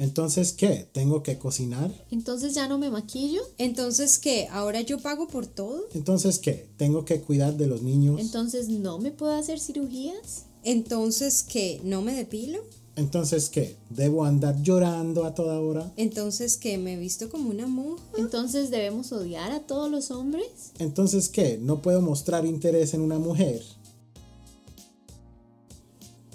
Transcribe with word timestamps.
Entonces, 0.00 0.54
¿qué? 0.54 0.88
¿Tengo 0.90 1.22
que 1.22 1.38
cocinar? 1.38 1.92
Entonces 2.10 2.54
ya 2.54 2.66
no 2.66 2.78
me 2.78 2.88
maquillo. 2.88 3.42
Entonces, 3.58 4.18
¿qué? 4.18 4.48
¿Ahora 4.50 4.80
yo 4.80 4.98
pago 4.98 5.28
por 5.28 5.46
todo? 5.46 5.84
Entonces, 5.92 6.38
¿qué? 6.38 6.70
¿Tengo 6.78 7.04
que 7.04 7.20
cuidar 7.20 7.58
de 7.58 7.66
los 7.66 7.82
niños? 7.82 8.18
Entonces 8.18 8.70
no 8.70 8.98
me 8.98 9.10
puedo 9.10 9.34
hacer 9.34 9.60
cirugías. 9.60 10.46
Entonces, 10.64 11.42
¿qué? 11.42 11.82
¿No 11.84 12.00
me 12.00 12.14
depilo? 12.14 12.60
Entonces, 12.96 13.50
¿qué? 13.50 13.76
¿Debo 13.90 14.24
andar 14.24 14.62
llorando 14.62 15.26
a 15.26 15.34
toda 15.34 15.60
hora? 15.60 15.92
Entonces, 15.98 16.56
¿qué? 16.56 16.78
¿Me 16.78 16.94
he 16.94 16.96
visto 16.96 17.28
como 17.28 17.50
una 17.50 17.66
monja? 17.66 18.02
Entonces 18.16 18.70
debemos 18.70 19.12
odiar 19.12 19.52
a 19.52 19.60
todos 19.66 19.90
los 19.90 20.10
hombres. 20.10 20.72
Entonces, 20.78 21.28
¿qué? 21.28 21.58
¿No 21.60 21.82
puedo 21.82 22.00
mostrar 22.00 22.46
interés 22.46 22.94
en 22.94 23.02
una 23.02 23.18
mujer? 23.18 23.62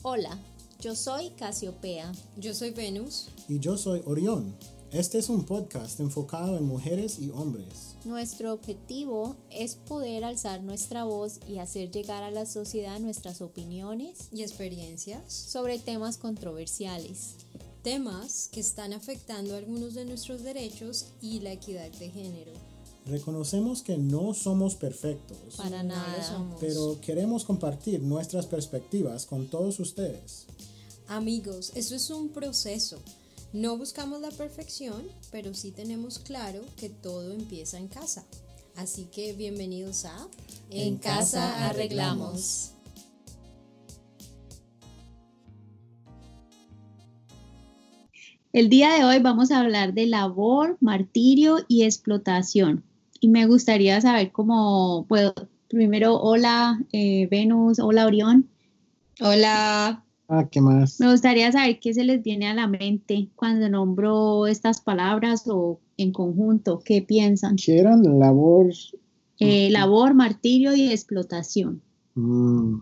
Hola, 0.03 0.37
yo 0.79 0.93
soy 0.95 1.31
Casiopea. 1.31 2.11
Yo 2.37 2.53
soy 2.53 2.69
Venus. 2.69 3.29
Y 3.47 3.59
yo 3.59 3.77
soy 3.77 4.01
Orión. 4.05 4.55
Este 4.91 5.19
es 5.19 5.29
un 5.29 5.45
podcast 5.45 5.99
enfocado 5.99 6.57
en 6.57 6.65
mujeres 6.65 7.19
y 7.19 7.29
hombres. 7.29 7.95
Nuestro 8.03 8.53
objetivo 8.53 9.35
es 9.51 9.75
poder 9.75 10.23
alzar 10.23 10.63
nuestra 10.63 11.03
voz 11.03 11.39
y 11.47 11.59
hacer 11.59 11.91
llegar 11.91 12.23
a 12.23 12.31
la 12.31 12.47
sociedad 12.47 12.99
nuestras 12.99 13.41
opiniones 13.41 14.29
y 14.31 14.41
experiencias 14.41 15.31
sobre 15.31 15.77
temas 15.77 16.17
controversiales. 16.17 17.35
Temas 17.83 18.49
que 18.51 18.61
están 18.61 18.93
afectando 18.93 19.55
algunos 19.55 19.93
de 19.93 20.05
nuestros 20.05 20.41
derechos 20.41 21.07
y 21.21 21.41
la 21.41 21.51
equidad 21.51 21.91
de 21.91 22.09
género. 22.09 22.51
Reconocemos 23.05 23.83
que 23.83 23.97
no 23.97 24.33
somos 24.33 24.73
perfectos. 24.73 25.57
Para 25.57 25.83
nada. 25.83 26.47
Pero 26.59 26.99
queremos 26.99 27.45
compartir 27.45 28.01
nuestras 28.01 28.47
perspectivas 28.47 29.27
con 29.27 29.45
todos 29.47 29.79
ustedes. 29.79 30.47
Amigos, 31.07 31.71
esto 31.75 31.93
es 31.93 32.09
un 32.09 32.29
proceso. 32.29 32.97
No 33.55 33.77
buscamos 33.77 34.19
la 34.19 34.31
perfección, 34.31 35.01
pero 35.31 35.53
sí 35.53 35.71
tenemos 35.71 36.19
claro 36.19 36.59
que 36.75 36.89
todo 36.89 37.31
empieza 37.31 37.77
en 37.77 37.87
casa. 37.87 38.25
Así 38.75 39.05
que 39.05 39.31
bienvenidos 39.31 40.03
a 40.03 40.27
En, 40.69 40.97
casa 40.97 41.69
arreglamos. 41.69 42.73
El 48.51 48.67
día 48.67 48.93
de 48.93 49.05
hoy 49.05 49.19
vamos 49.19 49.51
a 49.51 49.61
hablar 49.61 49.93
de 49.93 50.07
labor, 50.07 50.75
martirio 50.81 51.59
y 51.69 51.83
explotación. 51.83 52.83
Y 53.21 53.29
me 53.29 53.45
gustaría 53.45 54.01
saber 54.01 54.33
cómo 54.33 55.05
puedo, 55.07 55.33
primero, 55.69 56.19
hola 56.19 56.77
eh, 56.91 57.29
Venus, 57.31 57.79
hola 57.79 58.05
Orión. 58.05 58.49
Hola. 59.21 60.04
Ah, 60.27 60.47
¿qué 60.49 60.59
más? 60.61 60.99
Me 60.99 61.11
gustaría 61.11 61.51
saber 61.51 61.79
qué 61.79 61.93
se 61.93 62.03
les 62.03 62.23
viene 62.23 62.47
a 62.47 62.53
la 62.53 62.67
mente 62.67 63.29
cuando 63.35 63.69
nombro 63.69 64.47
estas 64.47 64.81
palabras 64.81 65.43
o 65.47 65.79
en 65.97 66.11
conjunto, 66.11 66.81
¿qué 66.83 67.01
piensan? 67.01 67.55
¿Qué 67.55 67.79
eran 67.79 68.03
labor? 68.19 68.73
Eh, 69.39 69.69
labor, 69.69 70.13
martirio 70.13 70.75
y 70.75 70.91
explotación. 70.91 71.81
Mm, 72.15 72.79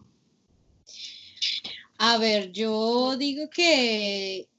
A 2.06 2.18
ver, 2.18 2.52
yo 2.52 3.16
digo 3.16 3.50
que 3.50 4.50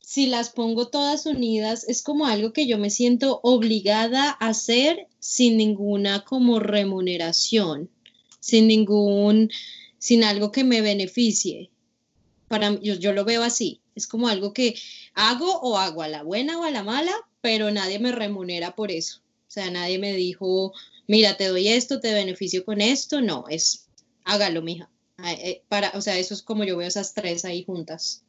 si 0.00 0.26
las 0.26 0.50
pongo 0.50 0.86
todas 0.86 1.26
unidas 1.26 1.84
es 1.88 2.02
como 2.02 2.26
algo 2.26 2.52
que 2.52 2.68
yo 2.68 2.78
me 2.78 2.88
siento 2.88 3.40
obligada 3.42 4.36
a 4.38 4.50
hacer 4.50 5.08
sin 5.18 5.56
ninguna 5.56 6.22
como 6.24 6.60
remuneración, 6.60 7.90
sin 8.38 8.68
ningún, 8.68 9.50
sin 9.98 10.22
algo 10.22 10.52
que 10.52 10.62
me 10.62 10.82
beneficie. 10.82 11.71
Yo, 12.80 13.12
lo 13.12 13.24
veo 13.24 13.42
así, 13.42 13.80
es 13.94 14.06
como 14.06 14.28
algo 14.28 14.52
que 14.52 14.74
hago 15.14 15.60
o 15.60 15.78
hago 15.78 16.02
a 16.02 16.08
la 16.08 16.22
buena 16.22 16.58
o 16.58 16.64
a 16.64 16.70
la 16.70 16.82
mala, 16.82 17.12
pero 17.40 17.70
nadie 17.70 17.98
me 17.98 18.12
remunera 18.12 18.74
por 18.74 18.90
eso. 18.90 19.20
O 19.48 19.50
sea, 19.50 19.70
nadie 19.70 19.98
me 19.98 20.14
dijo, 20.14 20.72
mira, 21.06 21.36
te 21.36 21.48
doy 21.48 21.68
esto, 21.68 22.00
te 22.00 22.14
beneficio 22.14 22.64
con 22.64 22.80
esto. 22.80 23.20
No, 23.20 23.44
es 23.48 23.88
hágalo, 24.24 24.62
mija. 24.62 24.88
Eh, 25.24 25.62
Para, 25.68 25.92
o 25.94 26.00
sea, 26.00 26.18
eso 26.18 26.34
es 26.34 26.42
como 26.42 26.64
yo 26.64 26.76
veo 26.76 26.88
esas 26.88 27.14
tres 27.14 27.44
ahí 27.44 27.64
juntas. 27.64 28.22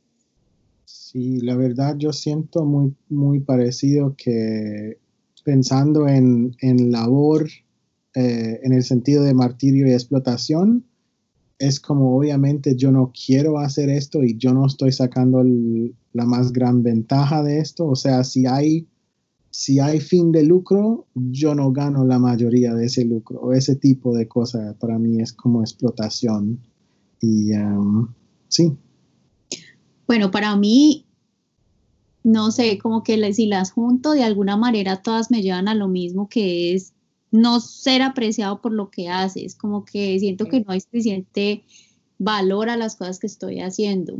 Sí, 0.85 1.39
la 1.41 1.55
verdad 1.55 1.95
yo 1.97 2.11
siento 2.11 2.65
muy, 2.65 2.93
muy 3.09 3.39
parecido 3.39 4.15
que 4.17 4.99
pensando 5.43 6.07
en, 6.07 6.55
en 6.59 6.91
labor 6.91 7.49
eh, 8.15 8.59
en 8.63 8.73
el 8.73 8.83
sentido 8.83 9.23
de 9.23 9.33
martirio 9.33 9.87
y 9.87 9.93
explotación, 9.93 10.85
es 11.67 11.79
como 11.79 12.17
obviamente 12.17 12.75
yo 12.75 12.91
no 12.91 13.13
quiero 13.13 13.57
hacer 13.57 13.89
esto 13.89 14.21
y 14.21 14.37
yo 14.37 14.53
no 14.53 14.65
estoy 14.65 14.91
sacando 14.91 15.43
la 16.11 16.25
más 16.25 16.51
gran 16.51 16.83
ventaja 16.83 17.41
de 17.41 17.59
esto. 17.59 17.87
O 17.87 17.95
sea, 17.95 18.25
si 18.25 18.45
hay, 18.45 18.85
si 19.49 19.79
hay 19.79 20.01
fin 20.01 20.33
de 20.33 20.43
lucro, 20.43 21.05
yo 21.15 21.55
no 21.55 21.71
gano 21.71 22.03
la 22.03 22.19
mayoría 22.19 22.73
de 22.73 22.87
ese 22.87 23.05
lucro. 23.05 23.39
O 23.39 23.53
ese 23.53 23.75
tipo 23.75 24.13
de 24.13 24.27
cosas 24.27 24.75
para 24.75 24.99
mí 24.99 25.21
es 25.21 25.31
como 25.31 25.61
explotación. 25.61 26.59
Y 27.21 27.53
um, 27.53 28.09
sí, 28.49 28.73
Bueno, 30.05 30.31
para 30.31 30.57
mí, 30.57 31.05
no 32.23 32.51
sé, 32.51 32.77
como 32.77 33.03
que 33.03 33.33
si 33.33 33.45
las 33.45 33.71
junto, 33.71 34.11
de 34.11 34.23
alguna 34.23 34.57
manera 34.57 35.01
todas 35.01 35.31
me 35.31 35.41
llevan 35.41 35.69
a 35.69 35.75
lo 35.75 35.87
mismo 35.87 36.27
que 36.27 36.73
es 36.73 36.93
no 37.33 37.59
ser 37.59 38.01
apreciado 38.03 38.61
por 38.61 38.71
lo 38.71 38.89
que 38.91 39.09
haces, 39.09 39.55
como 39.55 39.83
que 39.85 40.17
siento 40.19 40.45
que 40.45 40.61
no 40.61 40.71
hay 40.71 40.81
suficiente 40.81 41.65
valor 42.19 42.69
a 42.69 42.77
las 42.77 42.95
cosas 42.95 43.19
que 43.19 43.27
estoy 43.27 43.59
haciendo, 43.59 44.17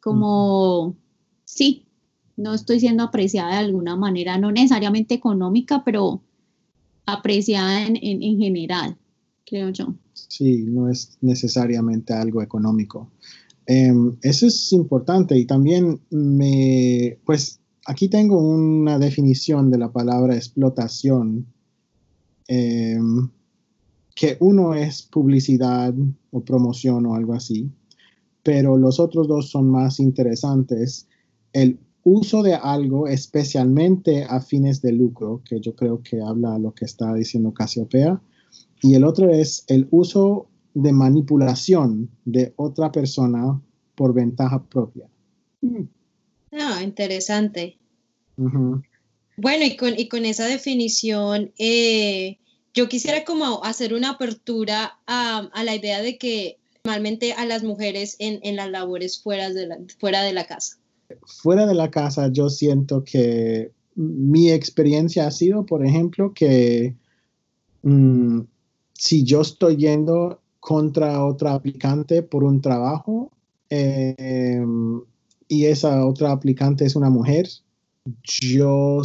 como, 0.00 0.96
sí, 1.44 1.86
no 2.36 2.54
estoy 2.54 2.80
siendo 2.80 3.04
apreciada 3.04 3.52
de 3.52 3.58
alguna 3.66 3.96
manera, 3.96 4.38
no 4.38 4.50
necesariamente 4.50 5.14
económica, 5.14 5.84
pero 5.84 6.22
apreciada 7.06 7.86
en, 7.86 7.96
en- 7.96 8.22
en 8.22 8.38
general, 8.38 8.96
creo 9.46 9.70
yo. 9.70 9.94
Sí, 10.14 10.64
no 10.66 10.88
es 10.88 11.18
necesariamente 11.20 12.12
algo 12.14 12.42
económico. 12.42 13.10
Em, 13.66 14.16
eso 14.22 14.46
es 14.46 14.72
importante 14.72 15.38
y 15.38 15.46
también 15.46 16.00
me, 16.10 17.18
pues 17.24 17.60
aquí 17.86 18.08
tengo 18.08 18.38
una 18.38 18.98
definición 18.98 19.70
de 19.70 19.78
la 19.78 19.92
palabra 19.92 20.34
explotación, 20.36 21.46
em, 22.48 23.28
que 24.14 24.36
uno 24.40 24.74
es 24.74 25.02
publicidad 25.02 25.92
o 26.30 26.40
promoción 26.40 27.06
o 27.06 27.14
algo 27.14 27.34
así, 27.34 27.70
pero 28.42 28.76
los 28.76 29.00
otros 29.00 29.26
dos 29.26 29.50
son 29.50 29.68
más 29.70 29.98
interesantes. 29.98 31.08
El 31.52 31.78
uso 32.04 32.42
de 32.42 32.54
algo 32.54 33.08
especialmente 33.08 34.24
a 34.24 34.40
fines 34.40 34.82
de 34.82 34.92
lucro, 34.92 35.42
que 35.44 35.60
yo 35.60 35.74
creo 35.74 36.02
que 36.02 36.20
habla 36.20 36.58
lo 36.58 36.72
que 36.72 36.84
está 36.84 37.12
diciendo 37.14 37.52
Casiopea, 37.52 38.20
y 38.82 38.94
el 38.94 39.04
otro 39.04 39.30
es 39.30 39.64
el 39.68 39.88
uso 39.90 40.46
de 40.74 40.92
manipulación 40.92 42.10
de 42.24 42.52
otra 42.56 42.92
persona 42.92 43.60
por 43.94 44.12
ventaja 44.12 44.62
propia. 44.62 45.08
Ah, 46.52 46.82
interesante. 46.82 47.78
Bueno, 49.36 49.64
y 49.64 49.76
con, 49.76 49.98
y 49.98 50.08
con 50.08 50.24
esa 50.24 50.46
definición, 50.46 51.52
eh, 51.58 52.38
yo 52.72 52.88
quisiera 52.88 53.24
como 53.24 53.64
hacer 53.64 53.94
una 53.94 54.10
apertura 54.10 54.98
a, 55.06 55.48
a 55.52 55.64
la 55.64 55.74
idea 55.74 56.02
de 56.02 56.18
que 56.18 56.58
normalmente 56.84 57.32
a 57.32 57.46
las 57.46 57.62
mujeres 57.62 58.16
en, 58.18 58.40
en 58.42 58.56
las 58.56 58.70
labores 58.70 59.22
fuera 59.22 59.50
de 59.50 59.66
la, 59.66 59.78
fuera 59.98 60.22
de 60.22 60.32
la 60.32 60.46
casa. 60.46 60.76
Fuera 61.26 61.66
de 61.66 61.74
la 61.74 61.90
casa, 61.90 62.30
yo 62.32 62.48
siento 62.50 63.04
que 63.04 63.72
mi 63.94 64.50
experiencia 64.50 65.26
ha 65.26 65.30
sido, 65.30 65.64
por 65.64 65.84
ejemplo, 65.84 66.32
que 66.34 66.94
mm, 67.82 68.40
si 68.92 69.24
yo 69.24 69.40
estoy 69.40 69.76
yendo 69.76 70.40
contra 70.60 71.24
otra 71.24 71.54
aplicante 71.54 72.22
por 72.22 72.44
un 72.44 72.60
trabajo 72.60 73.30
eh, 73.70 74.64
y 75.48 75.66
esa 75.66 76.06
otra 76.06 76.32
aplicante 76.32 76.84
es 76.84 76.96
una 76.96 77.10
mujer, 77.10 77.48
yo 78.22 79.02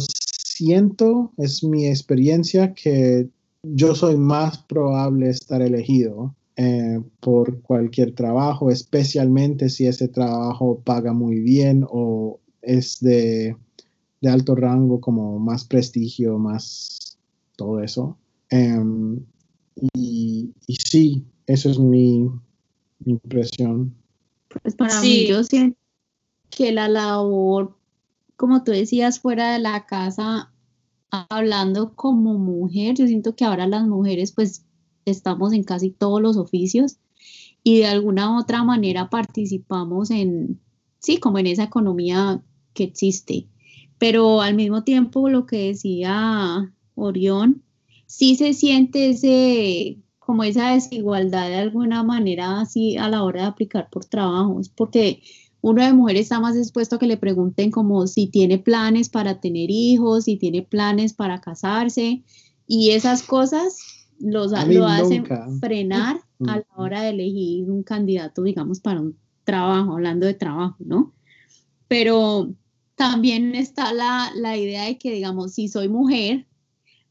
siento, 0.60 1.32
es 1.38 1.64
mi 1.64 1.86
experiencia, 1.86 2.74
que 2.74 3.28
yo 3.62 3.94
soy 3.94 4.16
más 4.16 4.58
probable 4.58 5.30
estar 5.30 5.62
elegido 5.62 6.34
eh, 6.56 7.00
por 7.20 7.62
cualquier 7.62 8.14
trabajo, 8.14 8.70
especialmente 8.70 9.70
si 9.70 9.86
ese 9.86 10.08
trabajo 10.08 10.80
paga 10.84 11.14
muy 11.14 11.40
bien 11.40 11.86
o 11.90 12.40
es 12.60 13.00
de, 13.00 13.56
de 14.20 14.28
alto 14.28 14.54
rango, 14.54 15.00
como 15.00 15.38
más 15.38 15.64
prestigio, 15.64 16.38
más 16.38 17.16
todo 17.56 17.80
eso. 17.80 18.18
Em, 18.50 19.18
y, 19.94 20.50
y 20.66 20.74
sí, 20.74 21.24
eso 21.46 21.70
es 21.70 21.78
mi, 21.78 22.28
mi 23.04 23.12
impresión. 23.12 23.94
Pues 24.62 24.74
para 24.74 25.00
Sí. 25.00 25.08
mí 25.08 25.26
yo 25.26 25.42
siento 25.42 25.78
que 26.50 26.70
la 26.72 26.88
labor, 26.88 27.76
como 28.40 28.64
tú 28.64 28.72
decías, 28.72 29.20
fuera 29.20 29.52
de 29.52 29.58
la 29.58 29.84
casa, 29.84 30.50
hablando 31.10 31.94
como 31.94 32.38
mujer, 32.38 32.94
yo 32.96 33.06
siento 33.06 33.36
que 33.36 33.44
ahora 33.44 33.66
las 33.66 33.86
mujeres 33.86 34.32
pues 34.32 34.64
estamos 35.04 35.52
en 35.52 35.62
casi 35.62 35.90
todos 35.90 36.22
los 36.22 36.38
oficios 36.38 36.96
y 37.62 37.80
de 37.80 37.88
alguna 37.88 38.34
u 38.34 38.40
otra 38.40 38.64
manera 38.64 39.10
participamos 39.10 40.10
en, 40.10 40.58
sí, 41.00 41.18
como 41.18 41.38
en 41.38 41.48
esa 41.48 41.64
economía 41.64 42.42
que 42.72 42.84
existe. 42.84 43.46
Pero 43.98 44.40
al 44.40 44.54
mismo 44.54 44.84
tiempo, 44.84 45.28
lo 45.28 45.44
que 45.44 45.66
decía 45.66 46.72
Orión, 46.94 47.62
sí 48.06 48.36
se 48.36 48.54
siente 48.54 49.10
ese, 49.10 49.98
como 50.18 50.44
esa 50.44 50.72
desigualdad 50.72 51.46
de 51.50 51.56
alguna 51.56 52.04
manera 52.04 52.62
así 52.62 52.96
a 52.96 53.10
la 53.10 53.22
hora 53.22 53.42
de 53.42 53.48
aplicar 53.48 53.90
por 53.90 54.06
trabajos, 54.06 54.70
porque 54.70 55.20
uno 55.62 55.84
de 55.84 55.92
mujeres 55.92 56.22
está 56.22 56.40
más 56.40 56.56
expuesto 56.56 56.96
a 56.96 56.98
que 56.98 57.06
le 57.06 57.16
pregunten 57.16 57.70
como 57.70 58.06
si 58.06 58.26
tiene 58.26 58.58
planes 58.58 59.08
para 59.08 59.40
tener 59.40 59.70
hijos, 59.70 60.24
si 60.24 60.36
tiene 60.36 60.62
planes 60.62 61.12
para 61.12 61.40
casarse, 61.40 62.22
y 62.66 62.90
esas 62.90 63.22
cosas 63.22 63.78
los, 64.18 64.52
lo 64.68 64.86
hacen 64.86 65.26
frenar 65.60 66.20
a 66.46 66.56
la 66.56 66.66
hora 66.76 67.02
de 67.02 67.10
elegir 67.10 67.70
un 67.70 67.82
candidato, 67.82 68.42
digamos, 68.42 68.80
para 68.80 69.00
un 69.00 69.16
trabajo, 69.44 69.92
hablando 69.92 70.26
de 70.26 70.34
trabajo, 70.34 70.76
¿no? 70.78 71.12
Pero 71.88 72.54
también 72.94 73.54
está 73.54 73.92
la, 73.92 74.30
la 74.34 74.56
idea 74.56 74.84
de 74.84 74.98
que, 74.98 75.12
digamos, 75.12 75.54
si 75.54 75.68
soy 75.68 75.88
mujer, 75.88 76.46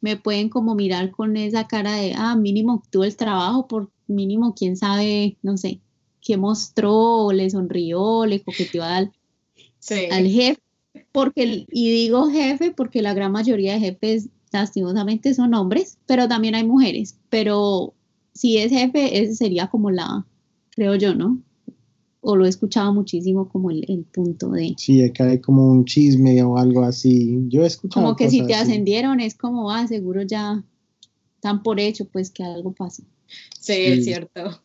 me 0.02 0.16
pueden 0.16 0.50
como 0.50 0.75
mirar 0.75 1.12
con 1.12 1.36
esa 1.36 1.68
cara 1.68 1.95
de, 1.95 2.13
ah, 2.16 2.36
mínimo 2.36 2.81
tuvo 2.90 3.04
el 3.04 3.16
trabajo, 3.16 3.68
por 3.68 3.92
mínimo, 4.07 4.56
quién 4.56 4.78
sabe, 4.78 5.38
no 5.42 5.57
sé, 5.57 5.81
qué 6.30 6.38
mostró, 6.38 7.31
le 7.31 7.50
sonrió, 7.50 8.28
le 8.28 8.44
coqueteó 8.44 8.84
al, 8.84 9.12
al 10.12 10.28
jefe. 10.28 10.62
Porque, 11.12 11.66
y 11.72 11.92
digo 11.92 12.30
jefe 12.30 12.72
porque 12.72 13.02
la 13.02 13.16
gran 13.16 13.31
mayoría 13.31 13.74
de 13.74 13.80
jefes 13.80 14.30
lastimosamente 14.52 15.34
son 15.34 15.56
hombres, 15.56 15.98
pero 16.06 16.28
también 16.28 16.54
hay 16.54 16.68
mujeres. 16.68 17.18
Pero 17.31 17.96
si 18.36 18.58
es 18.58 18.72
jefe, 18.72 19.24
ese 19.24 19.34
sería 19.34 19.72
como 19.72 19.90
la, 19.90 20.24
creo 20.70 20.94
yo, 20.94 21.16
¿no? 21.16 21.42
O 22.22 22.36
lo 22.36 22.46
he 22.46 22.50
escuchado 22.50 22.94
muchísimo 22.94 23.50
como 23.50 23.72
el, 23.72 24.06
punto 24.14 24.52
de... 24.52 24.76
Sí, 24.78 25.12
que 25.12 25.24
hay 25.24 25.40
como 25.42 25.66
un 25.66 25.86
chisme 25.86 26.44
o 26.44 26.60
algo 26.60 26.84
así. 26.84 27.40
Yo 27.48 27.64
he 27.64 27.68
escuchado... 27.68 28.06
Como 28.06 28.16
que 28.16 28.30
si 28.30 28.46
te 28.46 28.54
ascendieron 28.54 29.20
es 29.20 29.34
como, 29.34 29.72
ah, 29.72 29.88
seguro 29.88 30.22
ya 30.22 30.64
están 31.38 31.64
por 31.64 31.80
hecho, 31.80 32.06
pues 32.06 32.30
que 32.30 32.44
algo 32.44 32.72
pasa. 32.74 33.02
Sí, 33.60 33.74
es 33.74 34.06
cierto. 34.06 34.62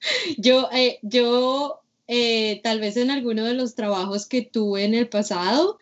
Yo, 0.38 0.68
eh, 0.72 0.98
yo 1.02 1.80
eh, 2.08 2.60
tal 2.62 2.80
vez 2.80 2.96
en 2.96 3.10
alguno 3.10 3.44
de 3.44 3.54
los 3.54 3.74
trabajos 3.74 4.26
que 4.26 4.42
tuve 4.42 4.84
en 4.84 4.94
el 4.94 5.08
pasado, 5.08 5.78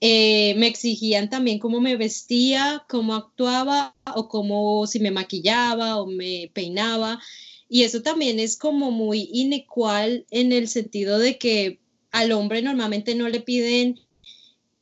eh, 0.00 0.54
me 0.56 0.66
exigían 0.66 1.30
también 1.30 1.58
cómo 1.58 1.80
me 1.80 1.96
vestía, 1.96 2.84
cómo 2.88 3.14
actuaba 3.14 3.94
o 4.14 4.28
cómo 4.28 4.86
si 4.86 5.00
me 5.00 5.10
maquillaba 5.10 6.00
o 6.00 6.06
me 6.06 6.50
peinaba. 6.52 7.20
Y 7.68 7.84
eso 7.84 8.02
también 8.02 8.38
es 8.38 8.56
como 8.56 8.90
muy 8.90 9.30
inecual 9.32 10.26
en 10.30 10.52
el 10.52 10.68
sentido 10.68 11.18
de 11.18 11.38
que 11.38 11.80
al 12.10 12.32
hombre 12.32 12.62
normalmente 12.62 13.14
no 13.14 13.28
le 13.28 13.40
piden 13.40 14.00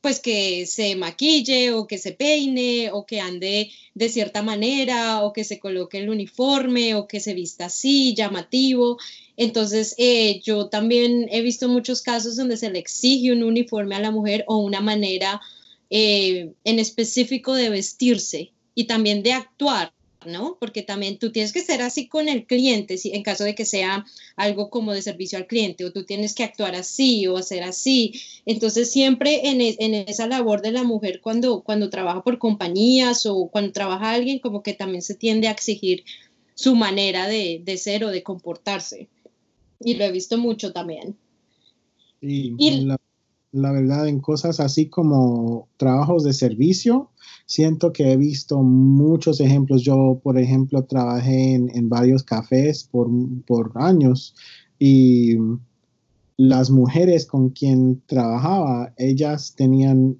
pues 0.01 0.19
que 0.19 0.65
se 0.65 0.95
maquille 0.95 1.73
o 1.73 1.85
que 1.85 1.99
se 1.99 2.11
peine 2.11 2.89
o 2.91 3.05
que 3.05 3.21
ande 3.21 3.71
de 3.93 4.09
cierta 4.09 4.41
manera 4.41 5.23
o 5.23 5.31
que 5.31 5.43
se 5.43 5.59
coloque 5.59 5.99
el 5.99 6.09
uniforme 6.09 6.95
o 6.95 7.07
que 7.07 7.19
se 7.19 7.35
vista 7.35 7.65
así, 7.65 8.15
llamativo. 8.15 8.97
Entonces, 9.37 9.95
eh, 9.97 10.41
yo 10.43 10.69
también 10.69 11.27
he 11.31 11.41
visto 11.41 11.69
muchos 11.69 12.01
casos 12.01 12.35
donde 12.35 12.57
se 12.57 12.71
le 12.71 12.79
exige 12.79 13.31
un 13.31 13.43
uniforme 13.43 13.95
a 13.95 13.99
la 13.99 14.11
mujer 14.11 14.43
o 14.47 14.57
una 14.57 14.81
manera 14.81 15.39
eh, 15.89 16.51
en 16.63 16.79
específico 16.79 17.53
de 17.53 17.69
vestirse 17.69 18.51
y 18.73 18.85
también 18.85 19.21
de 19.21 19.33
actuar. 19.33 19.93
¿No? 20.25 20.57
Porque 20.59 20.83
también 20.83 21.17
tú 21.17 21.31
tienes 21.31 21.51
que 21.51 21.61
ser 21.61 21.81
así 21.81 22.07
con 22.07 22.27
el 22.27 22.45
cliente, 22.45 22.97
si, 22.97 23.11
en 23.13 23.23
caso 23.23 23.43
de 23.43 23.55
que 23.55 23.65
sea 23.65 24.05
algo 24.35 24.69
como 24.69 24.93
de 24.93 25.01
servicio 25.01 25.37
al 25.37 25.47
cliente, 25.47 25.85
o 25.85 25.91
tú 25.91 26.03
tienes 26.03 26.33
que 26.33 26.43
actuar 26.43 26.75
así 26.75 27.27
o 27.27 27.37
hacer 27.37 27.63
así. 27.63 28.13
Entonces, 28.45 28.91
siempre 28.91 29.49
en, 29.49 29.61
e, 29.61 29.75
en 29.79 29.93
esa 29.93 30.27
labor 30.27 30.61
de 30.61 30.71
la 30.71 30.83
mujer, 30.83 31.21
cuando, 31.21 31.61
cuando 31.61 31.89
trabaja 31.89 32.23
por 32.23 32.37
compañías 32.37 33.25
o 33.25 33.47
cuando 33.47 33.71
trabaja 33.71 34.11
alguien, 34.11 34.39
como 34.39 34.63
que 34.63 34.73
también 34.73 35.01
se 35.01 35.15
tiende 35.15 35.47
a 35.47 35.51
exigir 35.51 36.03
su 36.53 36.75
manera 36.75 37.27
de, 37.27 37.61
de 37.63 37.77
ser 37.77 38.03
o 38.03 38.09
de 38.09 38.23
comportarse. 38.23 39.07
Y 39.79 39.95
lo 39.95 40.05
he 40.05 40.11
visto 40.11 40.37
mucho 40.37 40.71
también. 40.73 41.15
y 42.21 42.81
la, 42.81 42.97
la 43.51 43.71
verdad, 43.71 44.07
en 44.07 44.19
cosas 44.19 44.59
así 44.59 44.87
como 44.87 45.67
trabajos 45.77 46.23
de 46.23 46.33
servicio, 46.33 47.11
siento 47.45 47.91
que 47.91 48.11
he 48.11 48.17
visto 48.17 48.61
muchos 48.63 49.41
ejemplos. 49.41 49.83
Yo, 49.83 50.21
por 50.23 50.37
ejemplo, 50.37 50.85
trabajé 50.85 51.55
en, 51.55 51.89
varios 51.89 52.23
cafés 52.23 52.89
por, 52.89 53.71
años 53.75 54.35
y 54.79 55.35
las 56.37 56.71
mujeres 56.71 57.25
con 57.25 57.49
quien 57.49 58.01
trabajaba, 58.05 58.93
ellas 58.97 59.53
tenían 59.55 60.17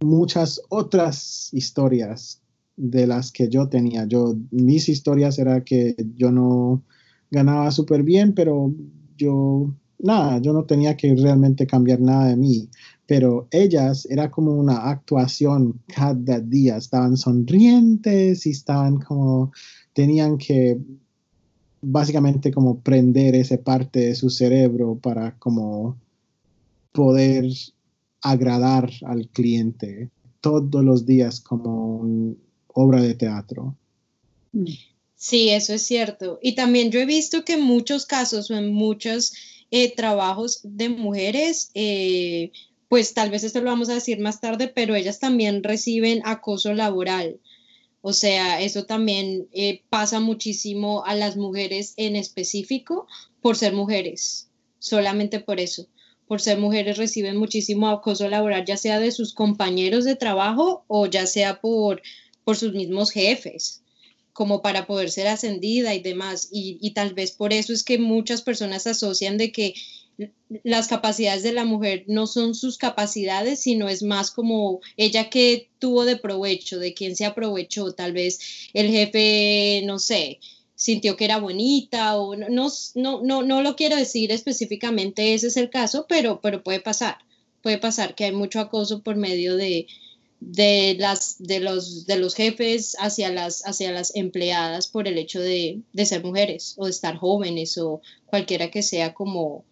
muchas 0.00 0.60
otras 0.68 1.48
historias 1.52 2.42
de 2.76 3.06
las 3.06 3.32
que 3.32 3.48
yo 3.48 3.68
tenía. 3.68 4.06
Yo, 4.06 4.36
mis 4.50 4.88
historias 4.88 5.38
era 5.38 5.64
que 5.64 5.96
yo 6.16 6.30
no 6.30 6.82
ganaba 7.30 7.70
súper 7.70 8.02
bien, 8.02 8.34
pero 8.34 8.72
yo, 9.16 9.74
nada, 9.98 10.38
yo 10.38 10.52
no 10.52 10.64
tenía 10.64 10.96
que 10.96 11.14
realmente 11.14 11.66
cambiar 11.66 12.00
nada 12.00 12.28
de 12.28 12.36
mí 12.36 12.68
pero 13.08 13.48
ellas 13.50 14.06
era 14.10 14.30
como 14.30 14.52
una 14.52 14.90
actuación 14.90 15.80
cada 15.86 16.40
día, 16.40 16.76
estaban 16.76 17.16
sonrientes 17.16 18.44
y 18.44 18.50
estaban 18.50 19.00
como, 19.00 19.50
tenían 19.94 20.36
que 20.36 20.78
básicamente 21.80 22.52
como 22.52 22.80
prender 22.80 23.34
esa 23.34 23.56
parte 23.56 24.00
de 24.00 24.14
su 24.14 24.28
cerebro 24.28 24.98
para 25.02 25.38
como 25.38 25.96
poder 26.92 27.46
agradar 28.20 28.90
al 29.06 29.26
cliente 29.30 30.10
todos 30.42 30.84
los 30.84 31.06
días 31.06 31.40
como 31.40 32.36
obra 32.66 33.00
de 33.00 33.14
teatro. 33.14 33.74
Sí, 35.16 35.48
eso 35.48 35.72
es 35.72 35.80
cierto. 35.80 36.38
Y 36.42 36.54
también 36.54 36.90
yo 36.90 37.00
he 37.00 37.06
visto 37.06 37.42
que 37.46 37.54
en 37.54 37.62
muchos 37.62 38.04
casos 38.04 38.50
o 38.50 38.54
en 38.54 38.70
muchos 38.70 39.32
eh, 39.70 39.94
trabajos 39.94 40.60
de 40.62 40.88
mujeres, 40.88 41.70
eh, 41.74 42.52
pues 42.88 43.12
tal 43.14 43.30
vez 43.30 43.44
esto 43.44 43.60
lo 43.60 43.70
vamos 43.70 43.90
a 43.90 43.94
decir 43.94 44.18
más 44.18 44.40
tarde, 44.40 44.68
pero 44.68 44.94
ellas 44.94 45.18
también 45.18 45.62
reciben 45.62 46.22
acoso 46.24 46.72
laboral. 46.72 47.40
O 48.00 48.12
sea, 48.12 48.60
eso 48.60 48.86
también 48.86 49.48
eh, 49.52 49.82
pasa 49.90 50.20
muchísimo 50.20 51.04
a 51.04 51.14
las 51.14 51.36
mujeres 51.36 51.94
en 51.96 52.16
específico 52.16 53.06
por 53.42 53.56
ser 53.56 53.74
mujeres, 53.74 54.48
solamente 54.78 55.40
por 55.40 55.60
eso. 55.60 55.88
Por 56.26 56.40
ser 56.40 56.58
mujeres 56.58 56.96
reciben 56.96 57.36
muchísimo 57.36 57.88
acoso 57.88 58.28
laboral, 58.28 58.64
ya 58.64 58.76
sea 58.76 59.00
de 59.00 59.12
sus 59.12 59.34
compañeros 59.34 60.04
de 60.04 60.16
trabajo 60.16 60.84
o 60.86 61.06
ya 61.06 61.26
sea 61.26 61.60
por, 61.60 62.02
por 62.44 62.56
sus 62.56 62.72
mismos 62.72 63.10
jefes, 63.10 63.82
como 64.38 64.62
para 64.62 64.86
poder 64.86 65.10
ser 65.10 65.26
ascendida 65.26 65.96
y 65.96 66.00
demás. 66.00 66.48
Y, 66.52 66.78
y 66.80 66.92
tal 66.92 67.12
vez 67.12 67.32
por 67.32 67.52
eso 67.52 67.72
es 67.72 67.82
que 67.82 67.98
muchas 67.98 68.40
personas 68.40 68.86
asocian 68.86 69.36
de 69.36 69.50
que 69.50 69.74
las 70.62 70.86
capacidades 70.86 71.42
de 71.42 71.50
la 71.50 71.64
mujer 71.64 72.04
no 72.06 72.28
son 72.28 72.54
sus 72.54 72.78
capacidades, 72.78 73.58
sino 73.58 73.88
es 73.88 74.04
más 74.04 74.30
como 74.30 74.80
ella 74.96 75.28
que 75.28 75.70
tuvo 75.80 76.04
de 76.04 76.16
provecho, 76.16 76.78
de 76.78 76.94
quién 76.94 77.16
se 77.16 77.24
aprovechó, 77.24 77.90
tal 77.94 78.12
vez 78.12 78.38
el 78.74 78.88
jefe, 78.90 79.82
no 79.84 79.98
sé, 79.98 80.38
sintió 80.76 81.16
que 81.16 81.24
era 81.24 81.38
bonita 81.38 82.16
o 82.16 82.36
no, 82.36 82.68
no, 82.94 83.20
no, 83.24 83.42
no 83.42 83.62
lo 83.62 83.74
quiero 83.74 83.96
decir 83.96 84.30
específicamente, 84.30 85.34
ese 85.34 85.48
es 85.48 85.56
el 85.56 85.68
caso, 85.68 86.06
pero, 86.08 86.40
pero 86.40 86.62
puede 86.62 86.78
pasar, 86.78 87.18
puede 87.60 87.78
pasar 87.78 88.14
que 88.14 88.26
hay 88.26 88.32
mucho 88.32 88.60
acoso 88.60 89.02
por 89.02 89.16
medio 89.16 89.56
de, 89.56 89.88
de, 90.40 90.96
las, 90.98 91.36
de, 91.38 91.60
los, 91.60 92.06
de 92.06 92.18
los 92.18 92.34
jefes 92.34 92.96
hacia 93.00 93.30
las, 93.30 93.66
hacia 93.66 93.92
las 93.92 94.14
empleadas 94.14 94.88
por 94.88 95.08
el 95.08 95.18
hecho 95.18 95.40
de, 95.40 95.82
de 95.92 96.06
ser 96.06 96.24
mujeres 96.24 96.74
o 96.76 96.84
de 96.84 96.90
estar 96.90 97.16
jóvenes 97.16 97.76
o 97.78 98.00
cualquiera 98.26 98.70
que 98.70 98.82
sea 98.82 99.14
como 99.14 99.64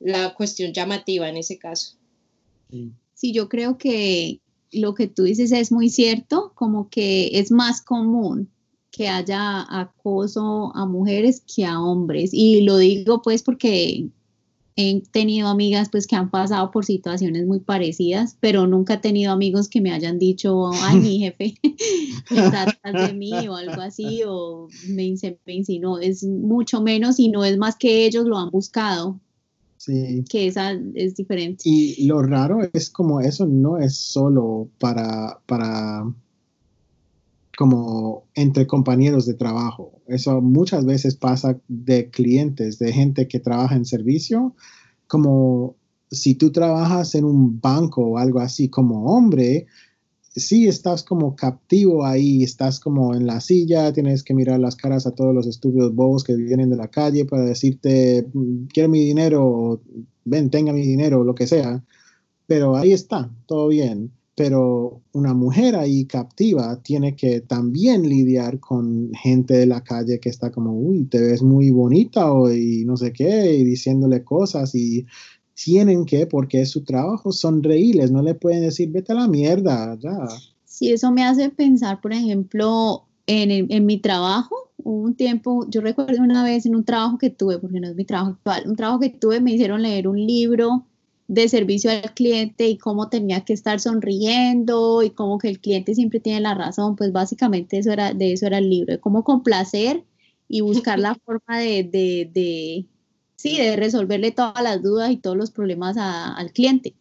la 0.00 0.34
cuestión 0.34 0.72
llamativa 0.72 1.28
en 1.28 1.36
ese 1.36 1.58
caso. 1.58 1.96
Sí. 3.14 3.32
yo 3.32 3.48
creo 3.48 3.78
que 3.78 4.40
lo 4.70 4.94
que 4.94 5.06
tú 5.06 5.24
dices 5.24 5.52
es 5.52 5.72
muy 5.72 5.88
cierto, 5.88 6.52
como 6.54 6.90
que 6.90 7.30
es 7.38 7.50
más 7.50 7.80
común 7.80 8.50
que 8.90 9.08
haya 9.08 9.64
acoso 9.68 10.72
a 10.74 10.86
mujeres 10.86 11.42
que 11.42 11.64
a 11.64 11.80
hombres. 11.80 12.30
Y 12.32 12.62
lo 12.62 12.76
digo 12.76 13.22
pues 13.22 13.42
porque 13.42 14.08
he 14.80 15.02
tenido 15.10 15.48
amigas 15.48 15.88
pues 15.90 16.06
que 16.06 16.14
han 16.14 16.30
pasado 16.30 16.70
por 16.70 16.84
situaciones 16.84 17.44
muy 17.46 17.58
parecidas, 17.58 18.36
pero 18.38 18.68
nunca 18.68 18.94
he 18.94 18.98
tenido 18.98 19.32
amigos 19.32 19.68
que 19.68 19.80
me 19.80 19.90
hayan 19.90 20.20
dicho, 20.20 20.70
ay, 20.72 21.00
mi 21.00 21.18
jefe 21.18 21.54
está 22.30 22.62
atrás 22.62 23.08
de 23.08 23.12
mí 23.12 23.48
o 23.48 23.56
algo 23.56 23.82
así, 23.82 24.22
o 24.24 24.68
me, 24.86 25.12
me 25.46 25.52
insinuó. 25.52 25.98
Es 25.98 26.22
mucho 26.22 26.80
menos 26.80 27.18
y 27.18 27.28
no 27.28 27.44
es 27.44 27.58
más 27.58 27.74
que 27.74 28.06
ellos 28.06 28.24
lo 28.24 28.38
han 28.38 28.50
buscado. 28.50 29.18
Sí. 29.78 30.24
Que 30.30 30.46
esa 30.46 30.78
es 30.94 31.16
diferente. 31.16 31.62
Y 31.64 32.06
lo 32.06 32.22
raro 32.22 32.60
es 32.72 32.88
como 32.88 33.20
eso 33.20 33.46
no 33.46 33.78
es 33.78 33.96
solo 33.96 34.68
para, 34.78 35.40
para 35.46 36.04
como 37.58 38.28
entre 38.36 38.68
compañeros 38.68 39.26
de 39.26 39.34
trabajo. 39.34 40.00
Eso 40.06 40.40
muchas 40.40 40.86
veces 40.86 41.16
pasa 41.16 41.58
de 41.66 42.08
clientes, 42.08 42.78
de 42.78 42.92
gente 42.92 43.26
que 43.26 43.40
trabaja 43.40 43.74
en 43.74 43.84
servicio, 43.84 44.54
como 45.08 45.74
si 46.08 46.36
tú 46.36 46.52
trabajas 46.52 47.16
en 47.16 47.24
un 47.24 47.60
banco 47.60 48.02
o 48.06 48.18
algo 48.18 48.38
así 48.38 48.68
como 48.68 49.06
hombre, 49.06 49.66
sí 50.20 50.68
estás 50.68 51.02
como 51.02 51.34
captivo 51.34 52.06
ahí, 52.06 52.44
estás 52.44 52.78
como 52.78 53.12
en 53.12 53.26
la 53.26 53.40
silla, 53.40 53.92
tienes 53.92 54.22
que 54.22 54.34
mirar 54.34 54.60
las 54.60 54.76
caras 54.76 55.08
a 55.08 55.16
todos 55.16 55.34
los 55.34 55.48
estúpidos 55.48 55.92
bobos 55.92 56.22
que 56.22 56.36
vienen 56.36 56.70
de 56.70 56.76
la 56.76 56.86
calle 56.86 57.24
para 57.24 57.42
decirte, 57.42 58.24
mm, 58.32 58.66
quiero 58.72 58.88
mi 58.88 59.00
dinero, 59.00 59.82
ven, 60.24 60.48
tenga 60.50 60.72
mi 60.72 60.82
dinero, 60.86 61.24
lo 61.24 61.34
que 61.34 61.48
sea. 61.48 61.84
Pero 62.46 62.76
ahí 62.76 62.92
está, 62.92 63.34
todo 63.46 63.66
bien. 63.66 64.12
Pero 64.38 65.02
una 65.12 65.34
mujer 65.34 65.74
ahí 65.74 66.06
captiva 66.06 66.80
tiene 66.80 67.16
que 67.16 67.40
también 67.40 68.08
lidiar 68.08 68.60
con 68.60 69.10
gente 69.12 69.54
de 69.54 69.66
la 69.66 69.82
calle 69.82 70.20
que 70.20 70.28
está 70.28 70.52
como, 70.52 70.72
uy, 70.72 71.06
te 71.06 71.20
ves 71.20 71.42
muy 71.42 71.70
bonita 71.72 72.32
hoy, 72.32 72.84
no 72.86 72.96
sé 72.96 73.12
qué, 73.12 73.56
y 73.56 73.64
diciéndole 73.64 74.22
cosas 74.22 74.76
y 74.76 75.04
tienen 75.54 76.04
que, 76.04 76.26
porque 76.26 76.60
es 76.60 76.70
su 76.70 76.84
trabajo, 76.84 77.32
sonreírles, 77.32 78.12
no 78.12 78.22
le 78.22 78.36
pueden 78.36 78.62
decir, 78.62 78.90
vete 78.92 79.10
a 79.10 79.16
la 79.16 79.26
mierda, 79.26 79.98
ya. 79.98 80.16
Sí, 80.64 80.92
eso 80.92 81.10
me 81.10 81.24
hace 81.24 81.50
pensar, 81.50 82.00
por 82.00 82.12
ejemplo, 82.12 83.06
en, 83.26 83.50
en 83.50 83.86
mi 83.86 83.98
trabajo, 83.98 84.54
hubo 84.76 85.02
un 85.02 85.16
tiempo, 85.16 85.66
yo 85.68 85.80
recuerdo 85.80 86.22
una 86.22 86.44
vez 86.44 86.64
en 86.64 86.76
un 86.76 86.84
trabajo 86.84 87.18
que 87.18 87.30
tuve, 87.30 87.58
porque 87.58 87.80
no 87.80 87.88
es 87.88 87.96
mi 87.96 88.04
trabajo 88.04 88.30
actual, 88.32 88.62
un 88.68 88.76
trabajo 88.76 89.00
que 89.00 89.10
tuve, 89.10 89.40
me 89.40 89.52
hicieron 89.52 89.82
leer 89.82 90.06
un 90.06 90.24
libro 90.24 90.86
de 91.28 91.48
servicio 91.48 91.90
al 91.90 92.14
cliente 92.14 92.68
y 92.68 92.78
cómo 92.78 93.08
tenía 93.10 93.44
que 93.44 93.52
estar 93.52 93.80
sonriendo 93.80 95.02
y 95.02 95.10
cómo 95.10 95.38
que 95.38 95.48
el 95.48 95.60
cliente 95.60 95.94
siempre 95.94 96.20
tiene 96.20 96.40
la 96.40 96.54
razón, 96.54 96.96
pues 96.96 97.12
básicamente 97.12 97.78
eso 97.78 97.92
era, 97.92 98.14
de 98.14 98.32
eso 98.32 98.46
era 98.46 98.58
el 98.58 98.70
libro, 98.70 98.94
de 98.94 99.00
cómo 99.00 99.22
complacer 99.24 100.04
y 100.48 100.62
buscar 100.62 100.98
la 100.98 101.14
forma 101.26 101.58
de, 101.58 101.84
de, 101.84 102.30
de 102.32 102.86
sí, 103.36 103.58
de 103.58 103.76
resolverle 103.76 104.32
todas 104.32 104.62
las 104.62 104.82
dudas 104.82 105.10
y 105.10 105.18
todos 105.18 105.36
los 105.36 105.50
problemas 105.50 105.96
al 105.98 106.50
cliente. 106.52 106.94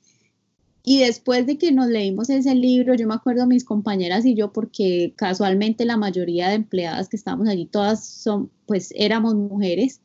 Y 0.84 1.00
después 1.00 1.46
de 1.46 1.58
que 1.58 1.74
nos 1.74 1.88
leímos 1.88 2.30
ese 2.30 2.56
libro, 2.56 2.96
yo 2.96 3.08
me 3.08 3.14
acuerdo 3.14 3.46
mis 3.46 3.66
compañeras 3.66 4.26
y 4.26 4.36
yo, 4.36 4.54
porque 4.54 5.14
casualmente 5.18 5.84
la 5.84 5.98
mayoría 5.98 6.48
de 6.48 6.56
empleadas 6.56 7.10
que 7.10 7.18
estábamos 7.18 7.50
allí, 7.50 7.66
todas 7.66 8.06
son, 8.06 8.52
pues 8.66 8.94
éramos 8.96 9.36
mujeres. 9.36 10.00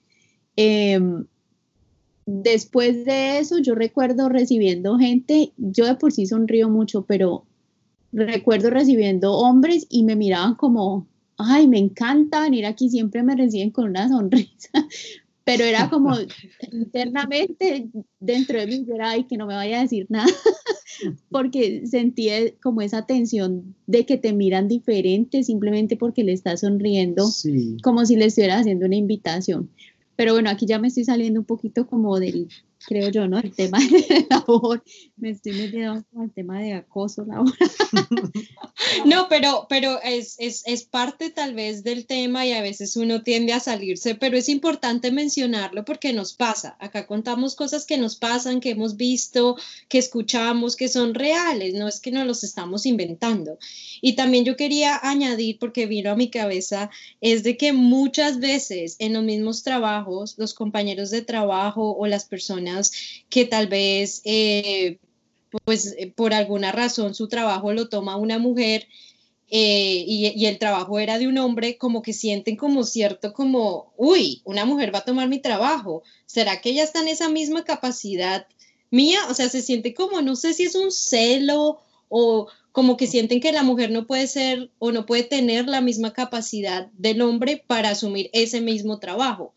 Em, 0.57 1.27
después 2.27 3.05
de 3.05 3.39
eso, 3.39 3.59
yo 3.59 3.75
recuerdo 3.75 4.29
recibiendo 4.29 4.99
gente, 4.99 5.53
yo 5.57 5.87
de 5.87 5.97
por 5.97 6.13
sí 6.13 6.27
sonrío 6.27 6.69
mucho, 6.69 7.05
pero 7.05 7.45
recuerdo 8.13 8.71
recibiendo 8.71 9.33
hombres 9.33 9.87
y 9.89 10.05
me 10.05 10.17
miraban 10.17 10.55
como, 10.55 11.07
ay, 11.39 11.67
me 11.67 11.79
encanta 11.79 12.43
venir 12.43 12.67
aquí, 12.67 12.89
siempre 12.89 13.23
me 13.23 13.37
reciben 13.37 13.71
con 13.71 13.87
una 13.87 14.09
sonrisa, 14.09 14.71
pero 15.45 15.65
era 15.65 15.89
como 15.91 16.15
internamente 16.73 17.89
dentro 18.21 18.61
de 18.61 18.67
mí, 18.67 18.87
era, 18.95 19.11
ay, 19.11 19.25
que 19.25 19.37
no 19.37 19.47
me 19.47 19.55
vaya 19.55 19.79
a 19.79 19.83
decir 19.83 20.07
nada, 20.09 20.31
porque 21.31 21.87
sentí 21.87 22.29
como 22.63 22.83
esa 22.83 23.07
tensión 23.07 23.75
de 23.87 24.07
que 24.07 24.19
te 24.19 24.33
miran 24.33 24.69
diferente 24.69 25.43
simplemente 25.43 25.97
porque 25.97 26.23
le 26.23 26.33
estás 26.33 26.61
sonriendo, 26.61 27.29
como 27.83 28.05
si 28.07 28.17
le 28.17 28.27
estuvieras 28.27 28.61
haciendo 28.61 28.87
una 28.87 28.97
invitación. 28.97 29.71
Pero 30.17 30.33
bueno, 30.33 30.51
aquí 30.51 30.67
ya 30.67 30.79
me 30.79 30.89
estoy 30.89 31.05
saliendo 31.05 31.41
un 31.41 31.47
poquito 31.47 31.87
como 31.87 32.19
del, 32.19 32.49
creo 32.87 33.09
yo, 33.11 33.29
¿no? 33.29 33.39
El 33.39 33.55
tema 33.55 33.79
de 33.91 34.27
labor, 34.29 34.83
me 35.17 35.31
estoy 35.31 35.53
metiendo 35.53 36.05
con 36.13 36.25
el 36.25 36.33
tema 36.33 36.61
de 36.61 36.75
acoso 36.75 37.25
laboral. 37.25 37.55
No, 39.07 39.27
pero, 39.29 39.67
pero 39.69 40.01
es, 40.03 40.37
es, 40.39 40.63
es, 40.67 40.85
parte 40.85 41.31
tal 41.31 41.55
vez 41.55 41.85
del 41.85 42.05
tema 42.07 42.45
y 42.47 42.53
a 42.53 42.63
veces 42.63 42.97
uno 42.97 43.23
tiende 43.23 43.53
a 43.53 43.61
salirse, 43.61 44.15
pero 44.15 44.37
es 44.37 44.49
importante 44.49 45.11
mencionarlo 45.11 45.85
porque 45.85 46.13
nos 46.13 46.33
pasa. 46.33 46.77
Acá 46.81 47.07
contamos 47.07 47.55
cosas 47.55 47.87
que 47.87 47.97
nos 47.97 48.17
pasan, 48.17 48.61
que 48.61 48.71
hemos 48.71 48.97
visto, 48.97 49.57
que 49.89 49.99
escuchamos, 49.99 50.77
que 50.77 50.89
son 50.89 51.15
reales, 51.15 51.75
no 51.75 51.89
es 51.89 52.01
que 52.01 52.11
nos 52.11 52.27
los 52.27 52.45
estamos 52.45 52.85
inventando. 52.85 53.59
Y 54.01 54.15
también 54.15 54.45
yo 54.45 54.57
quería 54.57 54.99
añadir, 55.03 55.59
porque 55.59 55.87
vino 55.87 56.11
a 56.11 56.17
mi 56.17 56.29
cabeza, 56.29 56.91
es 57.21 57.45
de 57.45 57.57
que 57.57 57.73
muchas 57.73 58.41
veces 58.41 58.97
en 58.99 59.15
los 59.15 59.23
mismos 59.23 59.63
trabajos, 59.63 60.35
los 60.39 60.55
compañeros 60.55 61.11
de 61.11 61.23
trabajo 61.23 61.97
o 61.97 62.07
las 62.07 62.25
personas 62.25 62.72
que 63.29 63.45
tal 63.45 63.67
vez... 63.67 64.23
Eh, 64.25 64.99
pues 65.65 65.95
eh, 65.99 66.11
por 66.11 66.33
alguna 66.33 66.73
razón 66.73 67.15
su 67.15 67.29
trabajo 67.29 67.73
lo 67.73 67.91
toma 67.91 68.17
una 68.17 68.39
mujer 68.39 68.89
eh, 69.55 70.05
y, 70.07 70.47
el 70.47 70.59
trabajo 70.59 70.99
era 70.99 71.19
de 71.19 71.29
un 71.29 71.37
hombre, 71.37 71.77
como 71.77 72.01
que 72.01 72.15
sienten 72.15 72.57
como 72.57 72.85
cierto, 72.85 73.35
como, 73.35 73.93
uy, 73.99 74.41
una 74.45 74.65
mujer 74.65 74.95
va 74.95 75.01
a 75.01 75.05
tomar 75.05 75.29
mi 75.29 75.41
trabajo, 75.41 76.03
¿será 76.25 76.63
que 76.63 76.71
ella 76.71 76.85
está 76.85 77.03
en 77.03 77.09
esa 77.09 77.29
misma 77.29 77.63
capacidad 77.63 78.47
mía? 78.91 79.19
O 79.29 79.35
sea, 79.35 79.51
se 79.51 79.61
siente 79.61 79.93
como, 79.93 80.23
no 80.23 80.37
sé 80.37 80.55
si 80.55 80.63
es 80.63 80.75
un 80.75 80.91
celo 80.91 81.81
o 82.09 82.47
como 82.73 82.97
que 82.97 83.07
sienten 83.07 83.41
que 83.41 83.53
la 83.53 83.63
mujer 83.63 83.91
no 83.91 84.07
puede 84.07 84.27
ser 84.27 84.71
o 84.79 84.91
no 84.91 85.05
puede 85.05 85.25
tener 85.25 85.69
la 85.69 85.83
misma 85.83 86.15
capacidad 86.15 86.87
del 86.93 87.21
hombre 87.21 87.63
para 87.67 87.91
asumir 87.91 88.31
ese 88.33 88.63
mismo 88.63 89.01
trabajo. 89.01 89.53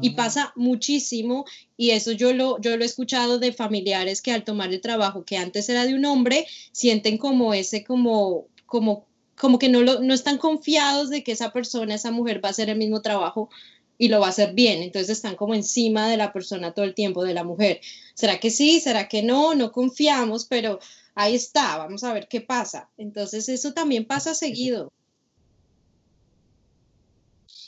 Y 0.00 0.10
pasa 0.10 0.52
muchísimo, 0.56 1.44
y 1.76 1.90
eso 1.90 2.12
yo 2.12 2.32
lo, 2.32 2.60
yo 2.60 2.76
lo 2.76 2.82
he 2.82 2.86
escuchado 2.86 3.38
de 3.38 3.52
familiares 3.52 4.22
que 4.22 4.32
al 4.32 4.44
tomar 4.44 4.72
el 4.72 4.80
trabajo 4.80 5.24
que 5.24 5.36
antes 5.36 5.68
era 5.68 5.86
de 5.86 5.94
un 5.94 6.04
hombre, 6.04 6.46
sienten 6.72 7.18
como 7.18 7.54
ese, 7.54 7.84
como, 7.84 8.46
como, 8.66 9.06
como 9.36 9.58
que 9.58 9.68
no, 9.68 9.82
lo, 9.82 10.00
no 10.00 10.14
están 10.14 10.38
confiados 10.38 11.10
de 11.10 11.22
que 11.22 11.32
esa 11.32 11.52
persona, 11.52 11.94
esa 11.94 12.10
mujer 12.10 12.44
va 12.44 12.48
a 12.48 12.52
hacer 12.52 12.70
el 12.70 12.78
mismo 12.78 13.02
trabajo 13.02 13.48
y 13.96 14.08
lo 14.08 14.20
va 14.20 14.26
a 14.26 14.30
hacer 14.30 14.54
bien. 14.54 14.82
Entonces 14.82 15.10
están 15.10 15.36
como 15.36 15.54
encima 15.54 16.08
de 16.08 16.16
la 16.16 16.32
persona 16.32 16.72
todo 16.72 16.84
el 16.84 16.94
tiempo, 16.94 17.24
de 17.24 17.34
la 17.34 17.44
mujer. 17.44 17.80
¿Será 18.14 18.38
que 18.38 18.50
sí? 18.50 18.80
¿Será 18.80 19.08
que 19.08 19.22
no? 19.22 19.54
No 19.54 19.72
confiamos, 19.72 20.44
pero 20.44 20.78
ahí 21.14 21.34
está, 21.34 21.76
vamos 21.78 22.04
a 22.04 22.12
ver 22.12 22.28
qué 22.28 22.40
pasa. 22.40 22.90
Entonces 22.96 23.48
eso 23.48 23.72
también 23.72 24.06
pasa 24.06 24.34
seguido 24.34 24.92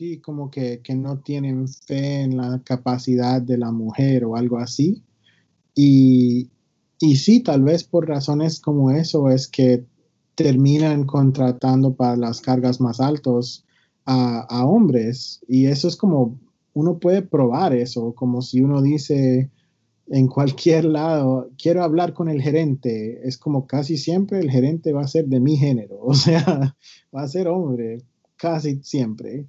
sí, 0.01 0.19
como 0.19 0.51
que, 0.51 0.81
no 0.95 1.19
tienen 1.19 1.69
fe 1.69 2.23
en 2.23 2.39
la 2.39 2.63
capacidad 2.65 3.43
de 3.43 3.59
la 3.59 3.71
mujer 3.71 4.25
o 4.25 4.35
algo 4.35 4.57
así. 4.57 5.03
Y, 5.75 6.49
y 6.99 7.17
sí, 7.17 7.41
tal 7.41 7.63
vez 7.63 7.85
por 7.85 8.09
razones 8.09 8.61
como 8.61 8.91
eso 8.91 9.29
es 9.29 9.47
que 9.47 9.85
terminan 10.35 11.05
contratando 11.05 11.95
para 11.97 12.17
las 12.17 12.41
cargas 12.41 12.81
más 12.81 12.99
altos 12.99 13.67
a, 14.07 14.65
hombres. 14.65 15.41
Y 15.47 15.67
eso 15.67 15.87
es 15.87 15.97
como, 15.97 16.41
uno 16.73 16.99
puede 16.99 17.21
probar 17.21 17.75
eso, 17.75 18.15
como 18.15 18.41
si 18.41 18.63
uno 18.63 18.81
dice 18.81 19.51
en 20.07 20.29
cualquier 20.29 20.87
lado, 20.87 21.51
quiero 21.63 21.85
hablar 21.85 22.15
con 22.15 22.31
el 22.31 22.41
gerente, 22.41 23.21
es 23.29 23.37
como 23.37 23.67
casi 23.67 23.99
siempre 23.99 24.41
el 24.41 24.51
gerente 24.51 24.95
va 24.95 25.03
a 25.03 25.07
ser 25.07 25.27
de 25.27 25.41
mi 25.41 25.59
género, 25.59 25.99
o 26.03 26.15
sea, 26.15 26.75
va 27.15 27.23
a 27.23 27.29
ser 27.29 27.49
hombre, 27.49 28.03
casi 28.37 28.81
siempre. 28.83 29.47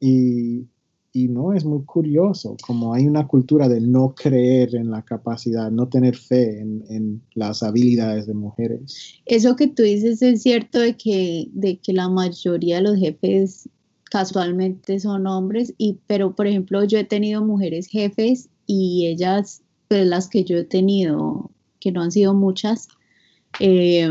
Y, 0.00 0.66
no 1.14 1.52
es 1.52 1.64
muy 1.64 1.82
curioso, 1.84 2.56
como 2.64 2.94
hay 2.94 3.04
una 3.08 3.26
cultura 3.26 3.68
de 3.68 3.80
no 3.80 4.14
creer 4.14 4.76
en 4.76 4.88
la 4.88 5.04
capacidad, 5.04 5.68
no 5.68 5.88
tener 5.88 6.16
fe 6.16 6.60
en, 6.60 7.20
las 7.34 7.64
habilidades 7.64 8.28
de 8.28 8.34
mujeres. 8.34 9.16
Eso 9.26 9.56
que 9.56 9.66
tú 9.66 9.82
dices 9.82 10.22
es 10.22 10.42
cierto 10.42 10.78
de 10.78 10.96
que, 10.96 11.48
de 11.52 11.78
que 11.78 11.92
la 11.92 12.08
mayoría 12.08 12.76
de 12.76 12.82
los 12.82 12.98
jefes 12.98 13.68
casualmente 14.04 15.00
son 15.00 15.26
hombres, 15.26 15.74
y, 15.76 15.98
pero 16.06 16.36
por 16.36 16.46
ejemplo 16.46 16.84
yo 16.84 16.98
he 16.98 17.04
tenido 17.04 17.44
mujeres 17.44 17.88
jefes 17.88 18.48
y 18.66 19.08
ellas, 19.08 19.62
pues 19.88 20.06
las 20.06 20.28
que 20.28 20.44
yo 20.44 20.58
he 20.58 20.64
tenido, 20.64 21.50
que 21.80 21.90
no 21.90 22.02
han 22.02 22.12
sido 22.12 22.32
muchas, 22.32 22.86
eh, 23.58 24.08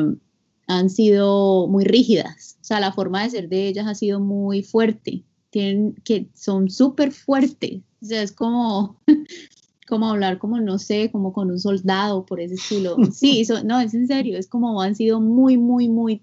han 0.67 0.89
sido 0.89 1.67
muy 1.67 1.85
rígidas. 1.85 2.57
O 2.61 2.65
sea, 2.65 2.81
la 2.81 2.91
forma 2.91 3.23
de 3.23 3.29
ser 3.29 3.47
de 3.47 3.69
ellas 3.69 3.87
ha 3.87 3.95
sido 3.95 4.19
muy 4.19 4.61
fuerte 4.61 5.23
tienen, 5.57 5.95
que 6.03 6.27
son 6.35 6.69
súper 6.69 7.11
fuertes. 7.11 7.81
O 8.01 8.05
sea, 8.05 8.21
es 8.21 8.31
como, 8.31 8.99
como 9.87 10.07
hablar 10.07 10.37
como, 10.37 10.59
no 10.59 10.77
sé, 10.77 11.09
como 11.11 11.33
con 11.33 11.49
un 11.49 11.59
soldado 11.59 12.25
por 12.25 12.39
ese 12.39 12.55
estilo. 12.55 12.95
Sí, 13.11 13.43
no, 13.65 13.79
es 13.79 13.93
en 13.93 14.07
serio, 14.07 14.37
es 14.37 14.47
como 14.47 14.81
han 14.81 14.95
sido 14.95 15.19
muy, 15.19 15.57
muy, 15.57 15.89
muy 15.89 16.21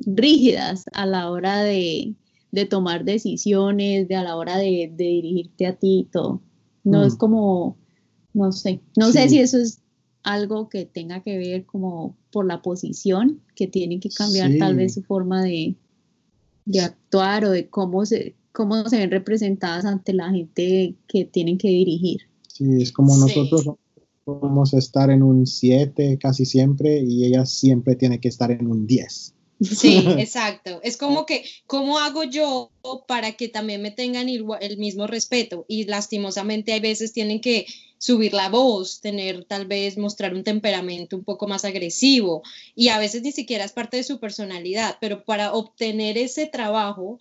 rígidas 0.00 0.84
a 0.92 1.04
la 1.04 1.30
hora 1.30 1.62
de, 1.62 2.14
de, 2.52 2.64
tomar 2.64 3.04
decisiones, 3.04 4.08
de 4.08 4.16
a 4.16 4.22
la 4.22 4.36
hora 4.36 4.56
de, 4.56 4.90
de 4.96 5.04
dirigirte 5.04 5.66
a 5.66 5.76
ti 5.76 6.00
y 6.00 6.04
todo. 6.04 6.40
No 6.84 7.04
es 7.04 7.14
mm. 7.14 7.18
como, 7.18 7.76
no 8.32 8.52
sé, 8.52 8.80
no 8.96 9.12
sé 9.12 9.28
si 9.28 9.40
eso 9.40 9.58
es 9.58 9.80
algo 10.22 10.68
que 10.68 10.86
tenga 10.86 11.20
que 11.20 11.36
ver 11.36 11.66
como 11.66 12.16
por 12.30 12.46
la 12.46 12.62
posición, 12.62 13.40
que 13.54 13.66
tienen 13.66 14.00
que 14.00 14.08
cambiar 14.08 14.52
tal 14.58 14.76
vez 14.76 14.94
su 14.94 15.02
forma 15.02 15.42
de, 15.42 15.74
de 16.64 16.80
actuar 16.80 17.44
o 17.44 17.50
de 17.50 17.68
cómo 17.68 18.04
se, 18.06 18.34
cómo 18.52 18.88
se 18.88 18.98
ven 18.98 19.10
representadas 19.10 19.84
ante 19.84 20.12
la 20.12 20.30
gente 20.30 20.94
que 21.08 21.24
tienen 21.24 21.58
que 21.58 21.68
dirigir. 21.68 22.22
Sí, 22.48 22.82
es 22.82 22.92
como 22.92 23.16
nosotros 23.16 23.76
podemos 24.24 24.74
estar 24.74 25.10
en 25.10 25.22
un 25.22 25.46
7 25.46 26.18
casi 26.20 26.44
siempre 26.44 27.00
y 27.00 27.24
ella 27.24 27.44
siempre 27.46 27.96
tiene 27.96 28.20
que 28.20 28.28
estar 28.28 28.50
en 28.50 28.66
un 28.66 28.86
10. 28.86 29.34
Sí, 29.60 30.04
exacto. 30.18 30.80
Es 30.82 30.96
como 30.96 31.26
que, 31.26 31.44
¿cómo 31.66 31.98
hago 31.98 32.24
yo 32.24 32.70
para 33.06 33.32
que 33.32 33.48
también 33.48 33.82
me 33.82 33.90
tengan 33.90 34.28
el 34.28 34.78
mismo 34.78 35.06
respeto? 35.06 35.64
Y 35.68 35.84
lastimosamente 35.84 36.72
hay 36.72 36.80
veces 36.80 37.12
tienen 37.12 37.40
que 37.40 37.66
subir 38.02 38.34
la 38.34 38.48
voz, 38.48 39.00
tener 39.00 39.44
tal 39.44 39.64
vez 39.64 39.96
mostrar 39.96 40.34
un 40.34 40.42
temperamento 40.42 41.14
un 41.16 41.22
poco 41.22 41.46
más 41.46 41.64
agresivo 41.64 42.42
y 42.74 42.88
a 42.88 42.98
veces 42.98 43.22
ni 43.22 43.30
siquiera 43.30 43.64
es 43.64 43.70
parte 43.70 43.96
de 43.96 44.02
su 44.02 44.18
personalidad, 44.18 44.98
pero 45.00 45.24
para 45.24 45.52
obtener 45.52 46.18
ese 46.18 46.46
trabajo 46.46 47.20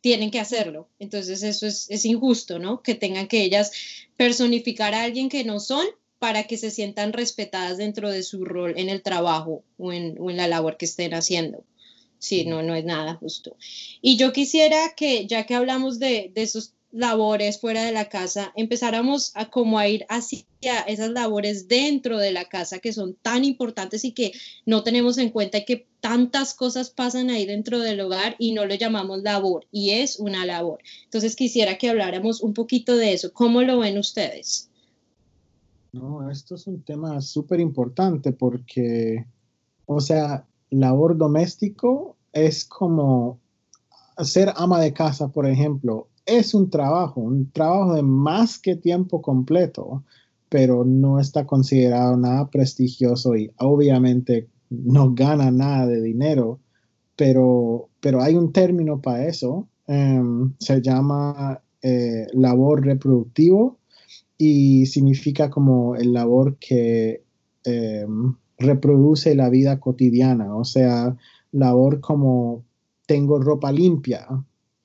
tienen 0.00 0.32
que 0.32 0.40
hacerlo. 0.40 0.88
Entonces 0.98 1.44
eso 1.44 1.64
es, 1.64 2.04
injusto, 2.04 2.58
¿no? 2.58 2.82
Que 2.82 2.96
tengan 2.96 3.28
que 3.28 3.44
ellas 3.44 3.70
personificar 4.16 4.94
a 4.94 5.04
alguien 5.04 5.28
que 5.28 5.44
no 5.44 5.60
son 5.60 5.86
para 6.18 6.42
que 6.48 6.56
se 6.56 6.72
sientan 6.72 7.12
respetadas 7.12 7.78
dentro 7.78 8.10
de 8.10 8.24
su 8.24 8.44
rol 8.44 8.74
en 8.76 8.88
el 8.88 9.02
trabajo 9.02 9.62
o 9.78 9.92
en, 9.92 10.16
la 10.36 10.48
labor 10.48 10.76
que 10.76 10.86
estén 10.86 11.14
haciendo. 11.14 11.62
Sí, 12.18 12.44
no, 12.46 12.64
no 12.64 12.74
es 12.74 12.84
nada 12.84 13.14
justo. 13.14 13.56
Y 14.02 14.16
yo 14.16 14.32
quisiera 14.32 14.92
que, 14.96 15.28
ya 15.28 15.46
que 15.46 15.54
hablamos 15.54 16.00
de, 16.00 16.32
de 16.34 16.42
esos 16.42 16.74
labores 16.92 17.60
fuera 17.60 17.84
de 17.84 17.92
la 17.92 18.08
casa, 18.08 18.52
empezáramos 18.56 19.32
a 19.34 19.50
como 19.50 19.78
a 19.78 19.88
ir 19.88 20.04
hacia 20.08 20.44
esas 20.86 21.10
labores 21.10 21.68
dentro 21.68 22.18
de 22.18 22.32
la 22.32 22.46
casa 22.46 22.78
que 22.78 22.92
son 22.92 23.14
tan 23.14 23.44
importantes 23.44 24.04
y 24.04 24.12
que 24.12 24.32
no 24.66 24.82
tenemos 24.82 25.18
en 25.18 25.30
cuenta 25.30 25.64
que 25.64 25.86
tantas 26.00 26.54
cosas 26.54 26.90
pasan 26.90 27.30
ahí 27.30 27.46
dentro 27.46 27.78
del 27.78 28.00
hogar 28.00 28.34
y 28.38 28.52
no 28.52 28.64
lo 28.64 28.74
llamamos 28.74 29.22
labor 29.22 29.66
y 29.70 29.90
es 29.90 30.18
una 30.18 30.44
labor. 30.44 30.80
Entonces 31.04 31.36
quisiera 31.36 31.78
que 31.78 31.90
habláramos 31.90 32.40
un 32.40 32.54
poquito 32.54 32.96
de 32.96 33.12
eso. 33.12 33.32
¿Cómo 33.32 33.62
lo 33.62 33.78
ven 33.78 33.98
ustedes? 33.98 34.68
No, 35.92 36.30
esto 36.30 36.54
es 36.54 36.66
un 36.66 36.82
tema 36.82 37.20
súper 37.20 37.60
importante 37.60 38.32
porque, 38.32 39.26
o 39.86 40.00
sea, 40.00 40.46
labor 40.70 41.16
doméstico 41.16 42.16
es 42.32 42.64
como 42.64 43.40
ser 44.22 44.52
ama 44.56 44.80
de 44.80 44.92
casa, 44.92 45.28
por 45.28 45.46
ejemplo, 45.46 46.08
es 46.26 46.54
un 46.54 46.70
trabajo, 46.70 47.20
un 47.20 47.50
trabajo 47.50 47.94
de 47.94 48.02
más 48.02 48.58
que 48.58 48.76
tiempo 48.76 49.22
completo, 49.22 50.04
pero 50.48 50.84
no 50.84 51.18
está 51.20 51.46
considerado 51.46 52.16
nada 52.16 52.50
prestigioso 52.50 53.36
y 53.36 53.52
obviamente 53.58 54.48
no 54.70 55.14
gana 55.14 55.50
nada 55.50 55.86
de 55.86 56.02
dinero, 56.02 56.60
pero, 57.16 57.88
pero 58.00 58.22
hay 58.22 58.34
un 58.34 58.52
término 58.52 59.00
para 59.00 59.26
eso, 59.26 59.68
em, 59.86 60.52
se 60.58 60.80
llama 60.80 61.62
eh, 61.82 62.26
labor 62.32 62.84
reproductivo 62.84 63.78
y 64.38 64.86
significa 64.86 65.50
como 65.50 65.96
el 65.96 66.12
labor 66.12 66.56
que 66.58 67.22
em, 67.64 68.34
reproduce 68.58 69.34
la 69.34 69.50
vida 69.50 69.80
cotidiana, 69.80 70.54
o 70.56 70.64
sea, 70.64 71.16
labor 71.52 72.00
como 72.00 72.64
tengo 73.06 73.38
ropa 73.40 73.72
limpia, 73.72 74.28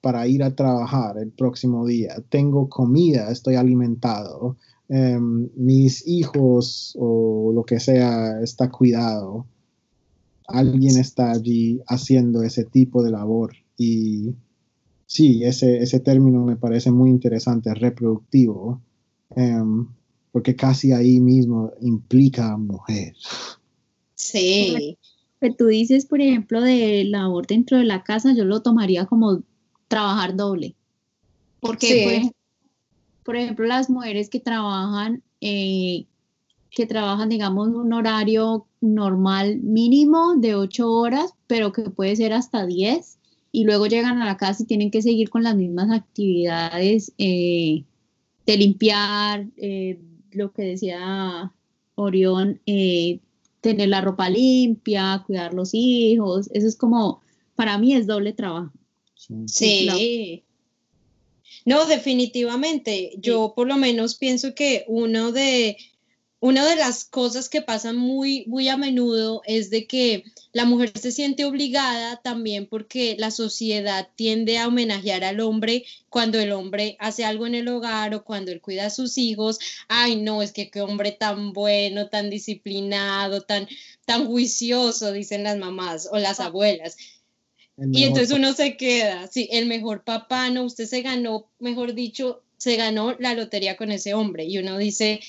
para 0.06 0.28
ir 0.28 0.44
a 0.44 0.54
trabajar 0.54 1.18
el 1.18 1.32
próximo 1.32 1.84
día, 1.84 2.24
tengo 2.30 2.70
comida, 2.70 3.32
estoy 3.32 3.56
alimentado, 3.56 4.56
em, 4.88 5.50
mis 5.56 6.08
hijos 6.08 6.96
o 7.00 7.52
lo 7.52 7.64
que 7.64 7.80
sea 7.80 8.40
está 8.40 8.70
cuidado, 8.70 9.48
alguien 10.48 10.96
está 10.98 11.32
allí 11.32 11.82
haciendo 11.88 12.44
ese 12.44 12.66
tipo 12.66 13.02
de 13.02 13.10
labor 13.10 13.54
y 13.80 14.36
sí, 15.08 15.44
ese, 15.44 15.80
ese 15.80 16.00
término 16.00 16.46
me 16.46 16.56
parece 16.56 16.92
muy 16.92 17.10
interesante, 17.10 17.74
reproductivo, 17.74 18.80
em, 19.36 19.88
porque 20.32 20.56
casi 20.56 20.92
ahí 20.92 21.20
mismo 21.20 21.72
implica 21.82 22.56
mujer. 22.58 23.16
Sí. 24.14 25.00
Que 25.41 25.52
tú 25.52 25.65
dices, 25.65 26.06
por 26.06 26.22
ejemplo, 26.22 26.62
de 26.62 27.06
labor 27.06 27.48
dentro 27.48 27.80
de 27.80 27.86
la 27.86 28.04
casa, 28.04 28.36
yo 28.36 28.46
lo 28.46 28.62
tomaría 28.62 29.08
como 29.08 29.41
trabajar 29.88 30.36
doble. 30.36 30.76
Porque, 31.60 32.32
por, 33.24 33.36
ejemplo, 33.36 33.65
las 33.65 33.89
mujeres 33.89 34.30
que 34.30 34.39
trabajan, 34.39 35.24
eh, 35.41 36.06
que 36.69 36.86
trabajan, 36.86 37.30
digamos, 37.30 37.69
un 37.69 37.93
horario 37.93 38.67
normal 38.82 39.58
mínimo 39.62 40.36
de 40.36 40.56
ocho 40.56 40.91
horas, 40.91 41.34
pero 41.48 41.71
que 41.71 41.89
puede 41.89 42.15
ser 42.15 42.34
hasta 42.34 42.65
10, 42.65 43.17
y 43.52 43.63
luego 43.63 43.88
llegan 43.88 44.21
a 44.21 44.26
la 44.26 44.38
casa 44.38 44.63
y 44.63 44.67
tienen 44.67 44.91
que 44.91 45.02
seguir 45.02 45.30
con 45.30 45.43
las 45.43 45.56
mismas 45.56 45.89
actividades 45.89 47.13
eh, 47.17 47.84
de 48.45 48.58
limpiar, 48.58 49.48
eh, 49.58 50.00
lo 50.32 50.52
que 50.52 50.63
decía 50.63 51.52
Orión, 51.95 52.60
tener 53.62 53.89
la 53.89 54.02
ropa 54.02 54.30
limpia, 54.30 55.24
cuidar 55.26 55.54
los 55.54 55.71
hijos, 55.74 56.50
eso 56.54 56.67
es 56.67 56.76
como, 56.76 57.21
para 57.56 57.78
mí 57.78 57.95
es 57.95 58.06
doble 58.06 58.34
trabajo. 58.34 58.71
Sí. 59.48 60.44
No, 61.66 61.86
definitivamente. 61.86 63.14
Yo 63.18 63.54
por 63.56 63.68
lo 63.68 63.78
menos 63.78 64.16
pienso 64.16 64.54
que 64.54 64.86
uno 64.88 65.32
de, 65.32 65.78
una 66.40 66.64
de 66.64 66.76
las 66.76 67.06
cosas 67.06 67.50
que 67.50 67.64
pasan 67.64 67.98
muy, 67.98 68.46
muy 68.46 68.70
a 68.70 68.78
menudo 68.78 69.42
es 69.46 69.72
de 69.72 69.88
que 69.88 70.26
la 70.54 70.66
mujer 70.66 70.92
se 70.96 71.12
siente 71.12 71.44
obligada 71.44 72.22
también 72.22 72.68
porque 72.68 73.16
la 73.18 73.32
sociedad 73.32 74.10
tiende 74.16 74.60
a 74.60 74.68
homenajear 74.68 75.24
al 75.24 75.40
hombre 75.40 75.86
cuando 76.10 76.40
el 76.40 76.52
hombre 76.52 76.98
hace 77.00 77.26
algo 77.26 77.48
en 77.48 77.56
el 77.56 77.68
hogar 77.68 78.14
o 78.14 78.24
cuando 78.24 78.52
él 78.52 78.62
cuida 78.62 78.86
a 78.86 78.92
sus 78.92 79.18
hijos. 79.18 79.58
Ay, 79.88 80.18
no, 80.18 80.44
es 80.44 80.52
que 80.52 80.70
qué 80.70 80.82
hombre 80.82 81.12
tan 81.12 81.52
bueno, 81.52 82.10
tan 82.10 82.30
disciplinado, 82.30 83.42
tan, 83.42 83.68
tan 84.06 84.28
juicioso, 84.28 85.12
dicen 85.12 85.44
las 85.44 85.58
mamás 85.58 86.08
o 86.12 86.20
las 86.20 86.40
ah. 86.40 86.46
abuelas. 86.46 86.96
Y 87.78 88.04
entonces 88.04 88.32
uno 88.32 88.54
se 88.54 88.78
queda, 88.78 89.28
sí, 89.28 89.50
el 89.52 89.66
mejor 89.66 90.04
papá, 90.04 90.50
no, 90.50 90.64
usted 90.64 90.86
se 90.86 91.02
ganó, 91.02 91.50
mejor 91.60 91.94
dicho, 91.94 92.42
se 92.58 92.78
ganó 92.78 93.16
la 93.20 93.34
lotería 93.34 93.76
con 93.76 93.92
ese 93.92 94.14
hombre. 94.14 94.46
Y 94.46 94.58
uno 94.60 94.78
dice, 94.78 95.20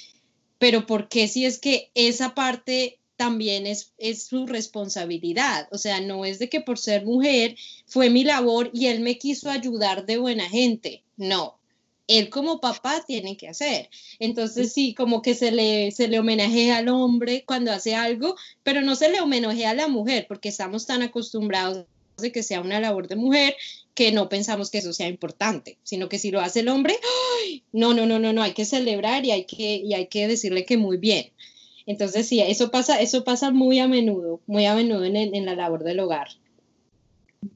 pero 0.59 0.87
¿por 0.87 1.09
qué 1.09 1.27
si 1.27 1.45
es 1.45 1.59
que 1.59 1.91
esa 1.95 2.35
parte 2.35 3.01
también 3.17 3.67
es, 3.67 3.93
es 3.99 4.25
su 4.25 4.47
responsabilidad? 4.47 5.69
O 5.73 5.79
sea, 5.79 6.01
no 6.01 6.25
es 6.25 6.39
de 6.39 6.49
que 6.49 6.61
por 6.61 6.79
ser 6.79 7.05
mujer 7.05 7.57
fue 7.87 8.11
mi 8.11 8.23
labor 8.23 8.71
y 8.73 8.87
él 8.87 9.01
me 9.01 9.19
quiso 9.19 9.51
ayudar 9.51 10.07
de 10.07 10.19
buena 10.19 10.49
gente. 10.49 11.03
No, 11.17 11.59
él 12.07 12.31
como 12.31 12.61
papá 12.61 13.03
tiene 13.07 13.37
que 13.37 13.49
hacer. 13.49 13.91
Entonces 14.21 14.73
sí, 14.73 14.95
como 14.95 15.21
que 15.21 15.35
se 15.35 15.51
le, 15.51 15.91
se 15.91 16.07
le 16.09 16.21
homenajea 16.21 16.79
al 16.79 16.89
hombre 16.89 17.45
cuando 17.45 17.73
hace 17.73 17.97
algo, 17.97 18.37
pero 18.63 18.83
no 18.83 18.95
se 18.95 19.11
le 19.11 19.21
homenajea 19.21 19.71
a 19.71 19.75
la 19.75 19.89
mujer 19.89 20.27
porque 20.29 20.49
estamos 20.49 20.87
tan 20.87 21.03
acostumbrados 21.03 21.87
de 22.18 22.33
que 22.33 22.42
sea 22.42 22.61
una 22.61 22.81
labor 22.81 23.09
de 23.09 23.16
mujer, 23.16 23.55
que 23.94 24.12
no 24.12 24.29
pensamos 24.29 24.70
que 24.70 24.79
eso 24.79 24.92
sea 24.92 25.09
importante, 25.09 25.79
sino 25.83 26.09
que 26.09 26.18
si 26.18 26.31
lo 26.31 26.40
hace 26.40 26.61
el 26.61 26.68
hombre, 26.68 26.94
no, 27.72 27.94
no, 27.94 28.07
no, 28.07 28.18
no, 28.18 28.33
no, 28.33 28.42
hay 28.42 28.52
que 28.52 28.64
celebrar 28.64 29.24
y 29.24 29.31
hay 29.31 29.44
que, 29.44 29.76
y 29.76 29.94
hay 29.94 30.07
que 30.07 30.26
decirle 30.26 30.64
que 30.64 30.76
muy 30.76 30.96
bien. 30.96 31.33
Entonces, 31.87 32.26
sí, 32.26 32.40
eso 32.40 32.70
pasa, 32.70 33.00
eso 33.00 33.22
pasa 33.22 33.50
muy 33.50 33.79
a 33.79 33.87
menudo, 33.87 34.40
muy 34.46 34.66
a 34.66 34.74
menudo 34.74 35.05
en, 35.05 35.16
en 35.16 35.44
la 35.44 35.55
labor 35.55 35.85
del 35.85 36.00
hogar. 36.00 36.29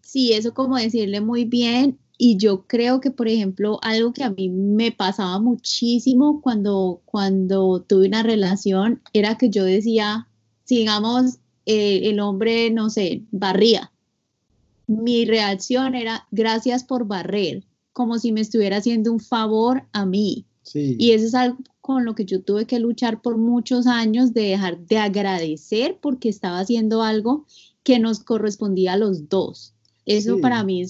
Sí, 0.03 0.33
eso 0.33 0.55
como 0.55 0.77
decirle 0.77 1.21
muy 1.21 1.45
bien. 1.45 1.99
Y 2.17 2.37
yo 2.37 2.67
creo 2.67 3.01
que, 3.01 3.11
por 3.11 3.29
ejemplo, 3.29 3.79
algo 3.83 4.13
que 4.13 4.25
a 4.25 4.31
mí 4.31 4.51
me 4.51 4.93
pasaba 4.93 5.41
muchísimo 5.41 6.43
cuando, 6.43 7.01
cuando 7.07 7.81
tuve 7.81 8.09
una 8.09 8.23
relación 8.23 9.01
era 9.15 9.39
que 9.39 9.49
yo 9.49 9.65
decía, 9.65 10.29
sigamos, 10.65 11.39
eh, 11.65 12.03
el 12.05 12.21
hombre, 12.21 12.71
no 12.71 12.91
sé, 12.91 13.23
barría 13.31 13.91
mi 14.91 15.25
reacción 15.25 15.95
era 15.95 16.27
gracias 16.33 16.83
por 16.83 17.07
barrer, 17.07 17.65
como 17.93 18.19
si 18.19 18.33
me 18.33 18.41
estuviera 18.41 18.79
haciendo 18.79 19.13
un 19.13 19.21
favor 19.21 19.85
a 19.93 20.05
mí. 20.05 20.47
Y 20.75 21.13
eso 21.13 21.27
es 21.27 21.35
algo 21.35 21.59
con 21.81 22.05
lo 22.05 22.17
que 22.17 22.25
yo 22.25 22.43
tuve 22.43 22.65
que 22.67 22.81
luchar 22.81 23.23
por 23.23 23.37
muchos 23.37 23.87
años 23.87 24.35
de 24.35 24.43
dejar 24.43 24.79
de 24.87 24.99
agradecer 24.99 25.99
porque 26.01 26.29
estaba 26.29 26.59
haciendo 26.59 27.03
algo 27.03 27.47
que 27.85 28.01
nos 28.01 28.21
correspondía 28.21 28.95
a 28.95 28.97
los 28.97 29.29
dos. 29.29 29.75
Eso 30.07 30.41
para 30.41 30.65
mí 30.65 30.85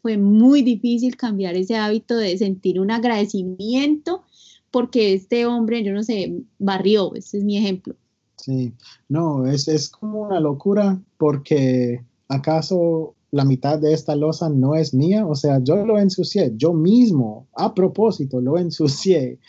fue 0.00 0.16
muy 0.16 0.62
difícil 0.62 1.16
cambiar 1.16 1.56
ese 1.56 1.74
hábito 1.76 2.16
de 2.16 2.38
sentir 2.38 2.78
un 2.78 2.92
agradecimiento 2.92 4.22
porque 4.70 5.12
este 5.12 5.46
hombre, 5.46 5.82
yo 5.82 5.92
no 5.92 6.04
sé, 6.04 6.40
barrió, 6.58 7.14
ese 7.16 7.38
es 7.38 7.44
mi 7.44 7.58
ejemplo. 7.58 7.96
Sí, 8.36 8.72
no, 9.08 9.46
es, 9.46 9.66
es 9.66 9.88
como 9.88 10.22
una 10.22 10.38
locura 10.38 11.00
porque 11.16 12.04
acaso 12.28 13.14
la 13.34 13.44
mitad 13.44 13.80
de 13.80 13.92
esta 13.92 14.14
losa 14.14 14.48
no 14.48 14.76
es 14.76 14.94
mía, 14.94 15.26
o 15.26 15.34
sea, 15.34 15.58
yo 15.60 15.84
lo 15.84 15.98
ensucié, 15.98 16.52
yo 16.56 16.72
mismo, 16.72 17.48
a 17.56 17.74
propósito, 17.74 18.40
lo 18.40 18.58
ensucié, 18.58 19.40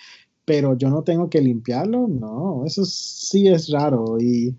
pero 0.44 0.76
yo 0.76 0.90
no 0.90 1.04
tengo 1.04 1.30
que 1.30 1.40
limpiarlo, 1.40 2.08
no, 2.08 2.66
eso 2.66 2.84
sí 2.84 3.48
es 3.48 3.70
raro 3.70 4.20
y 4.20 4.56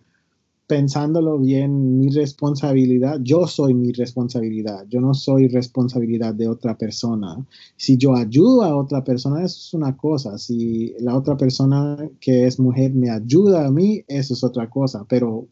pensándolo 0.69 1.41
bien, 1.41 1.99
mi 1.99 2.09
responsabilidad, 2.11 3.19
yo 3.21 3.49
soy 3.49 3.75
mi 3.75 3.91
responsabilidad, 3.91 4.87
yo 4.89 5.01
no 5.01 5.13
soy 5.13 5.49
responsabilidad 5.49 6.33
de 6.33 6.49
otra 6.49 6.79
persona. 6.79 7.45
Si 7.77 7.97
yo 7.97 8.15
ayudo 8.15 8.63
a 8.63 8.77
otra 8.77 9.03
persona, 9.03 9.45
eso 9.45 9.59
es 9.59 9.75
una 9.75 9.97
cosa, 9.97 10.39
si 10.39 10.95
la 11.01 11.17
otra 11.17 11.37
persona 11.37 11.97
que 12.21 12.47
es 12.47 12.61
mujer 12.61 12.95
me 12.95 13.11
ayuda 13.11 13.67
a 13.67 13.73
mí, 13.73 14.05
eso 14.07 14.35
es 14.35 14.45
otra 14.45 14.71
cosa, 14.71 15.05
pero 15.09 15.49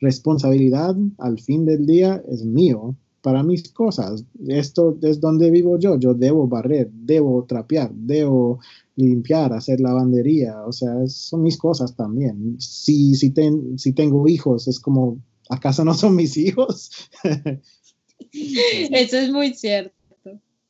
responsabilidad 0.00 0.94
al 1.18 1.40
fin 1.40 1.64
del 1.64 1.86
día 1.86 2.22
es 2.28 2.44
mío 2.44 2.94
para 3.26 3.42
mis 3.42 3.72
cosas. 3.72 4.24
Esto 4.46 4.96
es 5.02 5.20
donde 5.20 5.50
vivo 5.50 5.80
yo. 5.80 5.98
Yo 5.98 6.14
debo 6.14 6.46
barrer, 6.46 6.88
debo 6.92 7.42
trapear, 7.42 7.90
debo 7.92 8.60
limpiar, 8.94 9.52
hacer 9.52 9.80
lavandería. 9.80 10.62
O 10.64 10.72
sea, 10.72 10.94
son 11.08 11.42
mis 11.42 11.58
cosas 11.58 11.96
también. 11.96 12.54
Si, 12.60 13.16
si, 13.16 13.34
si 13.78 13.92
tengo 13.94 14.28
hijos, 14.28 14.68
es 14.68 14.78
como, 14.78 15.18
¿acaso 15.50 15.84
no 15.84 15.94
son 15.94 16.14
mis 16.14 16.36
hijos? 16.36 16.92
Eso 18.32 19.16
es 19.16 19.32
muy 19.32 19.54
cierto. 19.54 19.92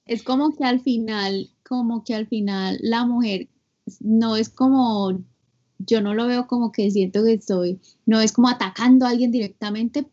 Es 0.06 0.22
como 0.22 0.56
que 0.56 0.64
al 0.64 0.80
final, 0.80 1.50
como 1.62 2.04
que 2.04 2.14
al 2.14 2.26
final 2.26 2.78
la 2.80 3.04
mujer 3.04 3.48
no 4.00 4.34
es 4.34 4.48
como, 4.48 5.22
yo 5.76 6.00
no 6.00 6.14
lo 6.14 6.26
veo 6.26 6.46
como 6.46 6.72
que 6.72 6.90
siento 6.90 7.22
que 7.22 7.34
estoy, 7.34 7.80
no 8.06 8.18
es 8.22 8.32
como 8.32 8.48
atacando 8.48 9.04
a 9.04 9.10
alguien 9.10 9.30
directamente, 9.30 10.06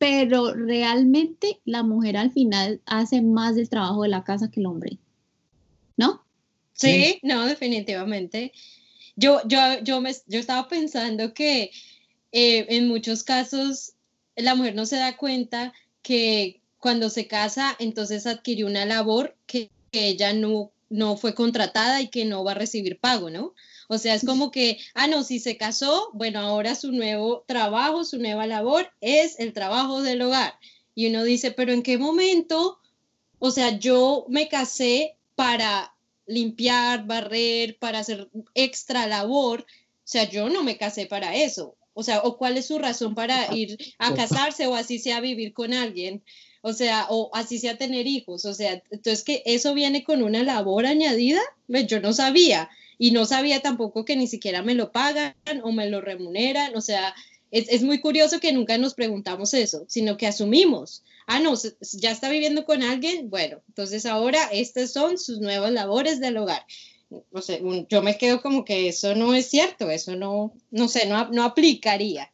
pero 0.00 0.54
realmente 0.54 1.60
la 1.66 1.82
mujer 1.82 2.16
al 2.16 2.32
final 2.32 2.80
hace 2.86 3.20
más 3.20 3.54
del 3.54 3.68
trabajo 3.68 4.02
de 4.02 4.08
la 4.08 4.24
casa 4.24 4.50
que 4.50 4.60
el 4.60 4.66
hombre, 4.66 4.96
¿no? 5.98 6.24
Sí, 6.72 7.18
no, 7.22 7.44
definitivamente. 7.44 8.54
Yo, 9.14 9.42
yo, 9.46 9.58
yo, 9.82 10.00
me, 10.00 10.14
yo 10.26 10.40
estaba 10.40 10.68
pensando 10.68 11.34
que 11.34 11.70
eh, 12.32 12.64
en 12.70 12.88
muchos 12.88 13.24
casos 13.24 13.92
la 14.36 14.54
mujer 14.54 14.74
no 14.74 14.86
se 14.86 14.96
da 14.96 15.18
cuenta 15.18 15.74
que 16.00 16.62
cuando 16.78 17.10
se 17.10 17.26
casa, 17.26 17.76
entonces 17.78 18.26
adquirió 18.26 18.68
una 18.68 18.86
labor 18.86 19.36
que, 19.44 19.70
ella 19.92 20.32
no, 20.32 20.72
no 20.88 21.18
fue 21.18 21.34
contratada 21.34 22.00
y 22.00 22.08
que 22.08 22.24
no 22.24 22.42
va 22.42 22.52
a 22.52 22.54
recibir 22.54 22.98
pago, 22.98 23.28
¿no? 23.28 23.54
O 23.92 23.98
sea, 23.98 24.14
es 24.14 24.24
como 24.24 24.52
que, 24.52 24.78
ah, 24.94 25.08
no, 25.08 25.24
si 25.24 25.40
se 25.40 25.56
casó, 25.56 26.10
bueno, 26.12 26.38
ahora 26.38 26.76
su 26.76 26.92
nuevo 26.92 27.42
trabajo, 27.48 28.04
su 28.04 28.18
nueva 28.18 28.46
labor 28.46 28.88
es 29.00 29.40
el 29.40 29.52
trabajo 29.52 30.00
del 30.00 30.22
hogar. 30.22 30.54
Y 30.94 31.08
uno 31.08 31.24
dice, 31.24 31.50
pero 31.50 31.72
¿en 31.72 31.82
qué 31.82 31.98
momento? 31.98 32.78
O 33.40 33.50
sea, 33.50 33.80
yo 33.80 34.26
me 34.28 34.48
casé 34.48 35.16
para 35.34 35.92
limpiar, 36.26 37.04
barrer, 37.04 37.78
para 37.80 37.98
hacer 37.98 38.30
extra 38.54 39.08
labor. 39.08 39.62
O 39.62 39.64
sea, 40.04 40.30
yo 40.30 40.48
no 40.50 40.62
me 40.62 40.76
casé 40.76 41.06
para 41.06 41.34
eso. 41.34 41.74
O 41.92 42.04
sea, 42.04 42.20
o 42.20 42.38
cuál 42.38 42.58
es 42.58 42.66
su 42.66 42.78
razón 42.78 43.16
para 43.16 43.52
ir 43.52 43.76
a 43.98 44.14
casarse 44.14 44.68
o 44.68 44.76
así 44.76 45.00
sea 45.00 45.18
vivir 45.18 45.52
con 45.52 45.74
alguien 45.74 46.22
o 46.62 46.72
sea, 46.72 47.06
o 47.08 47.30
así 47.32 47.58
sea 47.58 47.78
tener 47.78 48.06
hijos, 48.06 48.44
o 48.44 48.52
sea, 48.52 48.82
entonces 48.90 49.24
que 49.24 49.42
eso 49.46 49.72
viene 49.74 50.04
con 50.04 50.22
una 50.22 50.42
labor 50.42 50.86
añadida, 50.86 51.40
yo 51.68 52.00
no 52.00 52.12
sabía, 52.12 52.68
y 53.02 53.12
no 53.12 53.24
sabía 53.24 53.60
tampoco 53.60 54.04
que 54.04 54.14
ni 54.14 54.26
siquiera 54.26 54.62
me 54.62 54.74
lo 54.74 54.92
pagan 54.92 55.34
o 55.62 55.72
me 55.72 55.88
lo 55.88 56.02
remuneran, 56.02 56.76
o 56.76 56.82
sea, 56.82 57.14
es, 57.50 57.82
muy 57.82 57.98
curioso 57.98 58.40
que 58.40 58.52
nunca 58.52 58.76
nos 58.76 58.92
preguntamos 58.92 59.54
eso, 59.54 59.86
sino 59.88 60.18
que 60.18 60.26
asumimos, 60.26 61.02
ah, 61.26 61.40
no, 61.40 61.54
ya 61.92 62.10
está 62.10 62.28
viviendo 62.28 62.66
con 62.66 62.82
alguien, 62.82 63.30
bueno, 63.30 63.62
entonces 63.68 64.04
ahora 64.04 64.50
estas 64.52 64.92
son 64.92 65.16
sus 65.16 65.40
nuevas 65.40 65.72
labores 65.72 66.20
del 66.20 66.36
hogar. 66.36 66.62
No 67.32 67.40
sé, 67.40 67.62
yo 67.88 68.02
me 68.02 68.18
quedo 68.18 68.42
como 68.42 68.66
que 68.66 68.88
eso 68.88 69.14
no 69.14 69.32
es 69.34 69.46
cierto, 69.46 69.90
eso 69.90 70.14
no, 70.14 70.52
no 70.70 70.86
sé, 70.86 71.06
no, 71.06 71.26
no 71.30 71.44
aplicaría. 71.44 72.30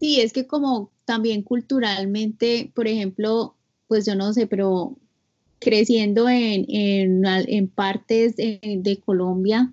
Sí, 0.00 0.22
es 0.22 0.32
que 0.32 0.46
como 0.46 0.90
también 1.04 1.42
culturalmente, 1.42 2.72
por 2.74 2.88
ejemplo, 2.88 3.56
pues 3.88 4.06
yo 4.06 4.14
no 4.14 4.32
sé, 4.32 4.46
pero 4.46 4.96
creciendo 5.62 6.28
en, 6.28 6.66
en, 6.68 7.68
partes 7.68 8.36
de, 8.36 9.02
Colombia, 9.04 9.72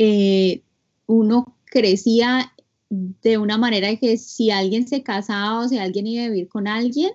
eh, 0.00 0.62
uno 1.06 1.56
crecía 1.64 2.52
de 2.88 3.36
una 3.36 3.58
manera 3.58 3.96
que 3.96 4.16
si 4.16 4.52
alguien 4.52 4.86
se 4.86 5.02
casaba 5.02 5.64
o 5.64 5.68
si 5.68 5.78
alguien 5.78 6.06
iba 6.06 6.24
a 6.24 6.28
vivir 6.28 6.48
con 6.48 6.68
alguien, 6.68 7.10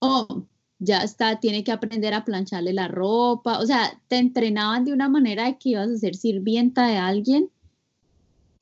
oh, 0.00 0.42
ya 0.80 1.04
está, 1.04 1.38
tiene 1.38 1.62
que 1.62 1.70
aprender 1.70 2.14
a 2.14 2.24
plancharle 2.24 2.72
la 2.72 2.88
ropa, 2.88 3.60
o 3.60 3.66
sea, 3.66 4.00
te 4.08 4.16
entrenaban 4.16 4.84
de 4.84 4.92
una 4.92 5.08
manera 5.08 5.44
de 5.44 5.56
que 5.56 5.70
ibas 5.70 5.88
a 5.88 5.98
ser 5.98 6.16
sirvienta 6.16 6.88
de 6.88 6.96
alguien 6.96 7.48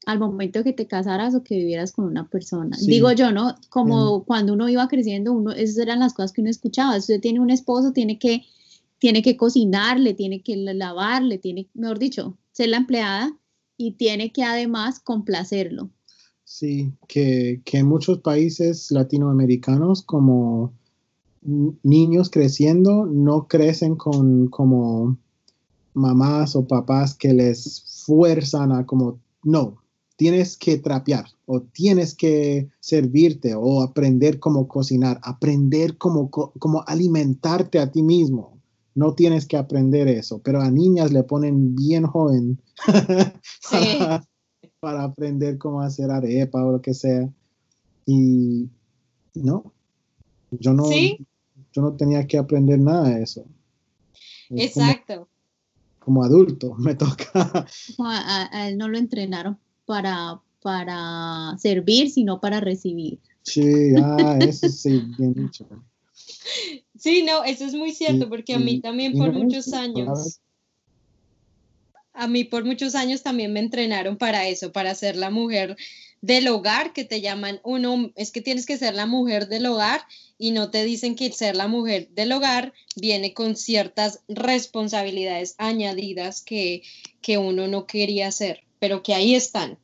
al 0.05 0.18
momento 0.18 0.62
que 0.62 0.74
te 0.74 0.87
casaras 0.87 1.35
o 1.35 1.42
que 1.42 1.57
vivieras 1.57 1.92
con 1.92 2.05
una 2.05 2.29
persona. 2.29 2.77
Digo 2.83 3.11
yo, 3.12 3.33
¿no? 3.33 3.55
Como 3.70 4.24
cuando 4.24 4.53
uno 4.53 4.68
iba 4.68 4.87
creciendo, 4.88 5.33
uno, 5.33 5.53
esas 5.53 5.79
eran 5.79 6.00
las 6.00 6.12
cosas 6.12 6.33
que 6.33 6.42
uno 6.42 6.50
escuchaba. 6.50 6.92
Si 7.00 7.00
usted 7.00 7.22
tiene 7.22 7.40
un 7.40 7.48
esposo, 7.48 7.92
tiene 7.92 8.18
que, 8.18 8.42
tiene 8.98 9.22
que 9.22 9.38
cocinarle, 9.38 10.12
tiene 10.12 10.42
que 10.42 10.57
lavarle, 10.57 11.38
tiene, 11.38 11.70
mejor 11.72 11.98
dicho, 11.98 12.37
ser 12.53 12.68
la 12.68 12.77
empleada 12.77 13.35
y 13.76 13.92
tiene 13.92 14.32
que 14.32 14.44
además 14.44 15.00
complacerlo. 15.00 15.90
Sí, 16.44 16.92
que, 17.08 17.62
que 17.64 17.78
en 17.78 17.87
muchos 17.87 18.20
países 18.20 18.90
latinoamericanos 18.90 20.02
como 20.02 20.72
niños 21.42 22.30
creciendo 22.30 23.06
no 23.06 23.48
crecen 23.48 23.96
con 23.96 24.48
como 24.48 25.18
mamás 25.92 26.56
o 26.56 26.66
papás 26.66 27.14
que 27.14 27.32
les 27.32 28.02
fuerzan 28.06 28.72
a 28.72 28.87
como 28.87 29.20
no, 29.42 29.82
tienes 30.16 30.56
que 30.56 30.78
trapear 30.78 31.26
o 31.46 31.60
tienes 31.60 32.14
que 32.14 32.68
servirte 32.80 33.54
o 33.54 33.82
aprender 33.82 34.38
cómo 34.40 34.68
cocinar, 34.68 35.20
aprender 35.22 35.98
cómo, 35.98 36.30
cómo 36.30 36.82
alimentarte 36.87 37.78
a 37.78 37.90
ti 37.90 38.02
mismo. 38.02 38.53
No 38.94 39.14
tienes 39.14 39.46
que 39.46 39.57
aprender 39.57 40.09
eso, 40.09 40.40
pero 40.42 40.61
a 40.61 40.70
niñas 40.70 41.12
le 41.12 41.24
ponen 41.24 41.74
bien 41.74 42.04
joven 42.04 42.61
para, 44.80 45.04
aprender 45.04 45.59
cómo 45.59 45.80
hacer 45.80 46.11
arepa 46.11 46.64
o 46.64 46.72
lo 46.72 46.80
que 46.80 46.94
sea. 46.94 47.28
Y 48.07 48.68
no, 49.35 49.72
yo 50.50 50.72
no, 50.72 50.88
yo 51.72 51.83
no 51.83 51.96
tenía 51.96 52.26
que 52.26 52.38
aprender 52.38 52.78
nada 52.78 53.09
de 53.09 53.22
eso. 53.22 53.44
Exacto. 54.50 55.28
Como, 55.98 56.22
adulto 56.22 56.74
me 56.78 56.94
toca. 56.94 57.66
a 57.98 58.68
él 58.68 58.78
no 58.78 58.88
lo 58.88 58.98
entrenaron 58.98 59.59
para, 59.87 60.40
para 60.62 61.57
servir, 61.59 62.11
sino 62.11 62.40
para 62.40 62.61
recibir. 62.61 63.20
Sí, 63.42 63.94
ah, 64.02 64.38
eso 64.40 64.68
sí, 64.68 65.02
bien 65.18 65.35
dicho. 65.35 65.66
Sí, 67.04 67.22
no, 67.22 67.44
eso 67.44 67.66
es 67.66 67.74
muy 67.74 67.92
cierto, 67.92 68.30
porque 68.30 68.54
a 68.54 68.58
mí 68.58 68.80
también 68.80 69.12
por 69.12 69.30
muchos 69.30 69.74
años, 69.74 70.40
a 72.14 72.26
mí 72.26 72.44
por 72.44 72.64
muchos 72.64 72.94
años 72.94 73.22
también 73.22 73.52
me 73.52 73.60
entrenaron 73.60 74.16
para 74.16 74.48
eso, 74.48 74.72
para 74.72 74.94
ser 74.94 75.14
la 75.14 75.28
mujer 75.28 75.76
del 76.22 76.48
hogar, 76.48 76.94
que 76.94 77.04
te 77.04 77.20
llaman 77.20 77.60
uno, 77.62 78.10
es 78.16 78.32
que 78.32 78.40
tienes 78.40 78.64
que 78.64 78.78
ser 78.78 78.94
la 78.94 79.04
mujer 79.04 79.48
del 79.48 79.66
hogar 79.66 80.00
y 80.38 80.52
no 80.52 80.70
te 80.70 80.82
dicen 80.82 81.14
que 81.14 81.30
ser 81.30 81.56
la 81.56 81.68
mujer 81.68 82.08
del 82.08 82.32
hogar 82.32 82.72
viene 82.96 83.34
con 83.34 83.54
ciertas 83.54 84.20
responsabilidades 84.26 85.56
añadidas 85.58 86.40
que, 86.40 86.84
que 87.20 87.36
uno 87.36 87.68
no 87.68 87.86
quería 87.86 88.28
hacer 88.28 88.64
pero 88.78 89.02
que 89.02 89.14
ahí 89.14 89.34
están. 89.34 89.78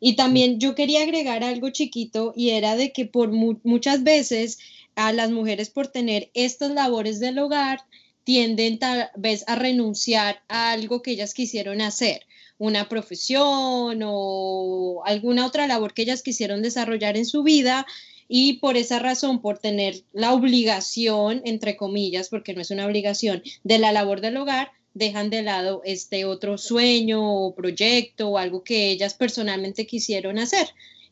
Y 0.00 0.14
también 0.14 0.60
yo 0.60 0.76
quería 0.76 1.02
agregar 1.02 1.42
algo 1.42 1.70
chiquito 1.70 2.32
y 2.36 2.50
era 2.50 2.76
de 2.76 2.92
que 2.92 3.04
por 3.04 3.32
muchas 3.32 4.04
veces 4.04 4.58
a 4.98 5.12
las 5.12 5.30
mujeres 5.30 5.70
por 5.70 5.86
tener 5.86 6.28
estas 6.34 6.72
labores 6.72 7.20
del 7.20 7.38
hogar 7.38 7.78
tienden 8.24 8.80
tal 8.80 9.08
vez 9.16 9.44
a 9.46 9.54
renunciar 9.54 10.42
a 10.48 10.72
algo 10.72 11.02
que 11.02 11.12
ellas 11.12 11.34
quisieron 11.34 11.80
hacer, 11.80 12.26
una 12.58 12.88
profesión 12.88 14.00
o 14.04 15.02
alguna 15.06 15.46
otra 15.46 15.68
labor 15.68 15.94
que 15.94 16.02
ellas 16.02 16.22
quisieron 16.22 16.62
desarrollar 16.62 17.16
en 17.16 17.26
su 17.26 17.44
vida 17.44 17.86
y 18.26 18.54
por 18.54 18.76
esa 18.76 18.98
razón, 18.98 19.40
por 19.40 19.58
tener 19.58 20.02
la 20.12 20.34
obligación, 20.34 21.42
entre 21.44 21.76
comillas, 21.76 22.28
porque 22.28 22.52
no 22.52 22.60
es 22.60 22.72
una 22.72 22.84
obligación, 22.84 23.44
de 23.62 23.78
la 23.78 23.92
labor 23.92 24.20
del 24.20 24.36
hogar, 24.36 24.72
dejan 24.94 25.30
de 25.30 25.42
lado 25.42 25.80
este 25.84 26.24
otro 26.24 26.58
sueño 26.58 27.22
o 27.22 27.54
proyecto 27.54 28.30
o 28.30 28.38
algo 28.38 28.64
que 28.64 28.90
ellas 28.90 29.14
personalmente 29.14 29.86
quisieron 29.86 30.40
hacer. 30.40 30.68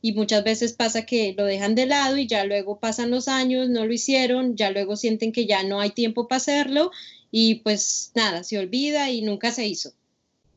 Y 0.06 0.12
muchas 0.12 0.44
veces 0.44 0.72
pasa 0.72 1.04
que 1.04 1.34
lo 1.36 1.44
dejan 1.44 1.74
de 1.74 1.84
lado 1.84 2.16
y 2.16 2.28
ya 2.28 2.44
luego 2.44 2.78
pasan 2.78 3.10
los 3.10 3.26
años, 3.26 3.68
no 3.68 3.84
lo 3.84 3.92
hicieron, 3.92 4.54
ya 4.54 4.70
luego 4.70 4.94
sienten 4.94 5.32
que 5.32 5.46
ya 5.46 5.64
no 5.64 5.80
hay 5.80 5.90
tiempo 5.90 6.28
para 6.28 6.36
hacerlo 6.36 6.92
y 7.32 7.56
pues 7.56 8.12
nada, 8.14 8.44
se 8.44 8.56
olvida 8.56 9.10
y 9.10 9.22
nunca 9.22 9.50
se 9.50 9.66
hizo, 9.66 9.90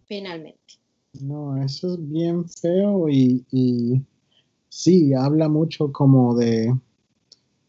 finalmente. 0.05 0.59
No, 1.19 1.59
eso 1.63 1.95
es 1.95 2.11
bien 2.11 2.47
feo 2.47 3.09
y, 3.09 4.03
sí, 4.69 5.15
habla 5.15 5.49
mucho 5.49 5.91
como 5.91 6.35
de, 6.35 6.71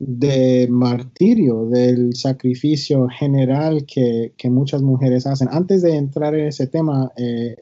de 0.00 0.68
martirio, 0.68 1.64
del 1.64 2.14
sacrificio 2.14 3.08
general 3.08 3.86
que, 3.86 4.34
muchas 4.50 4.82
mujeres 4.82 5.26
hacen. 5.26 5.48
Antes 5.50 5.80
de 5.80 5.96
entrar 5.96 6.34
en 6.34 6.48
ese 6.48 6.66
tema, 6.66 7.10
eh, 7.16 7.56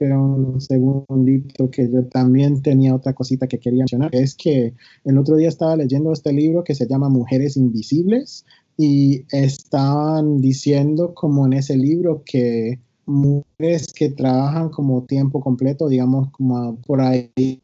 espera 0.00 0.18
un 0.18 0.58
segundito 0.62 1.70
que 1.70 1.90
yo 1.90 2.06
también 2.06 2.62
tenía 2.62 2.94
otra 2.94 3.12
cosita 3.12 3.46
que 3.46 3.58
quería 3.58 3.80
mencionar. 3.80 4.08
Es 4.14 4.34
que 4.34 4.72
el 5.04 5.18
otro 5.18 5.36
día 5.36 5.48
estaba 5.48 5.76
leyendo 5.76 6.10
este 6.12 6.32
libro 6.32 6.64
que 6.64 6.74
se 6.74 6.86
llama 6.86 7.10
Mujeres 7.10 7.58
Invisibles 7.58 8.46
y 8.78 9.26
estaban 9.30 10.40
diciendo 10.40 11.12
como 11.12 11.44
en 11.44 11.52
ese 11.52 11.76
libro 11.76 12.22
que 12.24 12.78
mujeres 13.04 13.92
que 13.92 14.08
trabajan 14.08 14.70
como 14.70 15.04
tiempo 15.04 15.40
completo, 15.40 15.88
digamos 15.88 16.30
como 16.30 16.76
por 16.76 17.02
ahí 17.02 17.60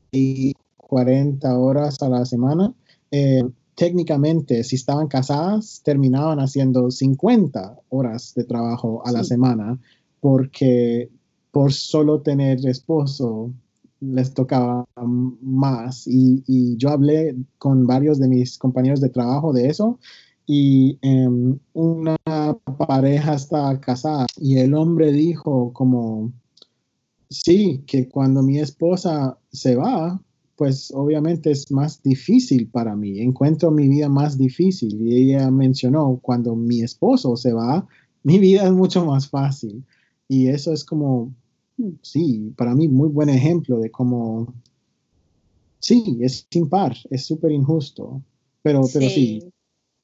40 0.77 1.59
horas 1.59 2.03
a 2.03 2.11
la 2.11 2.27
semana, 2.27 2.75
eh, 3.13 3.45
técnicamente, 3.77 4.63
si 4.63 4.77
estaban 4.77 5.09
casadas, 5.09 5.81
terminaban 5.83 6.39
haciendo 6.39 6.91
50 6.91 7.79
horas 7.89 8.35
de 8.35 8.45
trabajo 8.45 9.03
a 9.07 9.13
la 9.13 9.25
semana 9.25 9.79
porque 10.21 11.09
por 11.57 11.73
solo 11.73 12.21
tener 12.21 12.59
esposo 12.67 13.51
les 14.01 14.35
tocaba 14.35 14.85
más. 15.41 16.07
Y, 16.07 16.45
y, 16.47 16.77
yo 16.77 16.91
hablé 16.91 17.35
con 17.57 17.87
varios 17.87 18.19
de 18.19 18.29
mis 18.29 18.59
compañeros 18.59 19.01
de 19.01 19.09
trabajo 19.09 19.55
de 19.55 19.69
eso 19.69 19.99
y 20.47 20.99
em, 21.01 21.59
una 21.73 22.19
pareja 22.87 23.37
estaba 23.37 23.81
casada 23.81 24.27
y 24.37 24.59
el 24.59 24.75
hombre 24.75 25.13
dijo 25.13 25.73
como, 25.73 26.31
sí, 27.31 27.83
que 27.87 28.07
cuando 28.07 28.43
mi 28.43 28.59
esposa 28.59 29.39
se 29.51 29.77
va, 29.77 30.21
pues 30.57 30.93
obviamente 30.95 31.53
es 31.53 31.71
más 31.73 32.03
difícil 32.03 32.69
para 32.69 32.95
mí, 32.95 33.21
encuentro 33.21 33.71
mi 33.71 33.89
vida 33.89 34.11
más 34.11 34.37
difícil 34.37 35.01
y 35.01 35.33
ella 35.33 35.51
mencionó, 35.51 36.19
cuando 36.21 36.55
mi 36.55 36.83
esposo 36.83 37.35
se 37.35 37.55
va, 37.55 37.89
mi 38.25 38.39
vida 38.39 38.67
es 38.67 38.73
mucho 38.73 39.07
más 39.07 39.31
fácil 39.31 39.83
y 40.29 40.49
eso 40.49 40.75
es 40.75 40.85
como, 40.85 41.33
sí, 42.03 42.53
para 42.57 42.75
mí 42.75 42.89
muy 42.89 43.09
buen 43.09 43.29
ejemplo 43.29 43.79
de 43.79 43.91
cómo, 43.91 44.55
sí, 45.81 46.19
es 46.21 46.47
sin 46.51 46.69
par, 46.69 46.97
es 47.11 47.25
súper 47.25 47.53
injusto, 47.53 48.23
pero 48.63 48.83
pero 48.93 49.09
sí 49.09 49.53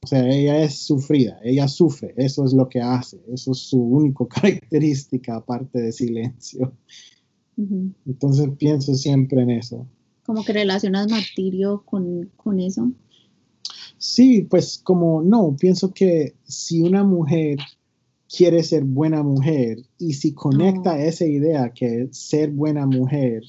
o 0.05 0.07
sea, 0.07 0.29
ella 0.29 0.65
es 0.65 0.81
sufrida, 0.81 1.39
ella 1.45 1.69
sufre, 1.69 2.13
eso 2.17 2.45
es 2.45 2.53
lo 2.53 2.69
que 2.69 2.81
hace, 2.81 3.21
eso 3.33 3.53
es 3.53 3.59
su 3.59 3.81
única 3.81 4.27
característica 4.29 5.37
aparte 5.37 5.81
de 5.81 5.93
silencio. 5.93 6.73
Entonces 8.07 8.49
pienso 8.59 8.95
siempre 8.95 9.43
en 9.43 9.51
eso. 9.51 9.87
¿Cómo 10.25 10.45
que 10.45 10.53
relacionas 10.53 11.09
martirio 11.09 11.85
con, 11.85 12.31
con 12.37 12.59
eso? 12.59 12.91
Sí, 13.97 14.43
pues 14.43 14.81
como 14.83 15.23
no, 15.23 15.55
pienso 15.57 15.95
que 15.95 16.35
si 16.43 16.81
una 16.81 17.05
mujer 17.05 17.59
quiere 18.35 18.63
ser 18.63 18.85
buena 18.85 19.23
mujer 19.23 19.79
y 19.99 20.15
si 20.15 20.33
conecta 20.33 20.99
esa 20.99 21.27
idea 21.27 21.73
que 21.75 22.09
ser 22.13 22.51
buena 22.51 22.87
mujer 22.87 23.43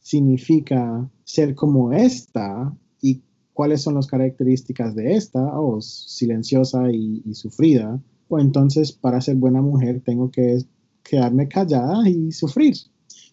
significa 0.00 1.08
ser 1.22 1.54
como 1.54 1.92
esta 1.92 2.76
y 3.00 3.22
cuáles 3.52 3.82
son 3.82 3.94
las 3.94 4.08
características 4.08 4.96
de 4.96 5.14
esta, 5.14 5.58
o 5.60 5.80
silenciosa 5.80 6.90
y, 6.90 7.22
sufrida, 7.34 8.02
o 8.28 8.40
entonces 8.40 8.90
para 8.90 9.20
ser 9.20 9.36
buena 9.36 9.62
mujer 9.62 10.02
tengo 10.04 10.30
que 10.30 10.58
quedarme 11.04 11.46
callada 11.46 12.08
y 12.08 12.32
sufrir. 12.32 12.74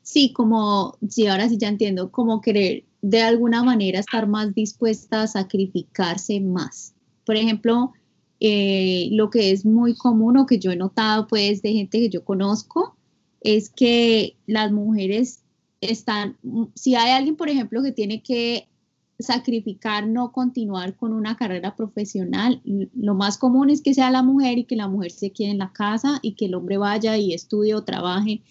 Sí, 0.04 0.32
como, 0.34 0.98
sí, 1.10 1.26
ahora 1.28 1.50
sí 1.50 1.58
ya 1.58 1.68
entiendo, 1.68 2.12
como 2.12 2.42
querer 2.42 2.84
de 3.02 3.22
alguna 3.22 3.64
manera 3.64 4.00
estar 4.00 4.28
más 4.28 4.54
dispuesta 4.54 5.24
a 5.24 5.28
sacrificarse 5.28 6.40
más. 6.40 6.94
Por 7.26 7.36
ejemplo, 7.36 7.94
eh, 8.42 9.08
lo 9.12 9.30
que 9.30 9.52
es 9.52 9.66
muy 9.66 9.96
común 9.96 10.36
o 10.38 10.46
que 10.46 10.60
yo 10.60 10.72
he 10.72 10.76
notado 10.76 11.28
pues 11.28 11.62
de 11.62 11.74
gente 11.74 12.00
que 12.00 12.10
yo 12.10 12.26
conozco 12.26 12.98
es 13.40 13.70
que 13.70 14.36
las 14.48 14.72
mujeres 14.72 15.44
están, 15.80 16.38
si 16.76 16.96
hay 16.96 17.12
alguien 17.12 17.36
por 17.36 17.50
ejemplo 17.50 17.82
que 17.82 17.92
tiene 17.92 18.22
que 18.22 18.68
sacrificar 19.20 20.08
no 20.08 20.32
continuar 20.32 20.96
con 20.96 21.14
una 21.14 21.36
carrera 21.36 21.76
profesional. 21.76 22.62
Lo 22.96 23.14
más 23.14 23.38
común 23.38 23.70
es 23.70 23.82
que 23.82 23.94
sea 23.94 24.10
la 24.12 24.24
mujer 24.24 24.58
y 24.58 24.64
que 24.64 24.76
la 24.76 24.88
mujer 24.88 25.12
se 25.12 25.32
quede 25.32 25.52
en 25.52 25.60
la 25.60 25.72
casa 25.72 26.20
y 26.24 26.34
que 26.34 26.46
el 26.46 26.56
hombre 26.56 26.78
vaya 26.78 27.18
y 27.18 27.34
estudie 27.34 27.76
o 27.76 27.84
trabaje 27.84 28.42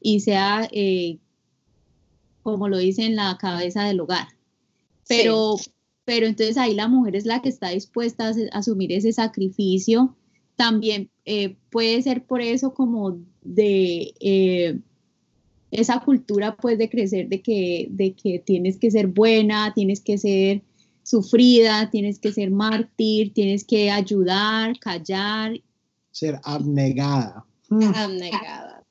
y 0.00 0.20
sea, 0.20 0.68
eh, 0.72 1.18
como 2.42 2.68
lo 2.68 2.78
dice, 2.78 3.04
en 3.04 3.16
la 3.16 3.36
cabeza 3.38 3.84
del 3.84 4.00
hogar. 4.00 4.28
Pero, 5.08 5.56
pero 6.06 6.26
entonces 6.26 6.56
ahí 6.56 6.72
la 6.72 6.88
mujer 6.88 7.16
es 7.16 7.26
la 7.26 7.42
que 7.42 7.50
está 7.50 7.70
dispuesta 7.70 8.28
a, 8.28 8.58
asumir 8.58 8.92
ese 8.92 9.12
sacrificio. 9.12 10.16
También 10.54 11.10
eh, 11.26 11.56
puede 11.68 12.00
ser 12.00 12.24
por 12.24 12.40
eso 12.40 12.72
como 12.72 13.18
de... 13.42 14.14
Eh, 14.20 14.78
esa 15.72 16.00
cultura 16.00 16.56
pues 16.56 16.78
de 16.78 16.88
crecer 16.88 17.28
de 17.28 17.42
que, 17.42 17.88
de 17.90 18.14
que 18.14 18.38
tienes 18.38 18.78
que 18.78 18.90
ser 18.90 19.08
buena, 19.08 19.74
tienes 19.74 20.00
que 20.00 20.16
ser 20.16 20.62
sufrida, 21.02 21.90
tienes 21.90 22.18
que 22.18 22.32
ser 22.32 22.50
mártir, 22.50 23.34
tienes 23.34 23.64
que 23.64 23.90
ayudar, 23.90 24.78
callar. 24.78 25.60
Ser 26.12 26.40
abnegada. 26.44 27.44
Abnegada. 27.68 28.84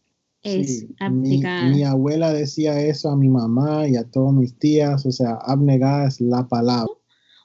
Es 0.44 0.86
abnegada. 1.00 1.70
Mi, 1.70 1.76
mi, 1.78 1.84
abuela 1.84 2.32
decía 2.32 2.80
eso 2.80 3.10
a 3.10 3.16
mi 3.16 3.30
mamá 3.30 3.88
y 3.88 3.96
a 3.96 4.04
todas 4.04 4.34
mis 4.34 4.54
tías, 4.60 5.06
o 5.06 5.12
sea, 5.12 5.40
abnegada 5.42 6.08
es 6.08 6.22
la 6.22 6.48
palabra. 6.48 6.92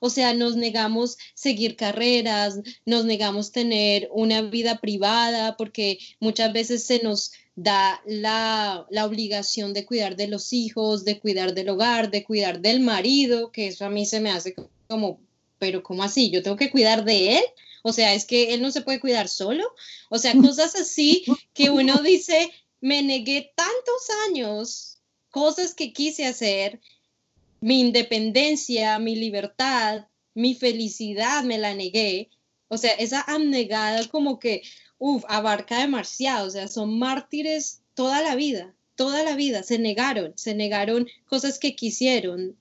O 0.01 0.11
sea, 0.11 0.35
nos 0.35 0.57
negamos 0.57 1.17
seguir 1.35 1.77
carreras, 1.77 2.59
nos 2.85 3.05
negamos 3.05 3.53
tener 3.53 4.09
una 4.13 4.43
vida 4.43 4.79
privada 4.81 5.57
porque 5.57 5.99
muchas 6.19 6.53
veces 6.53 6.85
se 6.85 7.03
nos 7.03 7.33
da 7.55 8.03
la, 8.07 8.87
obligación 9.05 9.75
de 9.75 9.85
cuidar 9.85 10.17
de 10.17 10.29
los 10.29 10.53
hijos, 10.53 11.05
de 11.05 11.21
cuidar 11.21 11.55
del 11.55 11.69
hogar, 11.69 12.11
de 12.11 12.25
cuidar 12.25 12.61
del 12.61 12.81
marido, 12.81 13.53
que 13.53 13.69
eso 13.69 13.85
a 13.85 13.91
mí 13.91 14.07
se 14.07 14.21
me 14.21 14.31
hace 14.31 14.55
como, 14.89 15.21
pero 15.59 15.83
¿cómo 15.83 16.03
así? 16.03 16.31
¿Yo 16.31 16.43
tengo 16.43 16.57
que 16.57 16.71
cuidar 16.71 17.05
de 17.05 17.37
él? 17.37 17.45
O 17.83 17.93
sea, 17.93 18.15
es 18.15 18.25
que 18.25 18.55
él 18.55 18.63
no 18.63 18.71
se 18.71 18.83
puede 18.83 19.01
cuidar 19.01 19.29
solo. 19.29 19.65
O 20.09 20.19
sea, 20.19 20.33
cosas 20.35 20.75
así 20.75 21.25
que 21.53 21.71
uno 21.71 21.99
dice, 22.03 22.51
me 22.81 23.03
negué 23.03 23.53
tantos 23.55 24.09
años, 24.29 24.99
cosas 25.31 25.75
que 25.75 25.93
quise 25.93 26.27
hacer, 26.27 26.81
mi 27.61 27.81
independencia, 27.81 28.99
mi 28.99 29.17
libertad, 29.17 30.07
mi 30.35 30.55
felicidad, 30.55 31.45
me 31.45 31.59
la 31.59 31.75
negué. 31.75 32.31
O 32.69 32.79
sea, 32.79 32.93
esa 32.93 33.21
abnegada 33.21 34.07
como 34.09 34.39
que, 34.39 34.63
uff, 34.99 35.25
abarca 35.29 35.81
demasiado, 35.81 36.47
o 36.47 36.51
sea, 36.51 36.69
son 36.69 36.99
mártires 36.99 37.83
toda 37.95 38.23
la 38.23 38.37
vida, 38.37 38.75
toda 38.95 39.23
la 39.25 39.35
vida, 39.35 39.63
se 39.63 39.79
negaron, 39.79 40.33
se 40.37 40.55
negaron 40.55 41.09
cosas 41.27 41.59
que 41.59 41.75
quisieron, 41.75 42.57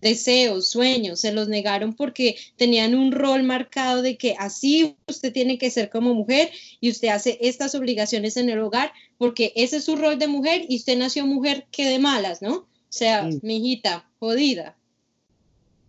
deseos, 0.00 0.70
sueños, 0.70 1.20
se 1.20 1.32
los 1.32 1.48
negaron 1.48 1.94
porque 1.94 2.36
tenían 2.56 2.94
un 2.94 3.12
rol 3.12 3.42
marcado 3.42 4.02
de 4.02 4.16
que 4.16 4.34
así 4.38 4.96
usted 5.06 5.32
tiene 5.32 5.58
que 5.58 5.70
ser 5.70 5.90
como 5.90 6.14
mujer 6.14 6.50
y 6.80 6.90
usted 6.90 7.08
hace 7.08 7.38
estas 7.42 7.74
obligaciones 7.74 8.36
en 8.36 8.48
el 8.48 8.60
hogar 8.60 8.92
porque 9.18 9.52
ese 9.56 9.76
es 9.76 9.84
su 9.84 9.96
rol 9.96 10.18
de 10.18 10.26
mujer 10.26 10.64
y 10.68 10.76
usted 10.76 10.96
nació 10.96 11.26
mujer 11.26 11.66
que 11.70 11.86
de 11.86 11.98
malas, 11.98 12.40
¿no? 12.40 12.69
O 12.90 12.92
sea, 12.92 13.28
mi 13.42 13.58
hijita, 13.58 14.04
jodida. 14.18 14.76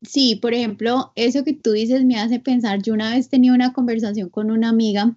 Sí, 0.08 0.36
por 0.36 0.54
ejemplo, 0.54 1.12
eso 1.16 1.44
que 1.44 1.54
tú 1.54 1.72
dices 1.72 2.06
me 2.06 2.20
hace 2.20 2.40
pensar, 2.40 2.82
yo 2.84 2.94
una 2.94 3.16
vez 3.16 3.28
tenía 3.28 3.54
una 3.54 3.74
conversación 3.74 4.30
con 4.30 4.52
una 4.52 4.70
amiga 4.70 5.16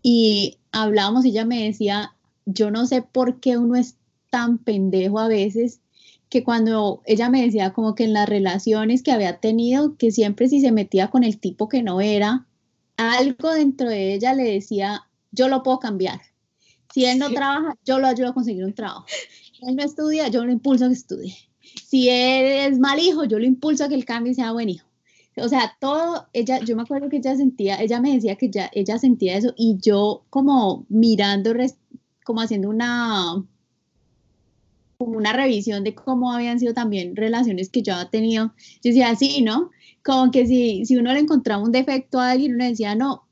y 0.00 0.58
hablábamos, 0.70 1.24
ella 1.24 1.44
me 1.44 1.64
decía, 1.64 2.14
yo 2.46 2.70
no 2.70 2.86
sé 2.86 3.02
por 3.02 3.40
qué 3.40 3.58
uno 3.58 3.74
es 3.74 3.96
tan 4.30 4.58
pendejo 4.58 5.18
a 5.18 5.26
veces, 5.26 5.80
que 6.28 6.44
cuando 6.44 7.02
ella 7.04 7.30
me 7.30 7.42
decía 7.42 7.72
como 7.72 7.96
que 7.96 8.04
en 8.04 8.12
las 8.12 8.28
relaciones 8.28 9.02
que 9.02 9.10
había 9.10 9.38
tenido, 9.40 9.96
que 9.96 10.12
siempre 10.12 10.48
si 10.48 10.60
se 10.60 10.70
metía 10.70 11.10
con 11.10 11.24
el 11.24 11.38
tipo 11.38 11.68
que 11.68 11.82
no 11.82 12.00
era, 12.00 12.46
algo 12.96 13.52
dentro 13.52 13.88
de 13.88 14.14
ella 14.14 14.34
le 14.34 14.44
decía, 14.44 15.08
yo 15.32 15.48
lo 15.48 15.64
puedo 15.64 15.80
cambiar. 15.80 16.20
Si 16.92 17.04
él 17.04 17.18
no 17.18 17.30
trabaja, 17.30 17.74
yo 17.84 17.98
lo 17.98 18.06
ayudo 18.06 18.28
a 18.28 18.34
conseguir 18.34 18.64
un 18.64 18.74
trabajo. 18.74 19.06
Él 19.62 19.76
no 19.76 19.82
estudia, 19.82 20.28
yo 20.28 20.44
lo 20.44 20.52
impulso 20.52 20.84
a 20.84 20.88
que 20.88 20.94
estudie. 20.94 21.36
Si 21.60 22.08
él 22.08 22.72
es 22.72 22.78
mal 22.78 22.98
hijo, 22.98 23.24
yo 23.24 23.38
lo 23.38 23.44
impulso 23.44 23.84
a 23.84 23.88
que 23.88 23.94
el 23.94 24.04
cambie 24.04 24.34
sea 24.34 24.52
buen 24.52 24.68
hijo 24.68 24.88
o 25.42 25.48
sea, 25.48 25.76
todo, 25.80 26.26
ella, 26.32 26.60
yo 26.60 26.76
me 26.76 26.82
acuerdo 26.82 27.08
que 27.08 27.18
ella 27.18 27.36
sentía, 27.36 27.76
ella 27.76 28.00
me 28.00 28.14
decía 28.14 28.36
que 28.36 28.50
ya, 28.50 28.70
ella 28.72 28.98
sentía 28.98 29.36
eso 29.36 29.52
y 29.56 29.78
yo 29.80 30.24
como 30.30 30.86
mirando, 30.88 31.52
como 32.24 32.40
haciendo 32.40 32.68
una, 32.68 33.44
como 34.98 35.16
una 35.16 35.32
revisión 35.32 35.84
de 35.84 35.94
cómo 35.94 36.32
habían 36.32 36.58
sido 36.58 36.74
también 36.74 37.16
relaciones 37.16 37.70
que 37.70 37.82
yo 37.82 37.94
había 37.94 38.10
tenido, 38.10 38.46
yo 38.82 38.90
decía, 38.90 39.14
sí, 39.16 39.42
¿no? 39.42 39.70
Como 40.04 40.30
que 40.30 40.46
si, 40.46 40.84
si 40.86 40.96
uno 40.96 41.12
le 41.12 41.20
encontraba 41.20 41.62
un 41.62 41.72
defecto 41.72 42.20
a 42.20 42.30
alguien, 42.30 42.54
uno 42.54 42.64
decía, 42.64 42.94
no, 42.94 43.24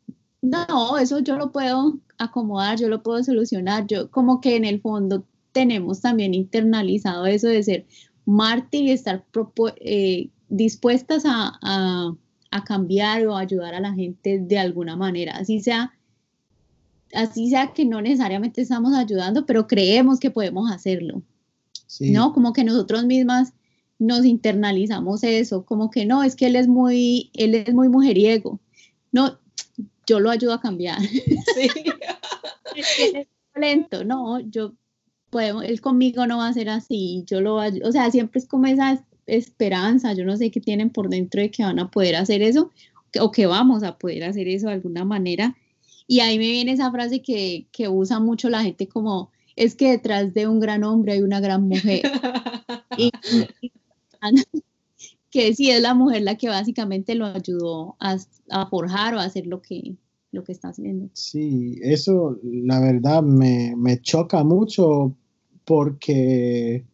no, 0.42 0.98
eso 0.98 1.20
yo 1.20 1.36
lo 1.36 1.52
puedo 1.52 1.98
acomodar, 2.18 2.78
yo 2.78 2.88
lo 2.88 3.02
puedo 3.02 3.22
solucionar, 3.24 3.86
yo 3.86 4.10
como 4.10 4.40
que 4.40 4.56
en 4.56 4.64
el 4.64 4.80
fondo 4.80 5.24
tenemos 5.56 6.02
también 6.02 6.34
internalizado 6.34 7.24
eso 7.24 7.48
de 7.48 7.62
ser 7.62 7.86
mártir 8.26 8.84
y 8.84 8.90
estar 8.90 9.24
eh, 9.76 10.28
dispuestas 10.50 11.22
a, 11.24 12.14
cambiar 12.66 13.26
o 13.26 13.36
ayudar 13.36 13.74
a 13.74 13.80
la 13.80 13.92
gente 13.92 14.38
de 14.38 14.58
alguna 14.58 14.96
manera, 14.96 15.36
así 15.36 15.60
sea, 15.60 15.94
así 17.12 17.50
sea 17.50 17.74
que 17.74 17.84
no 17.84 18.00
necesariamente 18.00 18.62
estamos 18.62 18.94
ayudando, 18.94 19.44
pero 19.44 19.66
creemos 19.66 20.18
que 20.18 20.30
podemos 20.30 20.70
hacerlo. 20.70 21.22
¿No? 22.00 22.32
Como 22.32 22.52
que 22.54 22.64
nosotros 22.64 23.04
mismas 23.04 23.52
nos 23.98 24.24
internalizamos 24.24 25.22
eso, 25.22 25.64
como 25.64 25.90
que 25.90 26.06
no, 26.06 26.22
es 26.22 26.34
que 26.34 26.46
él 26.46 26.56
es 26.56 26.66
muy, 26.66 27.30
él 27.34 27.54
es 27.54 27.72
muy 27.74 27.88
mujeriego. 27.88 28.58
No, 29.12 29.38
yo 30.06 30.18
lo 30.20 30.30
ayudo 30.30 30.54
a 30.54 30.60
cambiar. 30.60 31.00
Sí. 31.00 31.70
es 32.74 33.26
lento, 33.54 34.02
no, 34.04 34.40
yo 34.40 34.72
podemos, 35.36 35.64
él 35.64 35.82
conmigo 35.82 36.26
no 36.26 36.38
va 36.38 36.48
a 36.48 36.52
ser 36.54 36.70
así, 36.70 37.24
yo 37.26 37.42
lo 37.42 37.56
o 37.56 37.92
sea, 37.92 38.10
siempre 38.10 38.38
es 38.38 38.48
como 38.48 38.68
esa 38.68 39.04
esperanza, 39.26 40.14
yo 40.14 40.24
no 40.24 40.34
sé 40.38 40.50
qué 40.50 40.62
tienen 40.62 40.88
por 40.88 41.10
dentro 41.10 41.42
de 41.42 41.50
que 41.50 41.62
van 41.62 41.78
a 41.78 41.90
poder 41.90 42.16
hacer 42.16 42.40
eso 42.40 42.70
o 43.20 43.30
que 43.30 43.44
vamos 43.44 43.82
a 43.82 43.98
poder 43.98 44.24
hacer 44.24 44.48
eso 44.48 44.68
de 44.68 44.72
alguna 44.72 45.04
manera. 45.04 45.54
Y 46.06 46.20
ahí 46.20 46.38
me 46.38 46.48
viene 46.48 46.72
esa 46.72 46.90
frase 46.90 47.20
que, 47.20 47.66
que 47.70 47.86
usa 47.88 48.18
mucho 48.18 48.48
la 48.48 48.62
gente 48.62 48.88
como, 48.88 49.30
es 49.56 49.74
que 49.74 49.90
detrás 49.90 50.32
de 50.32 50.48
un 50.48 50.58
gran 50.58 50.84
hombre 50.84 51.12
hay 51.12 51.20
una 51.20 51.40
gran 51.40 51.68
mujer. 51.68 52.00
y, 52.96 53.10
que 55.30 55.54
sí 55.54 55.70
es 55.70 55.82
la 55.82 55.92
mujer 55.92 56.22
la 56.22 56.38
que 56.38 56.48
básicamente 56.48 57.14
lo 57.14 57.26
ayudó 57.26 57.96
a, 58.00 58.16
a, 58.48 58.70
forjar 58.70 59.14
o 59.14 59.18
a 59.18 59.24
hacer 59.24 59.46
lo 59.46 59.60
que, 59.60 59.96
lo 60.32 60.44
que 60.44 60.52
está 60.52 60.68
haciendo. 60.68 61.10
Sí, 61.12 61.78
eso 61.82 62.38
la 62.42 62.80
verdad 62.80 63.22
me, 63.22 63.74
me 63.76 64.00
choca 64.00 64.44
mucho 64.44 65.14
porque 65.66 66.84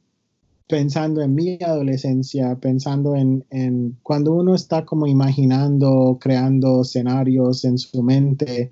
pensando 0.66 1.20
en 1.20 1.34
mi 1.34 1.58
adolescencia, 1.62 2.56
pensando 2.56 3.14
en, 3.14 3.44
en, 3.50 3.98
cuando 4.02 4.32
uno 4.32 4.54
está 4.54 4.86
como 4.86 5.06
imaginando, 5.06 6.18
creando 6.20 6.80
escenarios 6.80 7.64
en 7.64 7.76
su 7.76 8.02
mente 8.02 8.70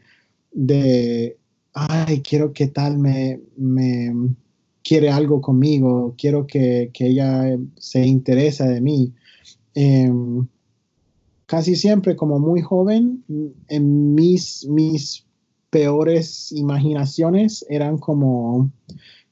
de, 0.50 1.36
ay, 1.74 2.22
quiero 2.22 2.52
que 2.54 2.68
tal 2.68 2.98
me, 2.98 3.40
me 3.56 4.34
quiere 4.82 5.10
algo 5.10 5.42
conmigo, 5.42 6.14
quiero 6.16 6.46
que, 6.46 6.90
que 6.94 7.08
ella 7.08 7.58
se 7.76 8.06
interesa 8.06 8.66
de 8.66 8.80
mí. 8.80 9.12
Eh, 9.74 10.10
casi 11.44 11.76
siempre 11.76 12.16
como 12.16 12.38
muy 12.38 12.62
joven, 12.62 13.24
en 13.68 14.14
mis, 14.14 14.66
mis 14.68 15.26
peores 15.68 16.50
imaginaciones 16.52 17.64
eran 17.68 17.98
como 17.98 18.70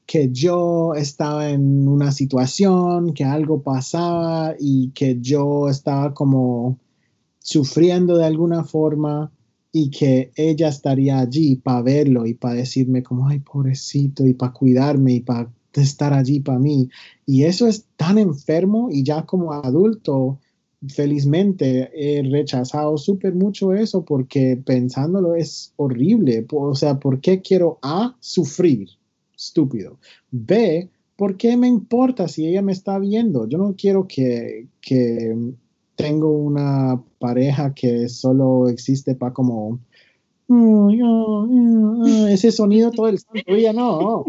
que 0.09 0.31
yo 0.31 0.95
estaba 0.95 1.51
en 1.51 1.87
una 1.87 2.11
situación, 2.11 3.13
que 3.13 3.25
algo 3.25 3.61
pasaba 3.61 4.55
y 4.59 4.89
que 4.89 5.19
yo 5.21 5.69
estaba 5.69 6.15
como 6.15 6.79
sufriendo 7.37 8.17
de 8.17 8.25
alguna 8.25 8.63
forma 8.63 9.31
y 9.71 9.91
que 9.91 10.31
ella 10.35 10.69
estaría 10.69 11.19
allí 11.19 11.57
para 11.57 11.83
verlo 11.83 12.25
y 12.25 12.33
para 12.33 12.55
decirme 12.55 13.03
como, 13.03 13.27
ay, 13.27 13.37
pobrecito, 13.41 14.25
y 14.25 14.33
para 14.33 14.51
cuidarme 14.51 15.13
y 15.13 15.19
para 15.19 15.53
estar 15.73 16.11
allí 16.11 16.39
para 16.39 16.57
mí. 16.57 16.89
Y 17.27 17.43
eso 17.43 17.67
es 17.67 17.85
tan 17.95 18.17
enfermo 18.17 18.89
y 18.91 19.03
ya 19.03 19.27
como 19.27 19.53
adulto, 19.53 20.39
felizmente 20.87 21.91
he 21.93 22.23
rechazado 22.23 22.97
súper 22.97 23.35
mucho 23.35 23.75
eso 23.75 24.03
porque 24.03 24.57
pensándolo 24.57 25.35
es 25.35 25.71
horrible. 25.75 26.47
O 26.51 26.73
sea, 26.73 26.99
¿por 26.99 27.21
qué 27.21 27.43
quiero 27.43 27.77
A, 27.83 28.17
sufrir? 28.19 28.98
Estúpido. 29.39 29.99
B, 30.31 30.89
¿por 31.15 31.37
qué 31.37 31.55
me 31.55 31.67
importa 31.67 32.27
si 32.27 32.45
ella 32.45 32.61
me 32.61 32.73
está 32.73 32.99
viendo? 32.99 33.47
Yo 33.47 33.57
no 33.57 33.73
quiero 33.77 34.05
que, 34.05 34.67
que 34.81 35.33
tengo 35.95 36.29
una 36.29 37.01
pareja 37.19 37.73
que 37.73 38.09
solo 38.09 38.67
existe 38.67 39.15
para 39.15 39.33
como 39.33 39.79
mm, 40.49 40.93
mm, 40.93 42.27
ese 42.27 42.51
sonido 42.51 42.91
todo 42.91 43.07
el 43.07 43.19
santo 43.19 43.55
día, 43.55 43.71
no. 43.71 44.25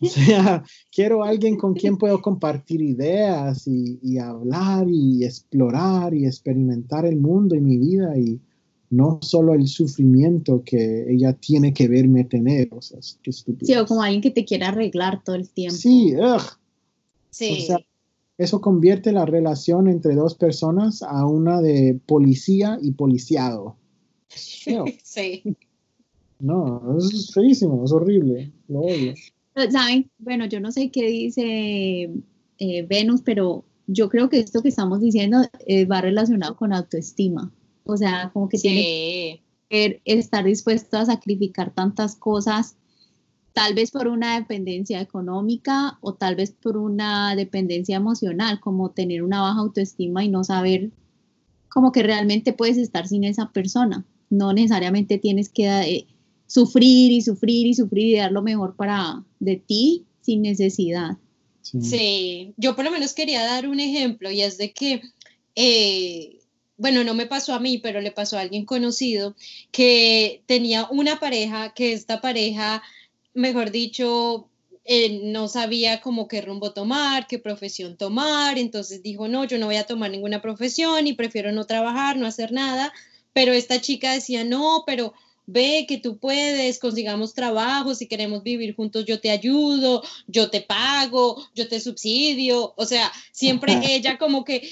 O 0.00 0.06
sea, 0.06 0.64
quiero 0.92 1.22
alguien 1.22 1.56
con 1.56 1.74
quien 1.74 1.96
puedo 1.96 2.20
compartir 2.20 2.82
ideas 2.82 3.68
y, 3.68 4.00
y, 4.02 4.18
hablar 4.18 4.88
y 4.88 5.24
explorar 5.24 6.14
y 6.14 6.26
experimentar 6.26 7.06
el 7.06 7.16
mundo 7.16 7.54
y 7.54 7.60
mi 7.60 7.78
vida 7.78 8.18
y 8.18 8.40
no 8.92 9.20
solo 9.22 9.54
el 9.54 9.66
sufrimiento 9.66 10.62
que 10.64 11.10
ella 11.10 11.32
tiene 11.32 11.72
que 11.72 11.88
verme 11.88 12.24
tener. 12.24 12.68
O 12.72 12.82
sea, 12.82 13.00
qué 13.22 13.30
estúpido. 13.30 13.66
Sí, 13.66 13.74
o 13.74 13.86
como 13.86 14.02
alguien 14.02 14.20
que 14.20 14.30
te 14.30 14.44
quiera 14.44 14.68
arreglar 14.68 15.24
todo 15.24 15.34
el 15.34 15.48
tiempo. 15.48 15.76
Sí, 15.76 16.14
ugh. 16.14 16.42
Sí. 17.30 17.58
O 17.58 17.66
sea, 17.66 17.78
eso 18.36 18.60
convierte 18.60 19.12
la 19.12 19.24
relación 19.24 19.88
entre 19.88 20.14
dos 20.14 20.34
personas 20.34 21.02
a 21.02 21.26
una 21.26 21.62
de 21.62 21.98
policía 22.04 22.78
y 22.82 22.92
policiado. 22.92 23.76
Feo. 24.28 24.84
Sí. 25.02 25.42
No, 26.38 26.98
es 26.98 27.32
feísimo, 27.32 27.84
es 27.84 27.92
horrible, 27.92 28.52
lo 28.68 28.80
odio. 28.80 29.14
¿Saben? 29.70 30.10
Bueno, 30.18 30.44
yo 30.46 30.60
no 30.60 30.70
sé 30.70 30.90
qué 30.90 31.06
dice 31.06 32.10
eh, 32.58 32.86
Venus, 32.86 33.22
pero 33.22 33.64
yo 33.86 34.10
creo 34.10 34.28
que 34.28 34.40
esto 34.40 34.60
que 34.60 34.68
estamos 34.68 35.00
diciendo 35.00 35.38
eh, 35.66 35.86
va 35.86 36.02
relacionado 36.02 36.56
con 36.56 36.74
autoestima. 36.74 37.50
O 37.84 37.96
sea, 37.96 38.30
como 38.32 38.48
que 38.48 38.58
Sí. 38.58 38.68
tiene 38.68 39.42
que 39.68 40.02
estar 40.04 40.44
dispuesto 40.44 40.98
a 40.98 41.06
sacrificar 41.06 41.72
tantas 41.74 42.14
cosas, 42.16 42.76
tal 43.52 43.74
vez 43.74 43.90
por 43.90 44.08
una 44.08 44.36
dependencia 44.38 45.00
económica 45.00 45.98
o 46.00 46.14
tal 46.14 46.36
vez 46.36 46.52
por 46.52 46.76
una 46.76 47.34
dependencia 47.36 47.96
emocional, 47.96 48.60
como 48.60 48.90
tener 48.90 49.22
una 49.22 49.40
baja 49.42 49.60
autoestima 49.60 50.24
y 50.24 50.28
no 50.28 50.44
saber 50.44 50.90
como 51.68 51.90
que 51.92 52.02
realmente 52.02 52.52
puedes 52.52 52.76
estar 52.76 53.08
sin 53.08 53.24
esa 53.24 53.50
persona. 53.50 54.04
No 54.30 54.52
necesariamente 54.52 55.18
tienes 55.18 55.48
que 55.48 55.66
eh, 55.68 56.06
sufrir 56.46 57.12
y 57.12 57.22
sufrir 57.22 57.66
y 57.66 57.74
sufrir 57.74 58.06
y 58.08 58.16
dar 58.16 58.32
lo 58.32 58.42
mejor 58.42 58.76
para 58.76 59.24
de 59.40 59.56
ti 59.56 60.04
sin 60.20 60.42
necesidad. 60.42 61.16
Sí. 61.62 61.80
Sí, 61.80 62.54
yo 62.56 62.74
por 62.76 62.84
lo 62.84 62.90
menos 62.90 63.14
quería 63.14 63.42
dar 63.44 63.68
un 63.68 63.80
ejemplo 63.80 64.30
y 64.30 64.42
es 64.42 64.58
de 64.58 64.72
que, 64.72 65.00
eh, 65.54 66.38
bueno, 66.82 67.04
no 67.04 67.14
me 67.14 67.26
pasó 67.26 67.54
a 67.54 67.60
mí, 67.60 67.78
pero 67.78 68.00
le 68.00 68.10
pasó 68.10 68.36
a 68.36 68.40
alguien 68.40 68.64
conocido 68.64 69.36
que 69.70 70.42
tenía 70.46 70.88
una 70.90 71.20
pareja, 71.20 71.72
que 71.74 71.92
esta 71.92 72.20
pareja, 72.20 72.82
mejor 73.34 73.70
dicho, 73.70 74.48
eh, 74.84 75.20
no 75.22 75.46
sabía 75.46 76.00
como 76.00 76.26
qué 76.26 76.40
rumbo 76.40 76.72
tomar, 76.72 77.28
qué 77.28 77.38
profesión 77.38 77.96
tomar, 77.96 78.58
entonces 78.58 79.00
dijo, 79.00 79.28
no, 79.28 79.44
yo 79.44 79.58
no 79.58 79.66
voy 79.66 79.76
a 79.76 79.86
tomar 79.86 80.10
ninguna 80.10 80.42
profesión 80.42 81.06
y 81.06 81.12
prefiero 81.12 81.52
no 81.52 81.66
trabajar, 81.66 82.16
no 82.16 82.26
hacer 82.26 82.50
nada, 82.50 82.92
pero 83.32 83.52
esta 83.52 83.80
chica 83.80 84.12
decía, 84.14 84.42
no, 84.42 84.82
pero 84.84 85.14
ve 85.46 85.86
que 85.86 85.98
tú 85.98 86.18
puedes, 86.18 86.80
consigamos 86.80 87.32
trabajo, 87.32 87.94
si 87.94 88.08
queremos 88.08 88.42
vivir 88.42 88.74
juntos 88.74 89.04
yo 89.04 89.20
te 89.20 89.30
ayudo, 89.30 90.02
yo 90.26 90.50
te 90.50 90.62
pago, 90.62 91.46
yo 91.54 91.68
te 91.68 91.78
subsidio, 91.78 92.74
o 92.76 92.84
sea, 92.84 93.12
siempre 93.30 93.78
ella 93.84 94.18
como 94.18 94.44
que, 94.44 94.68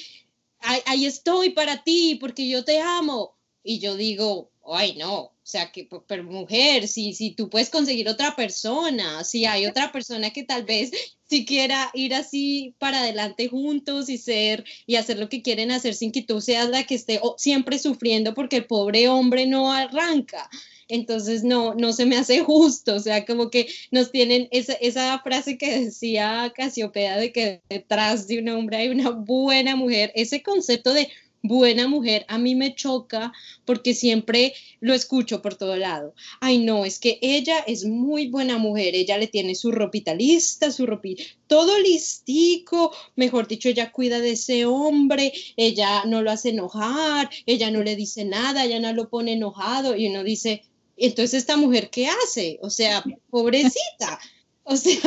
ahí, 0.60 1.06
estoy 1.06 1.50
para 1.50 1.82
ti 1.82 2.16
porque 2.20 2.48
yo 2.48 2.64
te 2.64 2.80
amo. 2.80 3.36
Y 3.62 3.78
yo 3.78 3.96
digo, 3.96 4.52
ay, 4.64 4.96
no, 4.96 5.34
sea, 5.50 5.72
que, 5.72 5.88
pero 6.06 6.24
mujer, 6.24 6.88
si, 6.88 7.12
si 7.14 7.32
tú 7.32 7.50
puedes 7.50 7.70
conseguir 7.70 8.08
otra 8.08 8.36
persona, 8.36 9.24
si 9.24 9.44
hay 9.44 9.66
otra 9.66 9.92
persona 9.92 10.30
que 10.30 10.44
tal 10.44 10.64
vez 10.64 10.90
si 11.30 11.44
quiera 11.44 11.90
ir 11.94 12.12
así 12.14 12.74
para 12.78 13.00
adelante 13.00 13.48
juntos 13.48 14.08
y 14.08 14.18
ser 14.18 14.64
y 14.86 14.96
hacer 14.96 15.18
lo 15.18 15.28
que 15.28 15.42
quieren 15.42 15.70
hacer 15.70 15.94
sin 15.94 16.10
que 16.10 16.22
tú 16.22 16.40
seas 16.40 16.68
la 16.70 16.84
que 16.84 16.96
esté 16.96 17.20
siempre 17.36 17.78
sufriendo 17.78 18.34
porque 18.34 18.56
el 18.56 18.66
pobre 18.66 19.08
hombre 19.08 19.46
no 19.46 19.72
arranca. 19.72 20.50
Entonces 20.88 21.44
no, 21.44 21.74
no 21.74 21.92
se 21.92 22.04
me 22.04 22.16
hace 22.16 22.40
justo, 22.40 22.96
o 22.96 22.98
sea, 22.98 23.24
como 23.24 23.48
que 23.48 23.68
nos 23.92 24.10
tienen 24.10 24.48
esa, 24.50 24.72
esa 24.74 25.20
frase 25.20 25.56
que 25.56 25.84
decía 25.84 26.52
Casiopea 26.56 27.16
de 27.16 27.32
que 27.32 27.62
detrás 27.68 28.26
de 28.26 28.40
un 28.40 28.48
hombre 28.48 28.78
hay 28.78 28.88
una 28.88 29.10
buena 29.10 29.76
mujer, 29.76 30.10
ese 30.16 30.42
concepto 30.42 30.92
de 30.92 31.08
buena 31.42 31.88
mujer 31.88 32.24
a 32.28 32.38
mí 32.38 32.54
me 32.54 32.74
choca 32.74 33.32
porque 33.64 33.94
siempre 33.94 34.54
lo 34.80 34.94
escucho 34.94 35.42
por 35.42 35.54
todo 35.54 35.76
lado. 35.76 36.14
Ay, 36.40 36.58
no, 36.58 36.84
es 36.84 36.98
que 36.98 37.18
ella 37.22 37.58
es 37.66 37.84
muy 37.84 38.28
buena 38.28 38.58
mujer, 38.58 38.94
ella 38.94 39.18
le 39.18 39.26
tiene 39.26 39.54
su 39.54 39.70
ropita 39.70 40.14
lista, 40.14 40.70
su 40.70 40.86
ropita, 40.86 41.22
todo 41.46 41.78
listico, 41.78 42.92
mejor 43.16 43.48
dicho, 43.48 43.68
ella 43.68 43.92
cuida 43.92 44.20
de 44.20 44.32
ese 44.32 44.66
hombre, 44.66 45.32
ella 45.56 46.04
no 46.04 46.22
lo 46.22 46.30
hace 46.30 46.50
enojar, 46.50 47.30
ella 47.46 47.70
no 47.70 47.82
le 47.82 47.96
dice 47.96 48.24
nada, 48.24 48.64
ella 48.64 48.80
no 48.80 48.92
lo 48.92 49.08
pone 49.08 49.32
enojado 49.32 49.96
y 49.96 50.08
uno 50.08 50.22
dice, 50.24 50.62
entonces 50.96 51.34
esta 51.34 51.56
mujer 51.56 51.90
qué 51.90 52.08
hace? 52.08 52.58
O 52.62 52.70
sea, 52.70 53.02
pobrecita. 53.30 54.20
O 54.62 54.76
sea, 54.76 55.00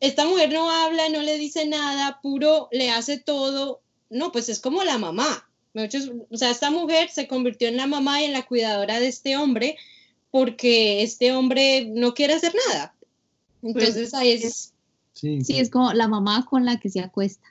esta 0.00 0.24
mujer 0.24 0.52
no 0.52 0.70
habla, 0.70 1.08
no 1.08 1.20
le 1.20 1.36
dice 1.36 1.66
nada, 1.66 2.20
puro 2.22 2.68
le 2.70 2.90
hace 2.90 3.18
todo. 3.18 3.82
No, 4.08 4.32
pues 4.32 4.48
es 4.48 4.60
como 4.60 4.84
la 4.84 4.96
mamá. 4.96 5.50
O 5.74 6.36
sea, 6.36 6.50
esta 6.50 6.70
mujer 6.70 7.10
se 7.10 7.26
convirtió 7.26 7.68
en 7.68 7.76
la 7.76 7.86
mamá 7.86 8.22
y 8.22 8.26
en 8.26 8.32
la 8.32 8.46
cuidadora 8.46 9.00
de 9.00 9.08
este 9.08 9.36
hombre 9.36 9.76
porque 10.30 11.02
este 11.02 11.32
hombre 11.32 11.86
no 11.92 12.14
quiere 12.14 12.34
hacer 12.34 12.54
nada. 12.68 12.94
Entonces 13.62 14.14
ahí 14.14 14.30
es... 14.32 14.72
Sí, 15.12 15.42
Sí, 15.44 15.58
es 15.60 15.70
como 15.70 15.92
la 15.92 16.08
mamá 16.08 16.44
con 16.48 16.64
la 16.64 16.78
que 16.80 16.90
se 16.90 17.00
acuesta. 17.00 17.46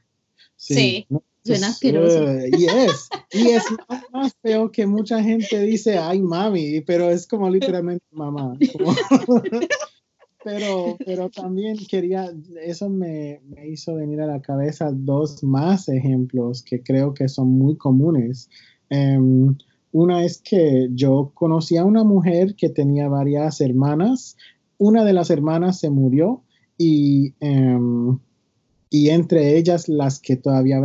sí. 0.58 1.06
No, 1.10 1.24
Suena 1.46 1.68
es, 1.68 1.74
asqueroso. 1.74 2.30
eh, 2.30 2.50
y 2.58 2.66
es, 2.68 3.10
y 3.34 3.50
es 3.50 3.64
más, 3.90 4.04
más 4.14 4.34
feo 4.42 4.72
que 4.72 4.86
mucha 4.86 5.22
gente 5.22 5.60
dice, 5.60 5.98
ay 5.98 6.22
mami, 6.22 6.80
pero 6.82 7.10
es 7.10 7.28
como 7.28 7.50
literalmente 7.50 8.06
mamá. 8.12 8.58
como- 8.72 8.96
pero, 10.44 10.98
pero 11.06 11.30
también 11.30 11.78
quería, 11.90 12.32
eso 12.62 12.90
me, 12.90 13.42
me 13.48 13.68
hizo 13.70 13.96
venir 13.96 14.22
a 14.22 14.28
la 14.28 14.42
cabeza 14.42 14.92
dos 14.92 15.44
más 15.44 15.90
ejemplos 15.90 16.64
que 16.64 16.82
creo 16.82 17.14
que 17.14 17.28
son 17.30 17.50
muy 17.58 17.78
comunes. 17.78 18.50
Em, 18.90 19.56
una 19.92 20.24
es 20.24 20.42
que 20.42 20.90
yo 20.94 21.32
conocí 21.34 21.78
a 21.78 21.86
una 21.86 22.04
mujer 22.04 22.56
que 22.56 22.70
tenía 22.70 23.08
varias 23.08 23.62
hermanas. 23.62 24.38
Una 24.78 25.06
de 25.06 25.14
las 25.14 25.30
hermanas 25.30 25.80
se 25.80 25.90
murió 25.90 26.44
y, 26.78 27.34
em, 27.40 28.18
y 28.90 29.10
entre 29.10 29.58
ellas 29.58 29.88
las 29.88 30.20
que 30.20 30.36
todavía, 30.36 30.82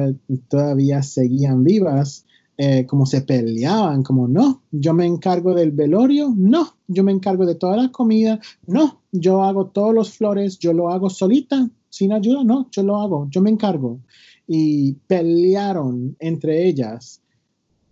todavía 0.49 1.03
seguían 1.03 1.65
vivas, 1.65 2.27
eh, 2.61 2.87
como 2.87 3.07
se 3.07 3.21
peleaban, 3.21 4.03
como 4.03 4.27
no, 4.27 4.63
yo 4.73 4.93
me 4.93 5.07
encargo 5.07 5.55
del 5.55 5.71
velorio, 5.71 6.35
no, 6.37 6.75
yo 6.89 7.05
me 7.05 7.13
encargo 7.13 7.47
de 7.47 7.55
toda 7.55 7.77
la 7.77 7.93
comida, 7.93 8.41
no, 8.67 8.98
yo 9.13 9.43
hago 9.43 9.67
todos 9.67 9.95
los 9.95 10.17
flores, 10.17 10.59
yo 10.59 10.73
lo 10.73 10.91
hago 10.91 11.11
solita, 11.11 11.71
sin 11.89 12.13
ayuda, 12.13 12.45
no, 12.45 12.69
yo 12.71 12.83
lo 12.83 12.97
hago, 12.97 13.29
yo 13.31 13.41
me 13.41 13.51
encargo. 13.51 14.01
Y 14.47 14.95
pelearon 15.07 16.17
entre 16.21 16.67
ellas 16.67 17.21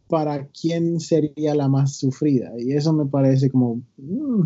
para 0.08 0.46
quién 0.48 1.00
sería 1.00 1.54
la 1.54 1.68
más 1.68 1.96
sufrida. 1.96 2.52
Y 2.58 2.72
eso 2.72 2.92
me 2.92 3.06
parece 3.06 3.50
como 3.50 3.82
mm, 3.96 4.42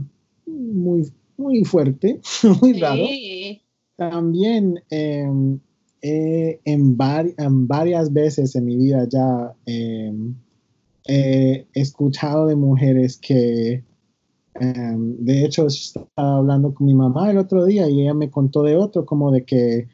muy, 0.47 1.13
muy 1.37 1.65
fuerte, 1.65 2.21
muy 2.61 2.75
raro. 2.75 3.05
También 3.97 4.83
em, 4.89 5.61
en, 6.01 6.61
en, 6.65 7.67
varias 7.67 8.13
veces 8.13 8.57
en 8.57 8.65
mi 8.65 8.77
vida 8.77 9.07
ya 9.09 9.55
em, 9.67 10.35
he 11.07 11.67
escuchado 11.75 12.47
de 12.47 12.57
mujeres 12.57 13.19
que, 13.19 13.85
em, 14.61 15.17
de 15.19 15.45
hecho, 15.45 15.67
estaba 15.67 16.07
hablando 16.17 16.73
con 16.75 16.87
mi 16.87 16.95
mamá 16.95 17.31
el 17.31 17.39
otro 17.39 17.65
día 17.65 17.89
y 17.89 18.03
ella 18.03 18.15
me 18.15 18.31
contó 18.31 18.63
de 18.63 18.77
otro, 18.77 19.05
como 19.05 19.33
de 19.33 19.45
que, 19.45 19.89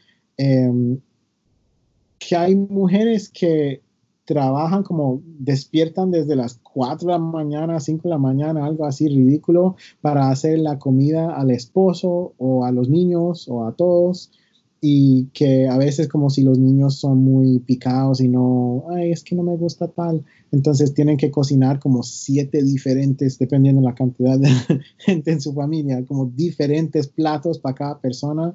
que 2.18 2.36
hay 2.36 2.54
mujeres 2.54 3.30
que 3.30 3.82
trabajan 4.26 4.82
como 4.82 5.22
despiertan 5.24 6.10
desde 6.10 6.36
las 6.36 6.58
4 6.58 7.06
de 7.06 7.12
la 7.12 7.18
mañana, 7.18 7.80
5 7.80 8.02
de 8.02 8.10
la 8.10 8.18
mañana, 8.18 8.66
algo 8.66 8.84
así 8.84 9.08
ridículo, 9.08 9.76
para 10.02 10.28
hacer 10.28 10.58
la 10.58 10.78
comida 10.78 11.34
al 11.34 11.50
esposo 11.50 12.34
o 12.36 12.64
a 12.64 12.72
los 12.72 12.90
niños 12.90 13.48
o 13.48 13.64
a 13.64 13.72
todos. 13.72 14.32
Y 14.80 15.26
que 15.32 15.66
a 15.68 15.78
veces 15.78 16.08
como 16.08 16.30
si 16.30 16.42
los 16.42 16.58
niños 16.58 16.96
son 17.00 17.24
muy 17.24 17.58
picados 17.60 18.20
y 18.20 18.28
no, 18.28 18.84
ay, 18.90 19.10
es 19.10 19.24
que 19.24 19.34
no 19.34 19.42
me 19.42 19.56
gusta 19.56 19.88
tal. 19.88 20.24
Entonces 20.52 20.94
tienen 20.94 21.16
que 21.16 21.30
cocinar 21.30 21.80
como 21.80 22.02
siete 22.02 22.62
diferentes, 22.62 23.38
dependiendo 23.38 23.80
de 23.80 23.86
la 23.88 23.94
cantidad 23.94 24.38
de 24.38 24.48
gente 24.98 25.32
en 25.32 25.40
su 25.40 25.54
familia, 25.54 26.04
como 26.04 26.26
diferentes 26.26 27.08
platos 27.08 27.58
para 27.58 27.74
cada 27.74 28.00
persona. 28.00 28.54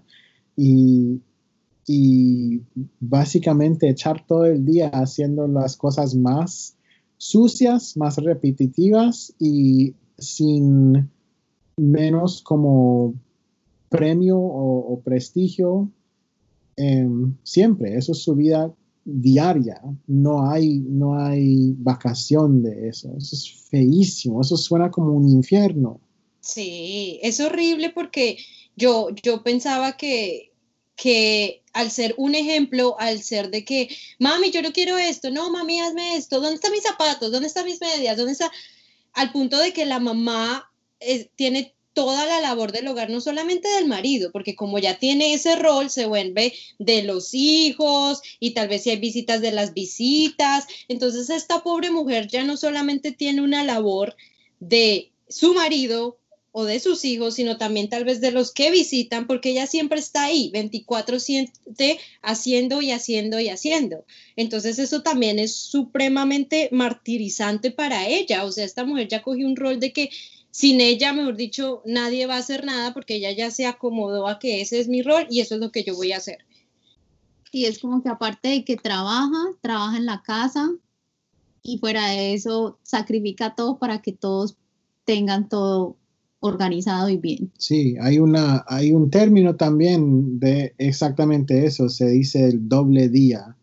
Y, 0.56 1.22
y 1.88 2.62
básicamente 3.00 3.90
echar 3.90 4.26
todo 4.26 4.46
el 4.46 4.64
día 4.66 4.90
haciendo 4.90 5.48
las 5.48 5.76
cosas 5.76 6.16
más 6.16 6.76
sucias, 7.18 7.98
más 7.98 8.18
repetitivas 8.18 9.34
y 9.38 9.94
sin 10.18 11.10
menos 11.78 12.42
como 12.42 13.14
premio 13.90 14.40
o, 14.40 15.02
prestigio 15.02 15.92
em, 16.76 17.36
siempre. 17.44 17.98
Eso 17.98 18.12
es 18.12 18.24
su 18.24 18.36
vida 18.36 18.74
diaria. 19.06 19.82
No 20.08 20.50
hay, 20.50 20.80
no 20.80 21.16
hay 21.16 21.74
vacación 21.78 22.64
de 22.64 22.90
eso. 22.90 23.14
Eso 23.18 23.36
es 23.36 23.68
feísimo. 23.70 24.42
Eso 24.42 24.58
suena 24.58 24.92
como 24.92 25.14
un 25.14 25.28
infierno. 25.30 26.00
Sí, 26.40 27.20
es 27.22 27.40
horrible 27.40 27.92
porque 27.92 28.38
yo, 28.76 29.10
yo 29.24 29.44
pensaba 29.44 29.98
que 29.98 30.52
que 31.02 31.64
al 31.74 31.90
ser 31.90 32.14
un 32.18 32.36
ejemplo, 32.36 32.96
al 33.00 33.24
ser 33.24 33.50
de 33.50 33.66
que, 33.66 33.90
mami, 34.20 34.52
yo 34.52 34.62
no 34.62 34.72
quiero 34.72 35.00
esto, 35.00 35.32
no, 35.32 35.50
mami, 35.50 35.80
hazme 35.80 36.16
esto, 36.16 36.40
¿dónde 36.40 36.56
están 36.56 36.72
mis 36.72 36.84
zapatos? 36.84 37.32
¿Dónde 37.32 37.48
están 37.48 37.66
mis 37.66 37.82
medias? 37.82 38.18
¿Dónde 38.18 38.34
está? 38.34 38.52
Al 39.14 39.32
punto 39.32 39.58
de 39.58 39.74
que 39.74 39.88
la 39.88 40.00
mamá 40.00 40.72
eh, 41.00 41.32
tiene 41.36 41.74
toda 41.94 42.26
la 42.26 42.40
labor 42.40 42.72
del 42.72 42.88
hogar, 42.88 43.10
no 43.10 43.22
solamente 43.22 43.68
del 43.70 43.88
marido, 43.88 44.32
porque 44.32 44.56
como 44.56 44.80
ya 44.80 44.98
tiene 44.98 45.34
ese 45.34 45.56
rol, 45.56 45.90
se 45.90 46.06
vuelve 46.06 46.54
de 46.80 47.04
los 47.04 47.34
hijos 47.34 48.22
y 48.40 48.52
tal 48.52 48.68
vez 48.68 48.84
si 48.84 48.92
hay 48.92 48.98
visitas 48.98 49.42
de 49.42 49.52
las 49.52 49.74
visitas. 49.74 50.68
Entonces 50.88 51.30
esta 51.30 51.64
pobre 51.64 51.92
mujer 51.92 52.28
ya 52.28 52.44
no 52.44 52.58
solamente 52.58 53.12
tiene 53.12 53.42
una 53.42 53.64
labor 53.64 54.16
de 54.60 55.12
su 55.28 55.54
marido, 55.54 56.18
o 56.52 56.66
de 56.66 56.80
sus 56.80 57.06
hijos, 57.06 57.36
sino 57.36 57.58
también 57.58 57.90
tal 57.90 58.04
vez 58.04 58.20
de 58.20 58.32
los 58.32 58.52
que 58.52 58.72
visitan, 58.72 59.26
porque 59.26 59.52
ella 59.52 59.68
siempre 59.68 60.00
está 60.00 60.26
ahí, 60.26 60.52
24/7, 60.52 61.98
haciendo 62.22 62.82
y 62.82 62.92
haciendo 62.92 63.40
y 63.40 63.50
haciendo. 63.50 64.06
Entonces 64.36 64.78
eso 64.78 65.02
también 65.02 65.40
es 65.40 65.56
supremamente 65.56 66.68
martirizante 66.72 67.72
para 67.72 68.08
ella. 68.08 68.44
O 68.44 68.52
sea, 68.52 68.66
esta 68.66 68.84
mujer 68.84 69.08
ya 69.08 69.22
cogió 69.22 69.48
un 69.48 69.56
rol 69.56 69.80
de 69.80 69.94
que 69.94 70.10
sin 70.52 70.82
ella, 70.82 71.14
mejor 71.14 71.38
dicho, 71.38 71.82
nadie 71.86 72.28
va 72.28 72.36
a 72.36 72.40
hacer 72.40 72.66
nada 72.66 72.94
porque 72.94 73.16
ella 73.16 73.32
ya 73.32 73.52
se 73.52 73.66
acomodó 73.66 74.28
a 74.28 74.38
que 74.38 74.62
ese 74.62 74.80
es 74.80 74.90
mi 74.90 75.02
rol 75.02 75.26
y 75.30 75.40
eso 75.40 75.56
es 75.56 75.62
lo 75.62 75.72
que 75.72 75.84
yo 75.84 75.96
voy 75.96 76.12
a 76.12 76.18
hacer. 76.18 76.40
Y 77.52 77.66
es 77.66 77.80
como 77.80 78.04
que 78.04 78.10
aparte 78.10 78.50
de 78.50 78.66
que 78.66 78.76
trabaja, 78.78 79.52
trabaja 79.62 79.98
en 79.98 80.06
la 80.06 80.22
casa 80.22 80.70
y 81.64 81.78
fuera 81.78 82.08
de 82.08 82.34
eso 82.34 82.80
sacrifica 82.84 83.56
todo 83.56 83.80
para 83.80 84.02
que 84.02 84.12
todos 84.12 84.58
tengan 85.06 85.50
todo 85.50 85.98
organizado 86.42 87.10
y 87.10 87.18
bien. 87.18 87.52
Sí, 87.58 87.96
hay, 88.02 88.20
una, 88.20 88.66
hay 88.68 88.92
un 88.92 89.10
término 89.10 89.56
también 89.56 90.40
de 90.40 90.74
exactamente 90.78 91.66
eso, 91.66 91.88
se 91.88 92.08
dice 92.08 92.50
el 92.50 92.68
doble 92.68 93.10
día. 93.10 93.56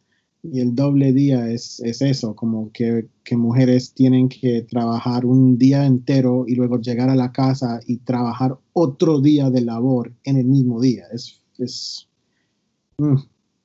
Y 0.53 0.61
el 0.61 0.75
doble 0.75 1.13
día 1.13 1.51
es, 1.51 1.81
eso, 1.81 2.35
como 2.35 2.71
que, 2.73 3.07
mujeres 3.33 3.93
tienen 3.93 4.29
que 4.29 4.63
trabajar 4.63 5.27
un 5.27 5.59
día 5.59 5.85
entero 5.85 6.47
y 6.49 6.55
luego 6.55 6.81
llegar 6.81 7.11
a 7.11 7.15
la 7.15 7.31
casa 7.31 7.81
y 7.87 7.99
trabajar 7.99 8.57
otro 8.73 9.21
día 9.21 9.51
de 9.51 9.61
labor 9.61 10.15
en 10.25 10.39
el 10.39 10.47
mismo 10.47 10.81
día. 10.81 11.05
Es, 11.13 11.43
es 11.59 12.09
mm, 12.97 13.17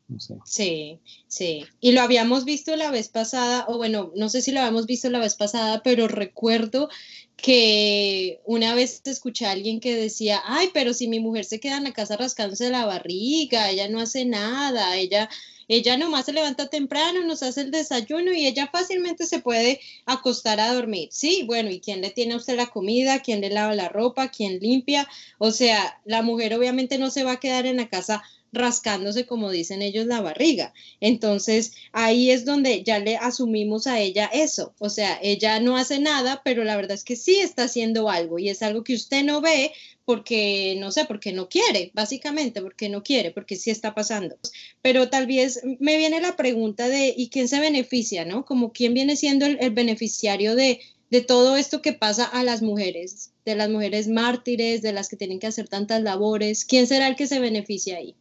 no 0.09 0.19
sé. 0.19 0.35
Sí, 0.45 0.99
sí. 1.27 1.65
Y 1.79 1.93
lo 1.93 2.01
habíamos 2.01 2.45
visto 2.45 2.75
la 2.75 2.91
vez 2.91 3.07
pasada, 3.07 3.65
o 3.67 3.77
bueno, 3.77 4.11
no 4.15 4.29
sé 4.29 4.41
si 4.41 4.51
lo 4.51 4.59
habíamos 4.59 4.85
visto 4.85 5.09
la 5.09 5.19
vez 5.19 5.35
pasada, 5.35 5.81
pero 5.81 6.07
recuerdo 6.07 6.89
que 7.35 8.41
una 8.45 8.75
vez 8.75 9.01
escuché 9.05 9.45
a 9.45 9.51
alguien 9.51 9.79
que 9.79 9.95
decía, 9.95 10.41
ay, 10.45 10.69
pero 10.73 10.93
si 10.93 11.07
mi 11.07 11.19
mujer 11.19 11.45
se 11.45 11.59
queda 11.59 11.77
en 11.77 11.83
la 11.83 11.91
casa 11.91 12.15
rascándose 12.15 12.69
la 12.69 12.85
barriga, 12.85 13.69
ella 13.69 13.89
no 13.89 13.99
hace 13.99 14.25
nada, 14.25 14.95
ella, 14.97 15.29
ella 15.67 15.97
nomás 15.97 16.25
se 16.25 16.33
levanta 16.33 16.69
temprano, 16.69 17.23
nos 17.23 17.43
hace 17.43 17.61
el 17.61 17.71
desayuno 17.71 18.33
y 18.33 18.45
ella 18.45 18.69
fácilmente 18.71 19.25
se 19.25 19.39
puede 19.39 19.79
acostar 20.05 20.59
a 20.59 20.73
dormir. 20.73 21.09
Sí, 21.11 21.43
bueno, 21.45 21.69
¿y 21.69 21.79
quién 21.79 22.01
le 22.01 22.11
tiene 22.11 22.33
a 22.33 22.37
usted 22.37 22.55
la 22.57 22.67
comida? 22.67 23.21
¿Quién 23.21 23.41
le 23.41 23.49
lava 23.49 23.75
la 23.75 23.89
ropa? 23.89 24.29
¿Quién 24.29 24.59
limpia? 24.59 25.07
O 25.37 25.51
sea, 25.51 25.99
la 26.05 26.21
mujer 26.21 26.53
obviamente 26.53 26.97
no 26.97 27.09
se 27.09 27.23
va 27.23 27.33
a 27.33 27.39
quedar 27.39 27.65
en 27.65 27.77
la 27.77 27.89
casa 27.89 28.23
rascándose, 28.53 29.25
como 29.25 29.51
dicen 29.51 29.81
ellos, 29.81 30.05
la 30.05 30.21
barriga. 30.21 30.73
Entonces, 31.01 31.73
ahí 31.91 32.31
es 32.31 32.45
donde 32.45 32.83
ya 32.83 32.99
le 32.99 33.17
asumimos 33.17 33.87
a 33.87 33.99
ella 33.99 34.29
eso. 34.31 34.73
O 34.79 34.89
sea, 34.89 35.19
ella 35.21 35.59
no 35.59 35.75
hace 35.75 35.99
nada, 35.99 36.41
pero 36.45 36.63
la 36.63 36.75
verdad 36.75 36.93
es 36.93 37.03
que 37.03 37.15
sí 37.15 37.39
está 37.39 37.63
haciendo 37.63 38.09
algo 38.09 38.39
y 38.39 38.49
es 38.49 38.61
algo 38.61 38.83
que 38.83 38.93
usted 38.93 39.23
no 39.23 39.41
ve 39.41 39.73
porque, 40.05 40.75
no 40.79 40.91
sé, 40.91 41.05
porque 41.05 41.31
no 41.31 41.49
quiere, 41.49 41.91
básicamente, 41.93 42.61
porque 42.61 42.89
no 42.89 43.03
quiere, 43.03 43.31
porque 43.31 43.55
sí 43.55 43.71
está 43.71 43.95
pasando. 43.95 44.37
Pero 44.81 45.09
tal 45.09 45.27
vez 45.27 45.61
me 45.79 45.97
viene 45.97 46.19
la 46.21 46.35
pregunta 46.35 46.87
de, 46.89 47.13
¿y 47.15 47.29
quién 47.29 47.47
se 47.47 47.59
beneficia, 47.59 48.25
no? 48.25 48.45
Como 48.45 48.71
quién 48.71 48.93
viene 48.93 49.15
siendo 49.15 49.45
el, 49.45 49.71
beneficiario 49.71 50.55
de, 50.55 50.79
de 51.09 51.21
todo 51.21 51.55
esto 51.57 51.81
que 51.81 51.93
pasa 51.93 52.25
a 52.25 52.43
las 52.43 52.61
mujeres, 52.61 53.31
de 53.45 53.55
las 53.55 53.69
mujeres 53.69 54.07
mártires, 54.07 54.81
de 54.81 54.93
las 54.93 55.09
que 55.09 55.15
tienen 55.15 55.39
que 55.39 55.47
hacer 55.47 55.67
tantas 55.67 56.01
labores. 56.01 56.65
¿Quién 56.65 56.85
será 56.87 57.07
el 57.07 57.15
que 57.15 57.27
se 57.27 57.39
beneficia 57.39 57.97
ahí? 57.97 58.15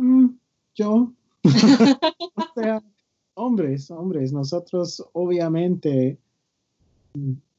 Mm, 0.00 0.38
yo. 0.74 1.12
o 1.44 2.60
sea, 2.60 2.82
hombres, 3.34 3.90
hombres, 3.90 4.32
nosotros 4.32 5.04
obviamente, 5.12 6.18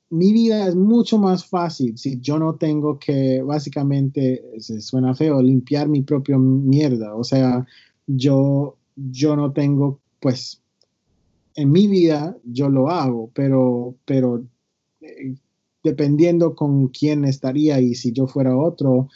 mi 0.09 0.33
vida 0.33 0.67
es 0.67 0.75
mucho 0.75 1.17
más 1.17 1.45
fácil 1.45 1.97
si 1.97 2.19
yo 2.19 2.39
no 2.39 2.55
tengo 2.55 2.97
que, 2.97 3.41
básicamente, 3.43 4.43
se 4.57 4.81
suena 4.81 5.13
feo, 5.13 5.41
limpiar 5.41 5.87
mi 5.87 6.01
propio 6.01 6.39
mierda. 6.39 7.15
O 7.15 7.23
sea, 7.23 7.65
yo, 8.07 8.75
yo 8.95 9.35
no 9.35 9.51
tengo, 9.51 9.99
pues, 10.19 10.61
en 11.55 11.71
mi 11.71 11.87
vida 11.87 12.35
yo 12.43 12.69
lo 12.69 12.89
hago, 12.89 13.29
pero, 13.35 13.95
pero 14.05 14.43
eh, 15.01 15.35
dependiendo 15.83 16.55
con 16.55 16.87
quién 16.87 17.25
estaría 17.25 17.79
y 17.81 17.93
si 17.93 18.11
yo 18.13 18.25
fuera 18.25 18.57
otro, 18.57 19.09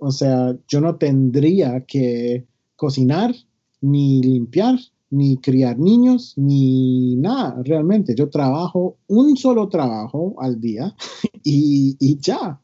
o 0.00 0.10
sea, 0.10 0.56
yo 0.68 0.80
no 0.80 0.96
tendría 0.96 1.84
que 1.86 2.44
cocinar, 2.76 3.34
ni 3.80 4.22
limpiar, 4.22 4.78
ni 5.10 5.36
criar 5.38 5.78
niños, 5.78 6.34
ni 6.36 7.16
nada, 7.16 7.62
realmente. 7.64 8.14
Yo 8.14 8.28
trabajo 8.28 8.96
un 9.08 9.36
solo 9.36 9.68
trabajo 9.68 10.34
al 10.38 10.60
día 10.60 10.94
y, 11.42 11.96
y 11.98 12.18
ya. 12.20 12.60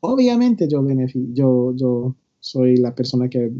Obviamente 0.00 0.66
yo, 0.68 0.82
yo, 1.32 1.74
yo 1.76 2.14
soy 2.40 2.76
la 2.76 2.94
persona 2.94 3.28
que 3.28 3.52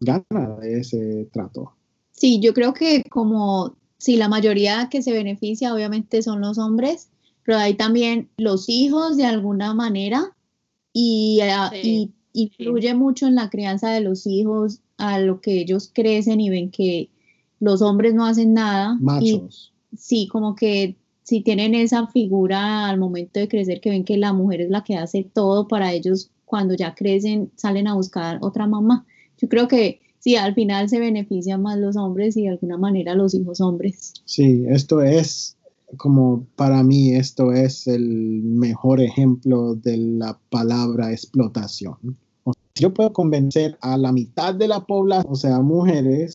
gana 0.00 0.56
de 0.60 0.80
ese 0.80 1.28
trato. 1.32 1.72
Sí, 2.10 2.40
yo 2.40 2.54
creo 2.54 2.72
que 2.72 3.02
como 3.10 3.74
si 3.98 4.16
la 4.16 4.28
mayoría 4.28 4.88
que 4.90 5.02
se 5.02 5.12
beneficia 5.12 5.74
obviamente 5.74 6.22
son 6.22 6.40
los 6.40 6.58
hombres, 6.58 7.10
pero 7.44 7.58
hay 7.58 7.74
también 7.74 8.28
los 8.36 8.68
hijos 8.68 9.16
de 9.16 9.26
alguna 9.26 9.74
manera 9.74 10.34
y, 10.92 11.40
y 11.82 12.12
influye 12.32 12.94
mucho 12.94 13.26
en 13.26 13.34
la 13.34 13.50
crianza 13.50 13.90
de 13.90 14.00
los 14.00 14.26
hijos, 14.26 14.80
a 14.96 15.18
lo 15.18 15.40
que 15.40 15.60
ellos 15.60 15.90
crecen 15.92 16.40
y 16.40 16.50
ven 16.50 16.70
que 16.70 17.10
los 17.60 17.82
hombres 17.82 18.14
no 18.14 18.26
hacen 18.26 18.54
nada. 18.54 18.96
Machos. 19.00 19.72
Y, 19.92 19.96
sí, 19.96 20.28
como 20.28 20.54
que 20.54 20.96
si 21.22 21.40
tienen 21.42 21.74
esa 21.74 22.06
figura 22.08 22.88
al 22.88 22.98
momento 22.98 23.40
de 23.40 23.48
crecer, 23.48 23.80
que 23.80 23.90
ven 23.90 24.04
que 24.04 24.16
la 24.16 24.32
mujer 24.32 24.62
es 24.62 24.70
la 24.70 24.84
que 24.84 24.96
hace 24.96 25.24
todo 25.24 25.68
para 25.68 25.92
ellos, 25.92 26.30
cuando 26.44 26.74
ya 26.74 26.94
crecen 26.94 27.50
salen 27.56 27.86
a 27.86 27.94
buscar 27.94 28.38
otra 28.42 28.66
mamá. 28.66 29.06
Yo 29.38 29.48
creo 29.48 29.68
que 29.68 30.00
sí, 30.18 30.36
al 30.36 30.54
final 30.54 30.88
se 30.88 31.00
benefician 31.00 31.62
más 31.62 31.78
los 31.78 31.96
hombres 31.96 32.36
y 32.36 32.42
de 32.42 32.50
alguna 32.50 32.76
manera 32.76 33.14
los 33.14 33.34
hijos 33.34 33.60
hombres. 33.60 34.12
Sí, 34.24 34.64
esto 34.68 35.00
es 35.00 35.56
como 35.96 36.46
para 36.56 36.82
mí 36.82 37.14
esto 37.14 37.52
es 37.52 37.86
el 37.86 38.42
mejor 38.42 39.00
ejemplo 39.00 39.74
de 39.74 39.96
la 39.96 40.38
palabra 40.50 41.12
explotación. 41.12 42.16
Yo 42.74 42.94
puedo 42.94 43.12
convencer 43.12 43.76
a 43.80 43.96
la 43.96 44.12
mitad 44.12 44.54
de 44.54 44.68
la 44.68 44.86
población, 44.86 45.32
o 45.32 45.36
sea, 45.36 45.60
mujeres, 45.60 46.34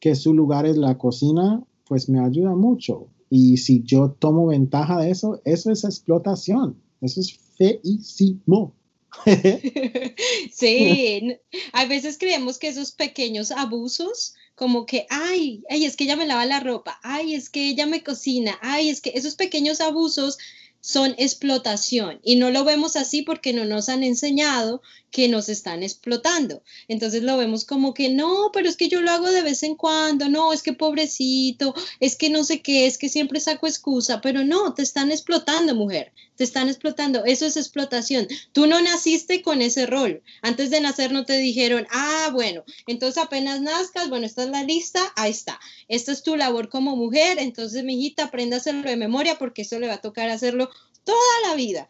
que 0.00 0.14
su 0.14 0.34
lugar 0.34 0.66
es 0.66 0.76
la 0.76 0.96
cocina, 0.98 1.62
pues 1.86 2.08
me 2.08 2.20
ayuda 2.20 2.54
mucho. 2.54 3.08
Y 3.30 3.56
si 3.56 3.82
yo 3.82 4.10
tomo 4.18 4.46
ventaja 4.46 5.00
de 5.00 5.10
eso, 5.10 5.40
eso 5.44 5.70
es 5.70 5.84
explotación. 5.84 6.76
Eso 7.00 7.20
es 7.20 7.38
feísimo. 7.56 8.74
sí, 10.52 11.38
a 11.72 11.84
veces 11.86 12.16
creemos 12.18 12.58
que 12.58 12.68
esos 12.68 12.92
pequeños 12.92 13.50
abusos, 13.50 14.34
como 14.54 14.86
que, 14.86 15.06
ay, 15.10 15.62
ay, 15.68 15.84
es 15.84 15.96
que 15.96 16.04
ella 16.04 16.16
me 16.16 16.26
lava 16.26 16.46
la 16.46 16.60
ropa, 16.60 16.98
ay, 17.02 17.34
es 17.34 17.50
que 17.50 17.68
ella 17.68 17.86
me 17.86 18.02
cocina, 18.02 18.58
ay, 18.62 18.88
es 18.88 19.00
que 19.00 19.12
esos 19.14 19.34
pequeños 19.34 19.80
abusos 19.80 20.38
son 20.82 21.14
explotación. 21.16 22.20
Y 22.22 22.36
no 22.36 22.50
lo 22.50 22.64
vemos 22.64 22.96
así 22.96 23.22
porque 23.22 23.52
no 23.52 23.64
nos 23.64 23.88
han 23.88 24.02
enseñado 24.02 24.82
que 25.10 25.28
nos 25.28 25.48
están 25.48 25.82
explotando. 25.82 26.62
Entonces 26.88 27.22
lo 27.22 27.36
vemos 27.36 27.64
como 27.64 27.94
que 27.94 28.08
no, 28.08 28.50
pero 28.52 28.68
es 28.68 28.76
que 28.76 28.88
yo 28.88 29.00
lo 29.00 29.10
hago 29.10 29.30
de 29.30 29.42
vez 29.42 29.62
en 29.62 29.76
cuando, 29.76 30.28
no, 30.28 30.52
es 30.52 30.62
que 30.62 30.72
pobrecito, 30.72 31.74
es 32.00 32.16
que 32.16 32.30
no 32.30 32.42
sé 32.44 32.62
qué, 32.62 32.86
es 32.86 32.98
que 32.98 33.08
siempre 33.08 33.38
saco 33.38 33.66
excusa, 33.66 34.20
pero 34.20 34.44
no, 34.44 34.74
te 34.74 34.82
están 34.82 35.12
explotando, 35.12 35.74
mujer, 35.74 36.12
te 36.36 36.44
están 36.44 36.68
explotando, 36.68 37.24
eso 37.24 37.46
es 37.46 37.56
explotación. 37.56 38.26
Tú 38.52 38.66
no 38.66 38.80
naciste 38.80 39.42
con 39.42 39.62
ese 39.62 39.86
rol. 39.86 40.22
Antes 40.40 40.70
de 40.70 40.80
nacer 40.80 41.12
no 41.12 41.24
te 41.24 41.36
dijeron, 41.36 41.86
ah, 41.90 42.30
bueno, 42.32 42.64
entonces 42.86 43.22
apenas 43.22 43.60
nazcas, 43.60 44.08
bueno, 44.08 44.26
esta 44.26 44.44
es 44.44 44.50
la 44.50 44.64
lista, 44.64 45.00
ahí 45.16 45.30
está. 45.30 45.60
Esta 45.88 46.12
es 46.12 46.22
tu 46.22 46.36
labor 46.36 46.68
como 46.68 46.96
mujer, 46.96 47.38
entonces 47.38 47.84
mi 47.84 47.94
hijita, 47.94 48.24
aprenda 48.24 48.56
a 48.56 48.60
hacerlo 48.60 48.88
de 48.88 48.96
memoria 48.96 49.38
porque 49.38 49.62
eso 49.62 49.78
le 49.78 49.88
va 49.88 49.94
a 49.94 50.00
tocar 50.00 50.28
hacerlo 50.30 50.70
toda 51.04 51.48
la 51.48 51.54
vida. 51.54 51.88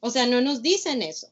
O 0.00 0.10
sea, 0.10 0.26
no 0.26 0.40
nos 0.40 0.62
dicen 0.62 1.02
eso. 1.02 1.28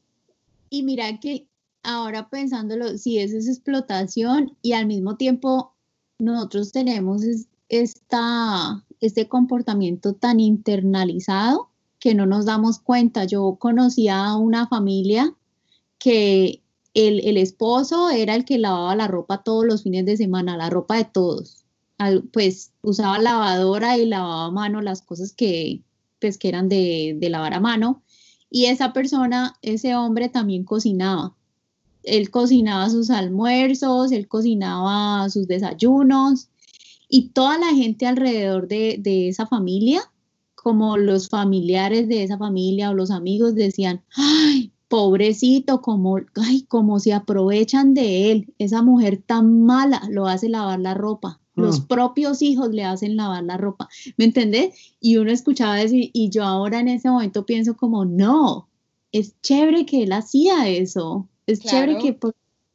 Y 0.69 0.83
mira 0.83 1.19
que 1.19 1.47
ahora 1.83 2.29
pensándolo, 2.29 2.97
si 2.97 3.19
es 3.19 3.31
esa 3.31 3.51
explotación 3.51 4.57
y 4.61 4.73
al 4.73 4.87
mismo 4.87 5.15
tiempo 5.15 5.73
nosotros 6.19 6.71
tenemos 6.71 7.21
esta, 7.69 8.85
este 8.99 9.27
comportamiento 9.27 10.13
tan 10.13 10.39
internalizado 10.39 11.69
que 11.99 12.15
no 12.15 12.25
nos 12.25 12.45
damos 12.45 12.79
cuenta. 12.79 13.25
Yo 13.25 13.57
conocía 13.59 14.25
a 14.25 14.37
una 14.37 14.67
familia 14.67 15.33
que 15.99 16.61
el, 16.93 17.25
el, 17.25 17.37
esposo 17.37 18.09
era 18.09 18.35
el 18.35 18.45
que 18.45 18.57
lavaba 18.57 18.95
la 18.95 19.07
ropa 19.07 19.43
todos 19.43 19.65
los 19.65 19.83
fines 19.83 20.05
de 20.05 20.17
semana, 20.17 20.57
la 20.57 20.69
ropa 20.69 20.97
de 20.97 21.05
todos. 21.05 21.65
pues 22.31 22.71
usaba 22.81 23.19
lavadora 23.19 23.97
y 23.97 24.05
lavaba 24.05 24.45
a 24.45 24.51
mano 24.51 24.81
las 24.81 25.01
cosas 25.01 25.33
que, 25.33 25.83
pues, 26.19 26.37
que 26.37 26.49
eran 26.49 26.69
de, 26.69 27.15
de 27.19 27.29
lavar 27.29 27.53
a 27.53 27.59
mano 27.59 28.03
y 28.49 28.65
esa 28.65 28.93
persona, 28.93 29.55
ese 29.61 29.95
hombre 29.95 30.29
también 30.29 30.63
cocinaba. 30.63 31.35
Él 32.03 32.29
cocinaba 32.29 32.89
sus 32.89 33.09
almuerzos, 33.09 34.11
él 34.11 34.27
cocinaba 34.27 35.29
sus 35.29 35.47
desayunos 35.47 36.49
y 37.09 37.29
toda 37.29 37.57
la 37.57 37.73
gente 37.73 38.07
alrededor 38.07 38.67
de, 38.67 39.27
esa 39.27 39.45
familia, 39.45 40.01
como 40.67 40.97
los 40.97 41.29
familiares 41.29 42.09
de 42.09 42.23
esa 42.23 42.37
familia 42.37 42.89
o 42.89 42.93
los 42.93 43.09
amigos 43.09 43.55
decían, 43.55 44.01
ay, 44.17 44.73
pobrecito, 44.89 45.79
como, 45.79 46.17
ay, 46.35 46.63
como 46.63 46.99
se 46.99 47.13
aprovechan 47.13 47.93
de 47.93 48.33
él, 48.33 48.53
esa 48.57 48.81
mujer 48.81 49.23
tan 49.25 49.63
mala 49.63 50.01
lo 50.09 50.27
hace 50.27 50.49
lavar 50.49 50.81
la 50.81 50.93
ropa. 50.93 51.39
Los 51.55 51.79
mm. 51.79 51.83
propios 51.85 52.41
hijos 52.41 52.71
le 52.71 52.83
hacen 52.83 53.15
lavar 53.15 53.45
la 53.45 53.55
ropa, 53.55 53.87
¿me 54.17 54.25
entendés? 54.25 54.75
Y 54.99 55.15
uno 55.15 55.31
escuchaba 55.31 55.75
decir, 55.75 56.09
y 56.11 56.31
yo 56.31 56.43
ahora 56.43 56.81
en 56.81 56.89
ese 56.89 57.09
momento 57.09 57.45
pienso 57.45 57.77
como, 57.77 58.03
no, 58.03 58.67
es 59.13 59.39
chévere 59.39 59.85
que 59.85 60.03
él 60.03 60.11
hacía 60.11 60.67
eso, 60.67 61.29
es 61.45 61.61
chévere 61.61 61.97
que 61.99 62.19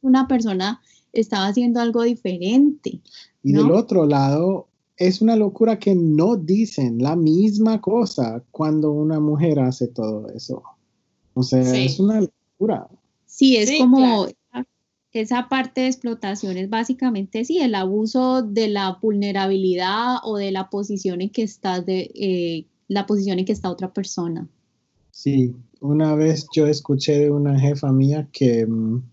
una 0.01 0.27
persona 0.27 0.81
estaba 1.11 1.45
haciendo 1.45 1.79
algo 1.79 2.01
diferente. 2.01 3.01
Y 3.43 3.53
del 3.53 3.69
otro 3.69 4.07
lado, 4.07 4.67
es 4.97 5.21
una 5.21 5.35
locura 5.35 5.79
que 5.79 5.95
no 5.95 6.35
dicen 6.35 6.99
la 6.99 7.15
misma 7.15 7.81
cosa 7.81 8.43
cuando 8.51 8.91
una 8.91 9.19
mujer 9.19 9.59
hace 9.59 9.87
todo 9.87 10.29
eso. 10.29 10.63
O 11.33 11.43
sea, 11.43 11.61
es 11.61 11.99
una 11.99 12.21
locura. 12.21 12.87
Sí, 13.25 13.57
es 13.57 13.71
como, 13.79 14.27
esa 15.13 15.47
parte 15.47 15.81
de 15.81 15.87
explotación 15.87 16.57
es 16.57 16.69
básicamente 16.69 17.45
sí, 17.45 17.59
el 17.59 17.75
abuso 17.75 18.41
de 18.41 18.67
la 18.67 18.97
vulnerabilidad 19.01 20.17
o 20.23 20.37
de 20.37 20.51
la 20.51 20.69
posición 20.69 21.21
en 21.21 21.29
que 21.29 21.43
está 21.43 21.81
de 21.81 22.11
eh, 22.15 22.65
la 22.87 23.05
posición 23.05 23.39
en 23.39 23.45
que 23.45 23.51
está 23.51 23.69
otra 23.69 23.93
persona. 23.93 24.47
Sí, 25.11 25.55
una 25.79 26.15
vez 26.15 26.47
yo 26.55 26.65
escuché 26.65 27.19
de 27.19 27.29
una 27.29 27.59
jefa 27.59 27.91
mía 27.91 28.27
que 28.31 28.65
mm, 28.65 29.03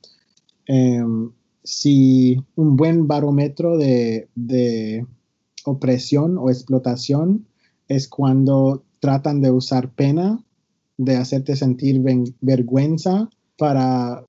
em, 0.66 1.31
si 1.62 2.43
un 2.57 2.76
buen 2.76 3.07
barómetro 3.07 3.76
de, 3.76 4.28
de, 4.35 5.07
opresión 5.70 6.38
o 6.38 6.50
explotación 6.50 7.46
es 7.88 8.08
cuando 8.08 8.84
tratan 9.00 9.40
de 9.40 9.50
usar 9.50 9.90
pena, 9.90 10.44
de 10.96 11.16
hacerte 11.16 11.56
sentir 11.56 12.02
vergüenza 12.40 13.30
para 13.56 14.26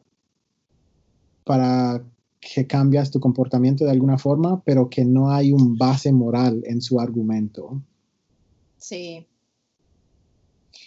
para 1.43 2.03
que 2.39 2.65
cambias 2.65 3.11
tu 3.11 3.19
comportamiento 3.19 3.85
de 3.85 3.91
alguna 3.91 4.17
forma, 4.17 4.63
pero 4.63 4.89
que 4.89 5.05
no 5.05 5.31
hay 5.31 5.51
un 5.51 5.77
base 5.77 6.11
moral 6.11 6.63
en 6.65 6.81
su 6.81 6.99
argumento. 6.99 7.81
Sí. 8.77 9.27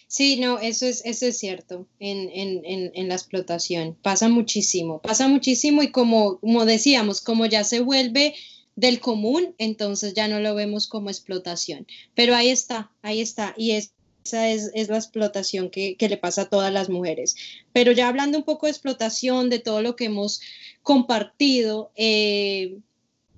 Sí, 0.09 0.38
no, 0.40 0.59
eso 0.59 0.86
es, 0.86 1.02
eso 1.05 1.26
es 1.26 1.38
cierto 1.38 1.86
en, 1.98 2.30
en, 2.30 2.92
en, 2.94 3.09
la 3.09 3.14
explotación. 3.14 3.96
Pasa 4.00 4.28
muchísimo, 4.28 5.00
pasa 5.00 5.28
muchísimo 5.28 5.82
y 5.82 5.90
como, 5.90 6.38
como 6.38 6.64
decíamos, 6.64 7.20
como 7.20 7.46
ya 7.46 7.64
se 7.64 7.80
vuelve 7.80 8.34
del 8.77 9.01
común, 9.01 9.55
entonces 9.59 10.14
ya 10.14 10.29
no 10.29 10.41
lo 10.41 10.55
vemos 10.55 10.89
como 10.89 11.11
explotación. 11.11 11.87
Pero 12.14 12.35
ahí 12.35 12.51
está, 12.51 12.91
ahí 13.03 13.20
está. 13.20 13.55
Y 13.57 13.72
es 13.72 13.95
esa 14.25 14.49
es, 14.49 14.89
la 14.89 14.97
explotación 14.97 15.68
que, 15.68 15.97
le 16.01 16.16
pasa 16.16 16.43
a 16.43 16.49
todas 16.49 16.72
las 16.72 16.89
mujeres. 16.89 17.37
Pero 17.72 17.93
ya 17.93 18.09
hablando 18.09 18.39
un 18.39 18.45
poco 18.45 18.66
de 18.66 18.72
explotación, 18.72 19.51
de 19.51 19.59
todo 19.59 19.83
lo 19.83 19.97
que 19.97 20.07
hemos 20.07 20.41
compartido, 20.83 21.91
eh, 21.95 22.79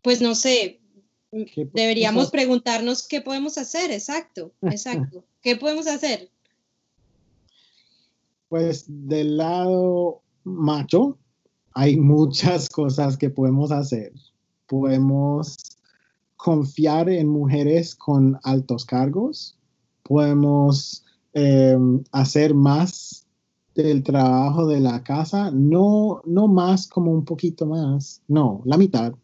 pues 0.02 0.20
no 0.20 0.36
sé, 0.36 0.80
deberíamos 1.72 2.30
preguntarnos 2.30 3.06
qué 3.06 3.20
podemos 3.20 3.58
hacer, 3.58 3.90
exacto, 3.90 4.52
exacto. 4.62 5.24
¿Qué 5.42 5.56
podemos 5.56 5.88
hacer? 5.88 6.30
Pues 8.48 8.84
del 8.86 9.38
lado 9.38 10.22
macho 10.44 11.18
hay 11.72 11.96
muchas 11.96 12.68
cosas 12.68 13.16
que 13.16 13.28
podemos 13.28 13.72
hacer. 13.72 14.12
Podemos 14.66 15.56
confiar 16.36 17.08
en 17.08 17.28
mujeres 17.28 17.94
con 17.94 18.38
altos 18.42 18.84
cargos, 18.84 19.58
podemos 20.02 21.04
em, 21.32 22.02
hacer 22.12 22.54
más 22.54 23.26
del 23.74 24.02
trabajo 24.02 24.66
de 24.66 24.80
la 24.80 25.02
casa, 25.02 25.50
no, 25.50 26.22
no 26.24 26.48
más 26.48 26.86
como 26.86 27.12
un 27.12 27.24
poquito 27.24 27.66
más, 27.66 28.22
no, 28.28 28.62
la 28.64 28.76
mitad. 28.76 29.14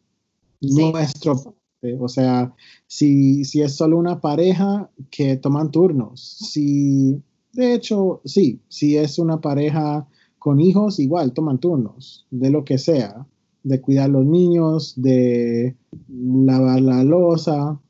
Nuestro, 0.61 1.57
o 1.99 2.09
sea, 2.09 2.55
si, 2.87 3.45
si 3.45 3.63
es 3.63 3.75
solo 3.75 3.99
una 3.99 4.21
pareja 4.21 4.91
que 5.11 5.37
toman 5.37 5.71
turnos, 5.71 6.21
si, 6.21 7.21
de 7.53 7.75
hecho, 7.75 8.21
sí, 8.25 8.61
si 8.69 8.97
es 8.97 9.19
una 9.19 9.41
pareja 9.41 10.07
con 10.39 10.61
hijos, 10.61 10.99
igual 10.99 11.33
toman 11.33 11.59
turnos, 11.59 12.27
de 12.31 12.51
lo 12.51 12.65
que 12.65 12.79
sea, 12.79 13.27
de 13.63 13.81
cuidar 13.81 14.11
los 14.11 14.25
niños, 14.25 14.95
de 14.97 15.77
lavar 16.09 16.81
la 16.81 17.05
losa, 17.05 17.81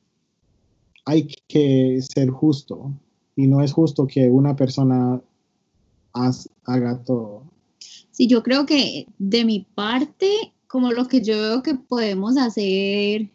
hay 1.05 1.29
que 1.49 2.01
ser 2.03 2.31
justo 2.31 2.93
y 3.37 3.47
no 3.47 3.63
es 3.63 3.73
justo 3.73 4.07
que 4.07 4.31
una 4.31 4.55
persona 4.55 5.21
haga 6.13 7.03
todo. 7.05 7.45
Sí, 8.11 8.27
yo 8.27 8.43
creo 8.43 8.67
que 8.67 9.07
de 9.19 9.45
mi 9.45 9.61
parte, 9.75 10.53
como 10.67 10.93
lo 10.93 11.09
que 11.09 11.23
yo 11.23 11.35
veo 11.39 11.63
que 11.63 11.75
podemos 11.75 12.37
hacer 12.37 13.31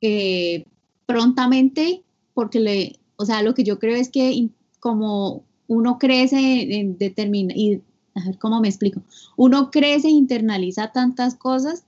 eh, 0.00 0.64
prontamente, 1.06 2.02
porque 2.34 2.60
le, 2.60 2.98
o 3.16 3.24
sea, 3.24 3.42
lo 3.42 3.54
que 3.54 3.64
yo 3.64 3.78
creo 3.78 3.96
es 3.96 4.10
que 4.10 4.48
como 4.80 5.42
uno 5.66 5.98
crece 5.98 6.78
en 6.78 6.98
determina, 6.98 7.54
y 7.56 7.82
a 8.18 8.26
ver 8.26 8.38
cómo 8.38 8.60
me 8.60 8.68
explico. 8.68 9.02
Uno 9.36 9.70
crece 9.70 10.08
e 10.08 10.12
internaliza 10.12 10.92
tantas 10.92 11.34
cosas 11.34 11.84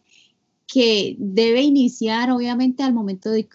que 0.72 1.16
debe 1.18 1.62
iniciar 1.62 2.30
obviamente 2.30 2.82
al 2.82 2.92
momento 2.92 3.30
de, 3.30 3.48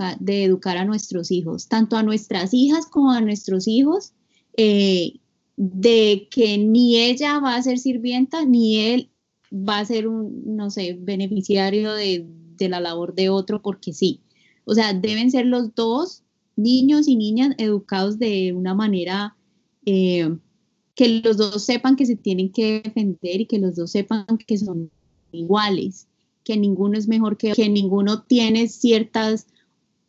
educar 0.43 0.77
a 0.77 0.85
nuestros 0.85 1.31
hijos, 1.31 1.67
tanto 1.67 1.95
a 1.95 2.03
nuestras 2.03 2.53
hijas 2.53 2.85
como 2.87 3.11
a 3.11 3.21
nuestros 3.21 3.67
hijos, 3.67 4.11
eh, 4.57 5.13
de 5.55 6.27
que 6.29 6.57
ni 6.57 6.97
ella 6.97 7.39
va 7.39 7.55
a 7.55 7.63
ser 7.63 7.79
sirvienta, 7.79 8.43
ni 8.43 8.77
él 8.77 9.09
va 9.51 9.79
a 9.79 9.85
ser 9.85 10.07
un, 10.07 10.57
no 10.57 10.69
sé, 10.69 10.97
beneficiario 10.99 11.93
de, 11.93 12.27
la 12.59 12.79
labor 12.79 13.15
de 13.15 13.29
otro, 13.29 13.61
porque 13.61 13.93
sí. 13.93 14.19
O 14.65 14.73
sea, 14.73 14.93
deben 14.93 15.31
ser 15.31 15.45
los 15.45 15.73
dos 15.73 16.23
niños 16.57 17.07
y 17.07 17.15
niñas 17.15 17.55
educados 17.57 18.19
de 18.19 18.53
una 18.53 18.73
manera 18.73 19.35
eh, 19.85 20.35
que 20.95 21.21
los 21.23 21.37
dos 21.37 21.63
sepan 21.63 21.95
que 21.95 22.05
se 22.05 22.15
tienen 22.15 22.51
que 22.51 22.81
defender 22.81 23.41
y 23.41 23.45
que 23.45 23.59
los 23.59 23.75
dos 23.75 23.91
sepan 23.91 24.25
que 24.47 24.57
son 24.57 24.89
iguales, 25.31 26.07
que 26.43 26.57
ninguno 26.57 26.97
es 26.97 27.07
mejor 27.07 27.37
que, 27.37 27.51
que 27.51 27.69
ninguno 27.69 28.23
tiene 28.23 28.67
ciertos 28.69 29.45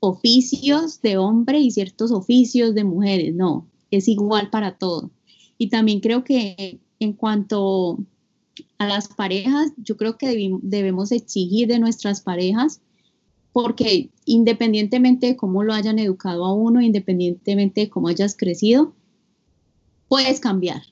oficios 0.01 1.01
de 1.03 1.17
hombre 1.17 1.59
y 1.59 1.71
ciertos 1.71 2.13
oficios 2.13 2.75
de 2.75 2.85
mujeres, 2.85 3.35
no, 3.35 3.67
es 3.91 4.09
igual 4.09 4.51
para 4.51 4.79
todo. 4.79 5.11
Y 5.59 5.69
también 5.69 6.01
creo 6.01 6.23
que 6.23 6.79
en 7.01 7.13
cuanto 7.15 7.99
a 8.79 8.87
las 8.87 9.09
parejas, 9.09 9.73
yo 9.77 9.97
creo 9.97 10.17
que 10.17 10.51
debemos 10.63 11.13
exigir 11.13 11.69
de 11.69 11.79
nuestras 11.79 12.21
parejas, 12.21 12.81
porque 13.53 14.11
independientemente 14.27 15.29
de 15.29 15.37
cómo 15.37 15.63
lo 15.63 15.73
hayan 15.73 15.99
educado 15.99 16.45
a 16.45 16.55
uno, 16.55 16.81
independientemente 16.81 17.83
de 17.83 17.91
cómo 17.91 18.09
hayas 18.09 18.37
crecido, 18.37 18.95
puedes 20.09 20.41
cambiar. 20.41 20.83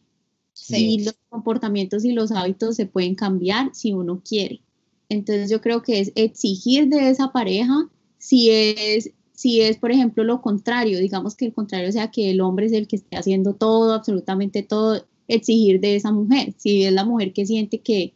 Sí. 0.53 0.95
Y 0.95 1.05
los 1.05 1.17
comportamientos 1.29 2.05
y 2.05 2.13
los 2.13 2.31
hábitos 2.31 2.77
se 2.77 2.87
pueden 2.87 3.15
cambiar 3.15 3.71
si 3.75 3.93
uno 3.93 4.23
quiere. 4.25 4.63
Entonces 5.09 5.51
yo 5.51 5.61
creo 5.61 5.83
que 5.83 6.01
es 6.01 6.13
exigir 6.15 6.89
de 6.89 7.11
esa 7.11 7.33
pareja 7.33 7.89
si 8.19 8.51
es, 8.51 9.11
si 9.33 9.61
es, 9.61 9.77
por 9.77 9.91
ejemplo, 9.91 10.25
lo 10.25 10.41
contrario, 10.41 10.99
digamos 10.99 11.35
que 11.35 11.45
el 11.45 11.53
contrario 11.53 11.93
sea 11.93 12.11
que 12.11 12.31
el 12.31 12.41
hombre 12.41 12.67
es 12.67 12.73
el 12.73 12.89
que 12.89 12.97
esté 12.97 13.17
haciendo 13.17 13.55
todo, 13.55 13.93
absolutamente 13.93 14.63
todo, 14.63 15.05
exigir 15.29 15.81
de 15.81 15.97
esa 15.97 16.11
mujer. 16.13 16.55
Si 16.57 16.85
es 16.85 16.93
la 16.93 17.05
mujer 17.05 17.33
que 17.33 17.45
siente 17.45 17.81
que 17.81 18.15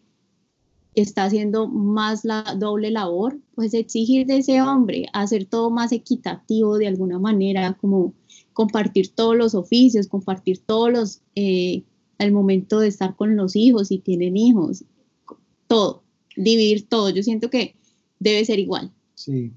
está 0.95 1.25
haciendo 1.25 1.69
más 1.69 2.25
la 2.25 2.43
doble 2.59 2.91
labor, 2.91 3.39
pues 3.55 3.75
exigir 3.75 4.27
de 4.27 4.39
ese 4.39 4.63
hombre, 4.63 5.07
hacer 5.13 5.45
todo 5.45 5.71
más 5.71 5.93
equitativo 5.93 6.79
de 6.79 6.87
alguna 6.87 7.19
manera, 7.19 7.77
como 7.81 8.15
compartir 8.59 9.15
todos 9.15 9.37
los 9.37 9.55
oficios, 9.55 10.09
compartir 10.09 10.59
todos 10.59 10.91
los, 10.91 11.21
eh, 11.37 11.85
al 12.19 12.33
momento 12.33 12.81
de 12.81 12.89
estar 12.89 13.15
con 13.15 13.37
los 13.37 13.55
hijos, 13.55 13.87
si 13.87 13.99
tienen 14.01 14.37
hijos, 14.37 14.83
todo, 15.69 16.03
dividir 16.37 16.89
todo. 16.89 17.09
Yo 17.11 17.23
siento 17.23 17.51
que 17.51 17.77
debe 18.19 18.45
ser 18.45 18.59
igual. 18.59 18.91
Sí. 19.15 19.53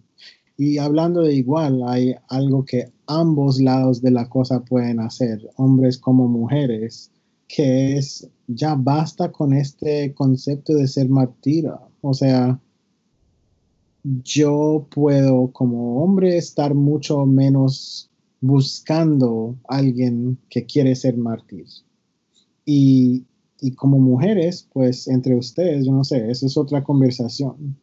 Y 0.56 0.78
hablando 0.78 1.24
de 1.24 1.34
igual, 1.34 1.82
hay 1.88 2.14
algo 2.28 2.64
que 2.64 2.92
ambos 3.08 3.60
lados 3.60 4.04
de 4.04 4.12
la 4.12 4.30
cosa 4.30 4.64
pueden 4.64 5.00
hacer, 5.00 5.50
hombres 5.56 5.98
como 5.98 6.28
mujeres, 6.28 7.10
que 7.48 7.98
es 7.98 8.30
ya 8.46 8.76
basta 8.76 9.32
con 9.32 9.54
este 9.54 10.14
concepto 10.14 10.76
de 10.76 10.88
ser 10.88 11.10
martira. 11.10 11.82
O 12.02 12.14
sea, 12.14 12.60
yo 14.04 14.86
puedo 14.94 15.48
como 15.52 16.04
hombre 16.04 16.38
estar 16.38 16.76
mucho 16.76 17.26
menos 17.26 18.11
buscando 18.42 19.56
a 19.70 19.78
alguien 19.78 20.38
que 20.50 20.66
quiere 20.66 20.96
ser 20.96 21.16
mártir. 21.16 21.68
Y, 22.66 23.26
como 23.76 24.00
mujeres, 24.00 24.68
pues 24.74 25.08
entre 25.08 25.36
ustedes, 25.36 25.86
yo 25.86 25.92
no 25.92 26.04
sé, 26.04 26.30
eso 26.30 26.48
es 26.48 26.58
otra 26.58 26.84
conversación. 26.84 27.78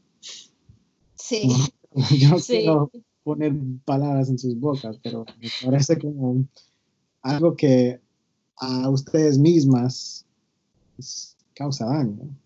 Sí. 1.15 1.49
Yo 2.19 2.31
no 2.31 2.39
quiero 2.39 2.91
poner 3.25 3.53
palabras 3.85 4.29
en 4.29 4.39
sus 4.39 4.59
bocas, 4.59 4.99
pero 5.03 5.25
me 5.41 5.49
parece 5.65 5.99
como 5.99 6.45
algo 7.23 7.57
que 7.57 7.99
a 8.57 8.89
ustedes 8.89 9.39
mismas 9.39 10.25
causa 11.55 11.87
daño. 11.87 12.37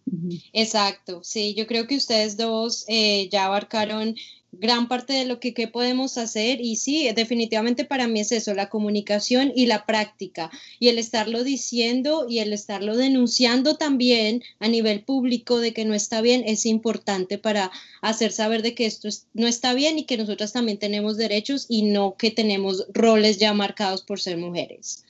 Exacto, 0.53 1.23
sí, 1.23 1.55
yo 1.55 1.67
creo 1.67 1.87
que 1.87 1.97
ustedes 1.97 2.37
dos 2.37 2.85
eh, 2.89 3.29
ya 3.31 3.45
abarcaron 3.47 4.15
gran 4.53 4.87
parte 4.87 5.15
de 5.15 5.25
lo 5.25 5.41
que, 5.41 5.53
podemos 5.67 6.19
hacer 6.19 6.61
y 6.61 6.77
sí, 6.77 7.09
definitivamente 7.15 7.85
para 7.85 8.07
mí 8.07 8.21
es 8.21 8.33
eso, 8.33 8.53
la 8.55 8.69
comunicación 8.69 9.53
y 9.57 9.67
la 9.67 9.87
práctica 9.87 10.51
y 10.79 10.89
el 10.89 10.99
estarlo 10.99 11.43
diciendo 11.43 12.27
y 12.29 12.41
el 12.41 12.53
estarlo 12.53 12.97
denunciando 12.97 13.77
también 13.77 14.43
a 14.61 14.69
nivel 14.69 15.03
público 15.03 15.59
de 15.59 15.73
que 15.73 15.85
no 15.85 15.95
está 15.95 16.21
bien 16.21 16.45
es 16.47 16.67
importante 16.67 17.39
para 17.39 17.71
hacer 18.03 18.33
saber 18.33 18.63
de 18.63 18.75
que 18.75 18.87
esto 18.87 19.09
no 19.33 19.47
está 19.47 19.73
bien 19.73 19.99
y 19.99 20.05
que 20.05 20.19
nosotras 20.19 20.53
también 20.53 20.79
tenemos 20.79 21.17
derechos 21.17 21.67
y 21.69 21.83
no 21.83 22.17
que 22.17 22.31
tenemos 22.31 22.87
roles 22.93 23.39
ya 23.39 23.55
marcados 23.55 24.03
por 24.03 24.21
ser 24.21 24.37
mujeres. 24.37 25.05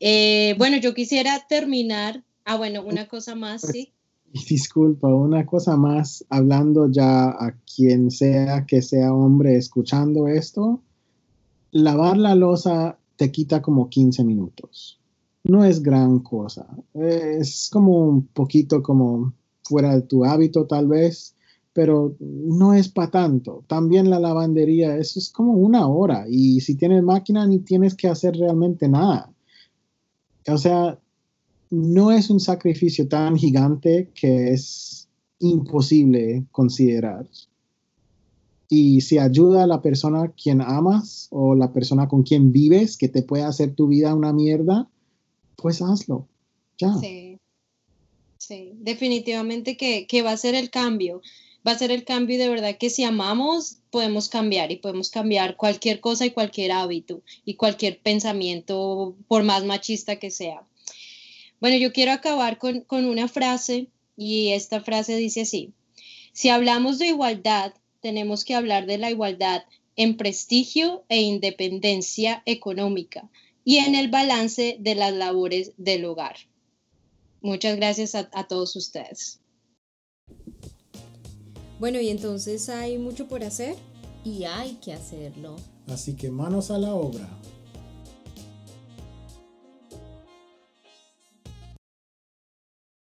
Eh, 0.00 0.54
bueno, 0.58 0.76
yo 0.76 0.94
quisiera 0.94 1.46
terminar. 1.48 2.22
Ah, 2.44 2.56
bueno, 2.56 2.82
una 2.82 3.08
cosa 3.08 3.34
más, 3.34 3.62
sí. 3.62 3.92
Disculpa, 4.48 5.08
una 5.08 5.46
cosa 5.46 5.76
más, 5.76 6.24
hablando 6.28 6.90
ya 6.90 7.28
a 7.28 7.54
quien 7.74 8.10
sea 8.10 8.66
que 8.66 8.82
sea 8.82 9.14
hombre 9.14 9.56
escuchando 9.56 10.28
esto, 10.28 10.80
lavar 11.72 12.16
la 12.16 12.34
losa 12.34 12.98
te 13.16 13.30
quita 13.30 13.62
como 13.62 13.88
15 13.88 14.24
minutos. 14.24 15.00
No 15.44 15.64
es 15.64 15.82
gran 15.82 16.20
cosa. 16.20 16.66
Es 16.94 17.70
como 17.72 18.08
un 18.08 18.26
poquito 18.26 18.82
como 18.82 19.32
fuera 19.62 19.94
de 19.94 20.02
tu 20.02 20.24
hábito 20.24 20.66
tal 20.66 20.88
vez, 20.88 21.34
pero 21.72 22.16
no 22.20 22.74
es 22.74 22.88
para 22.88 23.10
tanto. 23.10 23.64
También 23.68 24.10
la 24.10 24.18
lavandería, 24.18 24.96
eso 24.96 25.18
es 25.18 25.30
como 25.30 25.52
una 25.52 25.86
hora 25.86 26.26
y 26.28 26.60
si 26.60 26.74
tienes 26.74 27.02
máquina 27.02 27.46
ni 27.46 27.60
tienes 27.60 27.94
que 27.94 28.08
hacer 28.08 28.36
realmente 28.36 28.88
nada. 28.88 29.30
O 30.48 30.58
sea, 30.58 30.98
no 31.70 32.12
es 32.12 32.30
un 32.30 32.40
sacrificio 32.40 33.08
tan 33.08 33.36
gigante 33.36 34.10
que 34.14 34.52
es 34.52 35.08
imposible 35.38 36.44
considerar. 36.52 37.26
Y 38.68 39.00
si 39.02 39.18
ayuda 39.18 39.64
a 39.64 39.66
la 39.66 39.80
persona 39.80 40.32
quien 40.32 40.60
amas 40.60 41.28
o 41.30 41.54
la 41.54 41.72
persona 41.72 42.08
con 42.08 42.22
quien 42.22 42.52
vives 42.52 42.96
que 42.96 43.08
te 43.08 43.22
puede 43.22 43.44
hacer 43.44 43.74
tu 43.74 43.86
vida 43.86 44.14
una 44.14 44.32
mierda, 44.32 44.88
pues 45.56 45.80
hazlo. 45.82 46.26
Ya. 46.78 46.94
Sí, 46.94 47.38
sí, 48.38 48.72
definitivamente 48.76 49.76
que, 49.76 50.06
que 50.06 50.22
va 50.22 50.32
a 50.32 50.36
ser 50.36 50.54
el 50.54 50.70
cambio. 50.70 51.22
Va 51.66 51.72
a 51.72 51.78
ser 51.78 51.90
el 51.90 52.04
cambio 52.04 52.36
y 52.36 52.38
de 52.38 52.48
verdad 52.48 52.76
que 52.78 52.90
si 52.90 53.02
amamos 53.02 53.78
podemos 53.90 54.28
cambiar 54.28 54.70
y 54.70 54.76
podemos 54.76 55.10
cambiar 55.10 55.56
cualquier 55.56 56.00
cosa 56.00 56.26
y 56.26 56.30
cualquier 56.30 56.70
hábito 56.72 57.22
y 57.44 57.54
cualquier 57.54 58.00
pensamiento, 58.00 59.16
por 59.26 59.42
más 59.42 59.64
machista 59.64 60.16
que 60.16 60.30
sea. 60.30 60.64
Bueno, 61.60 61.76
yo 61.76 61.92
quiero 61.92 62.12
acabar 62.12 62.58
con, 62.58 62.84
una 62.90 63.28
frase 63.28 63.88
y 64.16 64.48
esta 64.48 64.80
frase 64.80 65.16
dice 65.16 65.42
así, 65.42 65.72
si 66.32 66.48
hablamos 66.48 66.98
de 66.98 67.08
igualdad, 67.08 67.74
tenemos 68.00 68.44
que 68.44 68.54
hablar 68.54 68.86
de 68.86 68.98
la 68.98 69.10
igualdad 69.10 69.62
en 69.96 70.16
prestigio 70.16 71.04
e 71.08 71.22
independencia 71.22 72.42
económica 72.44 73.30
y 73.64 73.78
en 73.78 73.94
el 73.94 74.08
balance 74.08 74.76
de 74.78 74.94
las 74.94 75.12
labores 75.14 75.72
del 75.76 76.04
hogar. 76.04 76.36
Muchas 77.40 77.76
gracias 77.76 78.14
a, 78.14 78.28
a 78.32 78.46
todos 78.46 78.76
ustedes. 78.76 79.40
Bueno, 81.78 82.00
y 82.00 82.08
entonces 82.08 82.68
hay 82.68 82.98
mucho 82.98 83.28
por 83.28 83.44
hacer. 83.44 83.76
Y 84.24 84.44
hay 84.44 84.74
que 84.74 84.92
hacerlo. 84.92 85.56
Así 85.86 86.14
que 86.16 86.30
manos 86.30 86.70
a 86.70 86.78
la 86.78 86.94
obra. 86.94 87.28